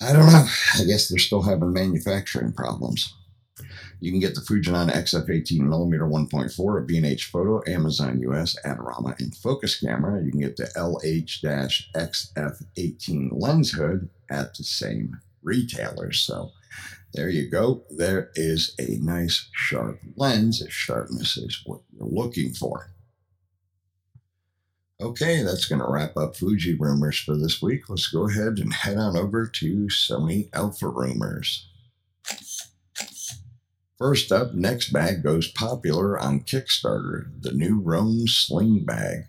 I 0.00 0.12
don't 0.12 0.30
know. 0.30 0.46
I 0.74 0.84
guess 0.84 1.08
they're 1.08 1.18
still 1.18 1.42
having 1.42 1.72
manufacturing 1.72 2.52
problems. 2.52 3.15
You 4.00 4.10
can 4.10 4.20
get 4.20 4.34
the 4.34 4.42
Fujinon 4.42 4.90
XF 4.90 5.26
18mm 5.28 6.28
1.4 6.28 6.80
at 6.80 6.86
B&H 6.86 7.24
Photo, 7.24 7.62
Amazon 7.66 8.20
US, 8.20 8.54
Adorama, 8.64 9.18
and 9.18 9.34
Focus 9.34 9.80
Camera. 9.80 10.22
You 10.22 10.30
can 10.30 10.40
get 10.40 10.56
the 10.56 10.70
LH-XF18 10.76 13.28
lens 13.32 13.72
hood 13.72 14.10
at 14.30 14.54
the 14.54 14.64
same 14.64 15.18
retailers. 15.42 16.20
So 16.20 16.52
there 17.14 17.30
you 17.30 17.50
go. 17.50 17.84
There 17.90 18.30
is 18.34 18.74
a 18.78 18.98
nice 18.98 19.48
sharp 19.52 19.98
lens 20.16 20.62
sharpness 20.68 21.38
is 21.38 21.62
what 21.64 21.80
you're 21.92 22.06
looking 22.06 22.52
for. 22.52 22.90
Okay, 25.00 25.42
that's 25.42 25.66
going 25.66 25.80
to 25.80 25.88
wrap 25.88 26.16
up 26.16 26.36
Fuji 26.36 26.74
rumors 26.74 27.18
for 27.18 27.36
this 27.36 27.60
week. 27.60 27.88
Let's 27.88 28.08
go 28.08 28.28
ahead 28.28 28.58
and 28.58 28.72
head 28.72 28.96
on 28.96 29.16
over 29.16 29.46
to 29.46 29.86
Sony 29.86 30.48
Alpha 30.54 30.88
rumors. 30.88 31.68
First 33.98 34.30
up, 34.30 34.52
next 34.52 34.92
bag 34.92 35.22
goes 35.22 35.48
popular 35.48 36.18
on 36.18 36.40
Kickstarter, 36.40 37.30
the 37.40 37.52
new 37.52 37.80
Rome 37.80 38.26
Sling 38.26 38.84
Bag. 38.84 39.24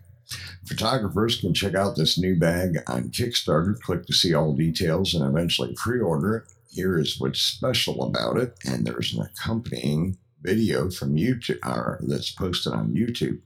Photographers 0.66 1.40
can 1.40 1.54
check 1.54 1.74
out 1.74 1.96
this 1.96 2.18
new 2.18 2.38
bag 2.38 2.76
on 2.86 3.08
Kickstarter, 3.08 3.80
click 3.80 4.04
to 4.04 4.12
see 4.12 4.34
all 4.34 4.54
details, 4.54 5.14
and 5.14 5.24
eventually 5.24 5.74
pre 5.74 6.00
order 6.00 6.36
it. 6.36 6.42
Here 6.70 6.98
is 6.98 7.18
what's 7.18 7.40
special 7.40 8.02
about 8.02 8.36
it, 8.36 8.58
and 8.66 8.86
there's 8.86 9.14
an 9.14 9.22
accompanying 9.22 10.18
video 10.42 10.90
from 10.90 11.16
YouTube 11.16 11.60
uh, 11.62 11.96
that's 12.00 12.30
posted 12.30 12.74
on 12.74 12.92
YouTube. 12.92 13.40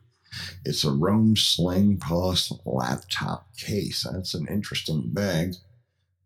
It's 0.64 0.82
a 0.82 0.90
Rome 0.90 1.36
Sling 1.36 1.98
Plus 1.98 2.52
laptop 2.64 3.56
case. 3.56 4.08
That's 4.10 4.34
an 4.34 4.48
interesting 4.48 5.04
bag 5.06 5.54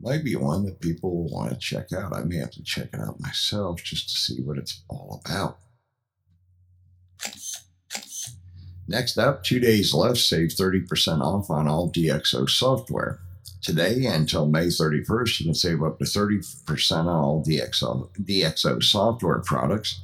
might 0.00 0.24
be 0.24 0.36
one 0.36 0.64
that 0.64 0.80
people 0.80 1.14
will 1.14 1.30
want 1.30 1.50
to 1.50 1.58
check 1.58 1.92
out. 1.92 2.14
I 2.14 2.22
may 2.24 2.36
have 2.36 2.50
to 2.52 2.62
check 2.62 2.88
it 2.92 3.00
out 3.00 3.20
myself 3.20 3.82
just 3.82 4.08
to 4.10 4.16
see 4.16 4.42
what 4.42 4.58
it's 4.58 4.82
all 4.88 5.22
about. 5.24 5.58
Next 8.88 9.18
up, 9.18 9.42
two 9.42 9.58
days 9.58 9.92
left, 9.92 10.18
save 10.18 10.50
30% 10.50 11.20
off 11.20 11.50
on 11.50 11.66
all 11.66 11.90
DxO 11.90 12.48
software. 12.48 13.18
Today 13.60 14.06
until 14.06 14.46
May 14.46 14.66
31st, 14.66 15.40
you 15.40 15.46
can 15.46 15.54
save 15.54 15.82
up 15.82 15.98
to 15.98 16.04
30% 16.04 16.92
on 16.92 17.08
all 17.08 17.44
DxO, 17.44 18.08
DxO 18.22 18.80
software 18.82 19.40
products, 19.40 20.00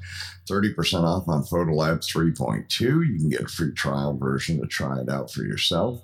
30% 0.50 1.04
off 1.04 1.28
on 1.28 1.44
Photolab 1.44 1.98
3.2. 1.98 2.80
You 2.80 3.18
can 3.18 3.28
get 3.28 3.42
a 3.42 3.46
free 3.46 3.72
trial 3.72 4.16
version 4.16 4.60
to 4.60 4.66
try 4.66 5.00
it 5.00 5.08
out 5.08 5.30
for 5.30 5.44
yourself. 5.44 6.02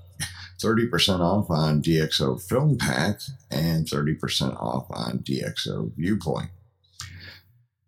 30% 0.60 1.20
off 1.20 1.50
on 1.50 1.82
DxO 1.82 2.40
Film 2.40 2.76
Pack, 2.76 3.20
and 3.50 3.86
30% 3.86 4.60
off 4.60 4.86
on 4.90 5.18
DxO 5.18 5.92
Viewpoint. 5.96 6.50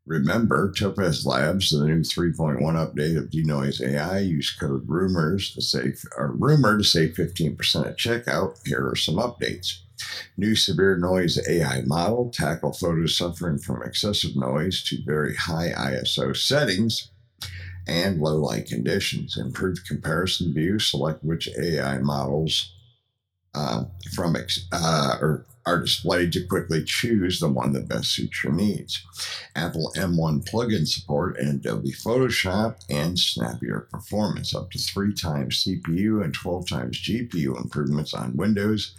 Remember, 0.07 0.73
Topaz 0.73 1.25
Labs, 1.25 1.71
the 1.71 1.85
new 1.85 2.01
3.1 2.01 2.61
update 2.61 3.17
of 3.17 3.31
Denoise 3.31 3.81
AI, 3.81 4.19
use 4.19 4.51
code 4.51 4.89
rumors 4.89 5.55
to 5.55 5.63
save 5.63 6.03
or 6.17 6.33
rumor 6.33 6.79
to 6.79 6.85
save 6.85 7.15
15% 7.15 7.87
at 7.87 7.99
checkout. 7.99 8.59
Here 8.67 8.89
are 8.89 8.97
some 8.97 9.17
updates. 9.17 9.81
New 10.37 10.57
severe 10.57 10.97
noise 10.97 11.39
AI 11.49 11.83
model 11.83 12.31
tackle 12.31 12.73
photos 12.73 13.17
suffering 13.17 13.59
from 13.59 13.83
excessive 13.83 14.35
noise 14.35 14.83
to 14.85 15.05
very 15.05 15.37
high 15.37 15.71
ISO 15.77 16.37
settings 16.37 17.11
and 17.91 18.21
low 18.21 18.37
light 18.37 18.67
conditions. 18.67 19.37
Improved 19.37 19.87
comparison 19.87 20.55
view, 20.55 20.79
select 20.79 21.25
which 21.25 21.49
AI 21.59 21.99
models 21.99 22.73
uh, 23.55 23.85
from 24.15 24.37
uh, 24.73 25.17
or 25.21 25.45
are 25.67 25.81
displayed 25.81 26.33
to 26.33 26.47
quickly 26.47 26.83
choose 26.85 27.39
the 27.39 27.49
one 27.49 27.73
that 27.73 27.89
best 27.89 28.13
suits 28.13 28.43
your 28.43 28.53
needs. 28.53 29.05
Apple 29.55 29.93
M1 29.97 30.49
plugin 30.49 30.87
support 30.89 31.39
in 31.39 31.49
Adobe 31.49 31.93
Photoshop 31.93 32.77
and 32.89 33.19
snappier 33.19 33.89
performance, 33.91 34.55
up 34.55 34.71
to 34.71 34.79
three 34.79 35.13
times 35.13 35.65
CPU 35.65 36.25
and 36.25 36.33
12 36.33 36.69
times 36.69 37.03
GPU 37.03 37.61
improvements 37.61 38.15
on 38.15 38.37
Windows, 38.37 38.95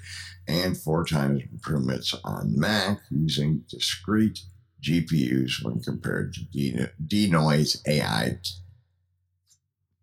and 0.48 0.78
four 0.78 1.04
times 1.04 1.42
improvements 1.52 2.14
on 2.24 2.60
Mac 2.60 3.00
using 3.10 3.64
discrete 3.68 4.42
GPUs 4.84 5.64
when 5.64 5.80
compared 5.80 6.34
to 6.34 6.90
Denoise 7.08 7.82
AI 7.88 8.40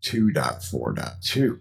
2.4.2. 0.02 1.60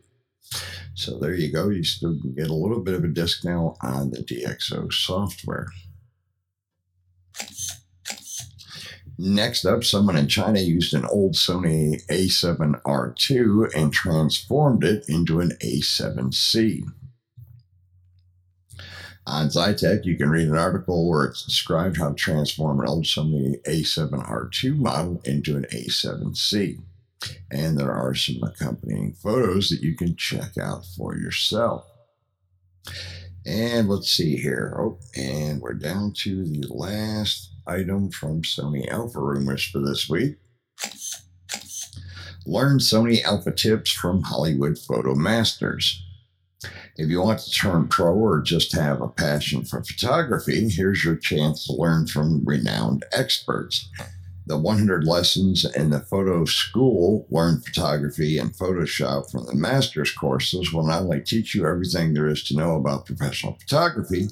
So 0.93 1.19
there 1.19 1.33
you 1.33 1.51
go. 1.51 1.69
You 1.69 1.83
still 1.83 2.15
get 2.35 2.49
a 2.49 2.53
little 2.53 2.79
bit 2.79 2.93
of 2.93 3.03
a 3.03 3.07
discount 3.07 3.77
on 3.81 4.11
the 4.11 4.23
DxO 4.23 4.91
software. 4.91 5.67
Next 9.19 9.65
up, 9.65 9.83
someone 9.83 10.15
in 10.15 10.27
China 10.27 10.59
used 10.59 10.93
an 10.93 11.05
old 11.05 11.33
Sony 11.33 12.05
A7R2 12.07 13.75
and 13.75 13.91
transformed 13.91 14.83
it 14.83 15.05
into 15.09 15.39
an 15.39 15.57
A7C. 15.63 16.83
On 19.25 19.47
Zytec, 19.47 20.05
you 20.05 20.15
can 20.15 20.29
read 20.29 20.47
an 20.47 20.57
article 20.57 21.09
where 21.09 21.25
it's 21.25 21.43
described 21.43 21.97
how 21.97 22.09
to 22.09 22.15
transform 22.15 22.79
an 22.79 22.87
old 22.87 23.05
Sony 23.05 23.61
A7R2 23.63 24.77
model 24.77 25.19
into 25.25 25.57
an 25.57 25.65
A7C. 25.73 26.79
And 27.51 27.77
there 27.77 27.91
are 27.91 28.13
some 28.13 28.43
accompanying 28.43 29.13
photos 29.13 29.69
that 29.69 29.81
you 29.81 29.95
can 29.95 30.15
check 30.15 30.57
out 30.57 30.85
for 30.95 31.15
yourself. 31.15 31.85
And 33.45 33.87
let's 33.87 34.09
see 34.09 34.35
here. 34.35 34.75
Oh, 34.77 34.99
and 35.15 35.61
we're 35.61 35.73
down 35.73 36.13
to 36.23 36.43
the 36.43 36.67
last 36.69 37.53
item 37.65 38.11
from 38.11 38.41
Sony 38.41 38.87
Alpha 38.89 39.19
Rumors 39.19 39.63
for 39.65 39.79
this 39.79 40.09
week. 40.09 40.35
Learn 42.45 42.79
Sony 42.79 43.23
Alpha 43.23 43.51
tips 43.51 43.91
from 43.91 44.23
Hollywood 44.23 44.77
Photo 44.77 45.15
Masters. 45.15 46.03
If 46.95 47.09
you 47.09 47.21
want 47.21 47.39
to 47.39 47.51
turn 47.51 47.87
pro 47.87 48.13
or 48.13 48.41
just 48.41 48.73
have 48.75 49.01
a 49.01 49.07
passion 49.07 49.63
for 49.63 49.83
photography, 49.83 50.67
here's 50.69 51.03
your 51.05 51.15
chance 51.15 51.67
to 51.67 51.73
learn 51.73 52.07
from 52.07 52.43
renowned 52.43 53.05
experts. 53.11 53.89
The 54.47 54.57
100 54.57 55.03
lessons 55.03 55.65
in 55.75 55.89
the 55.89 55.99
photo 55.99 56.45
school 56.45 57.27
learn 57.29 57.59
photography 57.59 58.37
and 58.37 58.53
Photoshop 58.53 59.29
from 59.29 59.45
the 59.45 59.53
master's 59.53 60.09
courses 60.13 60.71
will 60.71 60.87
not 60.87 61.01
only 61.01 61.19
teach 61.19 61.53
you 61.53 61.67
everything 61.67 62.13
there 62.13 62.29
is 62.29 62.45
to 62.45 62.55
know 62.55 62.77
about 62.77 63.05
professional 63.05 63.57
photography, 63.59 64.29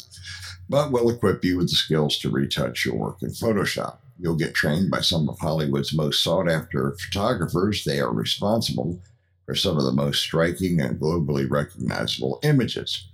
but 0.69 0.93
will 0.93 1.09
equip 1.09 1.43
you 1.43 1.57
with 1.57 1.69
the 1.69 1.75
skills 1.75 2.17
to 2.19 2.29
retouch 2.29 2.85
your 2.85 2.95
work 2.95 3.17
in 3.23 3.31
Photoshop. 3.31 3.97
You'll 4.17 4.37
get 4.37 4.53
trained 4.53 4.89
by 4.89 5.01
some 5.01 5.27
of 5.27 5.37
Hollywood's 5.37 5.93
most 5.93 6.23
sought 6.23 6.49
after 6.49 6.95
photographers. 6.97 7.83
They 7.83 7.99
are 7.99 8.13
responsible 8.13 9.01
for 9.45 9.53
some 9.53 9.75
of 9.75 9.83
the 9.83 9.91
most 9.91 10.21
striking 10.21 10.79
and 10.79 10.97
globally 10.97 11.45
recognizable 11.49 12.39
images, 12.41 13.05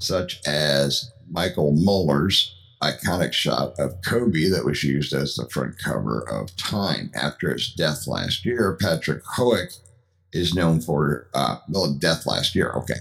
such 0.00 0.40
as 0.44 1.12
Michael 1.30 1.70
Muller's 1.70 2.56
iconic 2.82 3.32
shot 3.32 3.78
of 3.78 4.02
Kobe 4.02 4.48
that 4.48 4.64
was 4.64 4.82
used 4.84 5.12
as 5.12 5.34
the 5.34 5.48
front 5.48 5.78
cover 5.78 6.28
of 6.28 6.54
Time. 6.56 7.10
After 7.14 7.52
his 7.52 7.72
death 7.72 8.06
last 8.06 8.44
year, 8.44 8.76
Patrick 8.80 9.24
Hoelck 9.24 9.78
is 10.32 10.54
known 10.54 10.80
for, 10.80 11.28
uh, 11.34 11.58
well, 11.68 11.92
death 11.92 12.26
last 12.26 12.54
year, 12.54 12.72
okay. 12.72 13.00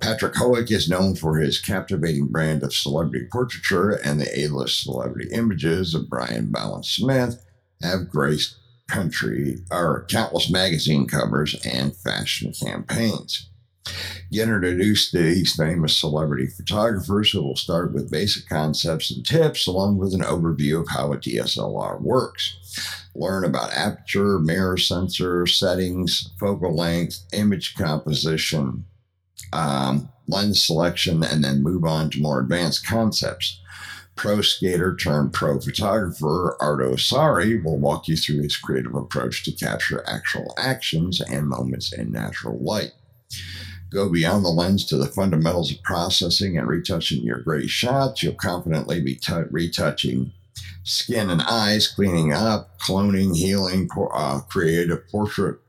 Patrick 0.00 0.34
Hoelck 0.34 0.70
is 0.70 0.88
known 0.88 1.14
for 1.14 1.36
his 1.36 1.60
captivating 1.60 2.26
brand 2.26 2.62
of 2.62 2.74
celebrity 2.74 3.26
portraiture, 3.30 3.90
and 3.90 4.18
the 4.18 4.40
A-list 4.40 4.82
celebrity 4.82 5.28
images 5.32 5.94
of 5.94 6.08
Brian 6.08 6.50
Bowen 6.50 6.82
Smith 6.82 7.44
have 7.82 8.08
graced 8.08 8.56
country 8.88 9.58
or 9.70 10.06
countless 10.08 10.50
magazine 10.50 11.06
covers 11.06 11.54
and 11.64 11.94
fashion 11.94 12.52
campaigns. 12.52 13.49
Get 14.30 14.48
introduced 14.48 15.10
to 15.10 15.18
these 15.18 15.56
famous 15.56 15.96
celebrity 15.96 16.46
photographers 16.46 17.32
who 17.32 17.42
will 17.42 17.56
start 17.56 17.92
with 17.92 18.12
basic 18.12 18.48
concepts 18.48 19.10
and 19.10 19.26
tips, 19.26 19.66
along 19.66 19.98
with 19.98 20.14
an 20.14 20.20
overview 20.20 20.80
of 20.80 20.88
how 20.88 21.12
a 21.12 21.18
DSLR 21.18 22.00
works. 22.00 22.56
Learn 23.14 23.44
about 23.44 23.72
aperture, 23.72 24.38
mirror 24.38 24.76
sensor 24.76 25.46
settings, 25.46 26.30
focal 26.38 26.76
length, 26.76 27.24
image 27.32 27.74
composition, 27.74 28.84
um, 29.52 30.08
lens 30.28 30.64
selection, 30.64 31.24
and 31.24 31.42
then 31.42 31.64
move 31.64 31.84
on 31.84 32.08
to 32.10 32.20
more 32.20 32.38
advanced 32.38 32.86
concepts. 32.86 33.60
Pro 34.14 34.42
skater 34.42 34.94
turned 34.94 35.32
pro 35.32 35.58
photographer 35.58 36.56
Ardo 36.60 36.94
Sari 36.94 37.60
will 37.60 37.78
walk 37.78 38.06
you 38.06 38.16
through 38.16 38.42
his 38.42 38.56
creative 38.56 38.94
approach 38.94 39.42
to 39.44 39.52
capture 39.52 40.04
actual 40.06 40.54
actions 40.56 41.20
and 41.20 41.48
moments 41.48 41.92
in 41.92 42.12
natural 42.12 42.58
light 42.62 42.92
go 43.90 44.08
beyond 44.08 44.44
the 44.44 44.50
lens 44.50 44.84
to 44.86 44.96
the 44.96 45.06
fundamentals 45.06 45.72
of 45.72 45.82
processing 45.82 46.56
and 46.56 46.68
retouching 46.68 47.22
your 47.22 47.40
great 47.40 47.68
shots. 47.68 48.22
You'll 48.22 48.34
confidently 48.34 49.00
be 49.00 49.16
t- 49.16 49.32
retouching 49.50 50.32
skin 50.84 51.30
and 51.30 51.42
eyes, 51.42 51.88
cleaning 51.88 52.32
up, 52.32 52.78
cloning, 52.78 53.36
healing, 53.36 53.88
uh, 54.12 54.40
creative 54.48 55.08
portrait 55.08 55.60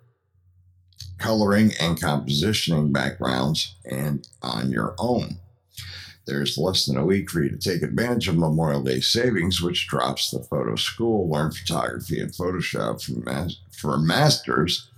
coloring 1.22 1.72
and 1.80 2.02
compositioning 2.02 2.92
backgrounds, 2.92 3.76
and 3.86 4.28
on 4.42 4.72
your 4.72 4.96
own. 4.98 5.38
There's 6.26 6.58
less 6.58 6.86
than 6.86 6.98
a 6.98 7.06
week 7.06 7.30
for 7.30 7.44
you 7.44 7.50
to 7.50 7.58
take 7.58 7.82
advantage 7.84 8.28
of 8.28 8.38
Memorial 8.38 8.84
Day 8.84 9.02
savings, 9.02 9.62
which 9.62 9.88
drops 9.88 10.32
the 10.32 10.40
photo 10.44 10.76
school, 10.76 11.30
learn 11.30 11.52
photography 11.52 12.20
and 12.20 12.32
Photoshop 12.32 13.04
for, 13.04 13.20
mas- 13.20 13.60
for 13.72 13.98
masters, 13.98 14.90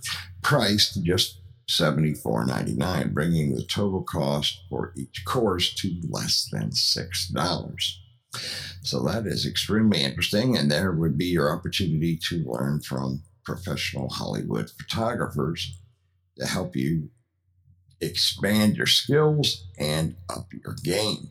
priced 0.42 1.02
just 1.02 1.38
$74.99, 1.68 3.12
bringing 3.12 3.54
the 3.54 3.64
total 3.64 4.02
cost 4.02 4.62
for 4.68 4.92
each 4.96 5.24
course 5.24 5.74
to 5.74 6.00
less 6.08 6.48
than 6.50 6.70
$6. 6.70 7.92
So 8.82 9.02
that 9.04 9.26
is 9.26 9.46
extremely 9.46 10.02
interesting, 10.02 10.56
and 10.56 10.70
there 10.70 10.92
would 10.92 11.16
be 11.16 11.26
your 11.26 11.52
opportunity 11.56 12.18
to 12.28 12.44
learn 12.44 12.80
from 12.80 13.22
professional 13.44 14.08
Hollywood 14.08 14.70
photographers 14.70 15.78
to 16.38 16.46
help 16.46 16.74
you 16.74 17.10
expand 18.00 18.76
your 18.76 18.86
skills 18.86 19.66
and 19.78 20.16
up 20.28 20.48
your 20.52 20.74
game. 20.82 21.30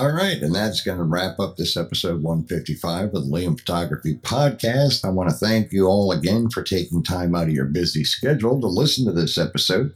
All 0.00 0.12
right, 0.12 0.40
and 0.40 0.54
that's 0.54 0.80
going 0.80 0.96
to 0.96 1.04
wrap 1.04 1.38
up 1.38 1.58
this 1.58 1.76
episode 1.76 2.22
155 2.22 3.08
of 3.08 3.12
the 3.12 3.20
Liam 3.20 3.60
Photography 3.60 4.14
Podcast. 4.14 5.04
I 5.04 5.10
want 5.10 5.28
to 5.28 5.36
thank 5.36 5.72
you 5.72 5.88
all 5.88 6.10
again 6.10 6.48
for 6.48 6.62
taking 6.62 7.02
time 7.02 7.34
out 7.34 7.48
of 7.48 7.50
your 7.50 7.66
busy 7.66 8.02
schedule 8.02 8.58
to 8.62 8.66
listen 8.66 9.04
to 9.04 9.12
this 9.12 9.36
episode. 9.36 9.92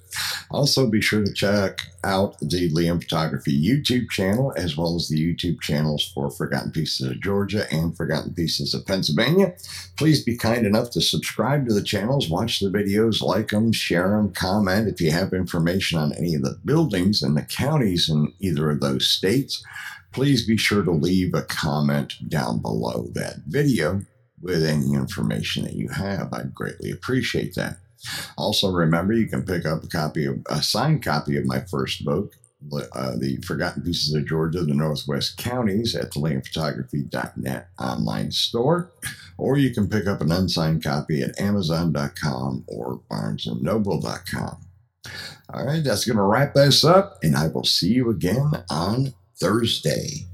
Also, 0.51 0.91
be 0.91 1.01
sure 1.01 1.25
to 1.25 1.33
check 1.33 1.87
out 2.05 2.39
the 2.39 2.71
Liam 2.71 3.03
Photography 3.03 3.59
YouTube 3.59 4.11
channel 4.11 4.53
as 4.59 4.77
well 4.77 4.95
as 4.95 5.09
the 5.09 5.17
YouTube 5.17 5.63
channels 5.63 6.13
for 6.15 6.31
Forgotten 6.31 6.71
Pieces 6.71 7.11
of 7.11 7.23
Georgia 7.23 7.67
and 7.73 7.97
Forgotten 7.97 8.35
Pieces 8.35 8.75
of 8.75 8.85
Pennsylvania. 8.85 9.55
Please 9.97 10.23
be 10.23 10.37
kind 10.37 10.67
enough 10.67 10.91
to 10.91 11.01
subscribe 11.01 11.67
to 11.67 11.73
the 11.73 11.83
channels, 11.83 12.29
watch 12.29 12.61
the 12.61 12.69
videos, 12.69 13.23
like 13.23 13.49
them, 13.49 13.73
share 13.73 14.11
them, 14.11 14.35
comment 14.35 14.87
if 14.87 15.01
you 15.01 15.11
have 15.13 15.33
information 15.33 15.99
on 15.99 16.13
any 16.13 16.35
of 16.35 16.43
the 16.43 16.59
buildings 16.63 17.23
and 17.23 17.39
the 17.39 17.43
counties 17.43 18.11
in 18.11 18.35
either 18.39 18.71
of 18.71 18.81
those 18.81 19.09
states 19.09 19.65
please 20.15 20.47
be 20.47 20.57
sure 20.57 20.83
to 20.85 20.93
leave 20.93 21.35
a 21.35 21.43
comment 21.43 22.15
down 22.29 22.61
below 22.61 23.09
that 23.15 23.39
video 23.49 24.01
with 24.41 24.65
any 24.65 24.95
information 24.95 25.65
that 25.65 25.75
you 25.75 25.89
have. 25.89 26.33
I'd 26.33 26.55
greatly 26.55 26.91
appreciate 26.93 27.57
that. 27.57 27.79
Also, 28.39 28.71
remember 28.71 29.13
you 29.13 29.27
can 29.27 29.45
pick 29.45 29.67
up 29.67 29.83
a 29.83 29.89
copy 29.89 30.25
of 30.27 30.39
a 30.49 30.63
signed 30.63 31.03
copy 31.03 31.37
of 31.37 31.47
my 31.47 31.61
first 31.61 32.05
book, 32.05 32.35
uh, 32.93 33.17
The 33.17 33.39
Forgotten 33.45 33.83
Pieces 33.83 34.15
of 34.15 34.27
Georgia, 34.27 34.63
the 34.63 34.75
Northwest 34.75 35.37
Counties, 35.37 35.97
at 35.97 36.13
the 36.13 36.21
liamphotography.net 36.21 37.69
online 37.81 38.31
store, 38.31 38.93
or 39.37 39.57
you 39.57 39.75
can 39.75 39.89
pick 39.89 40.07
up 40.07 40.21
an 40.21 40.31
unsigned 40.31 40.85
copy 40.85 41.23
at 41.23 41.41
Amazon.com 41.41 42.65
or 42.69 43.01
BarnesandNoble.com. 43.11 44.59
All 45.53 45.67
right, 45.67 45.83
that's 45.83 46.05
going 46.05 46.17
to 46.17 46.23
wrap 46.23 46.55
this 46.55 46.85
up, 46.85 47.19
and 47.23 47.37
I 47.37 47.49
will 47.49 47.65
see 47.65 47.93
you 47.93 48.11
again 48.11 48.65
on 48.71 49.15
Thursday. 49.45 50.25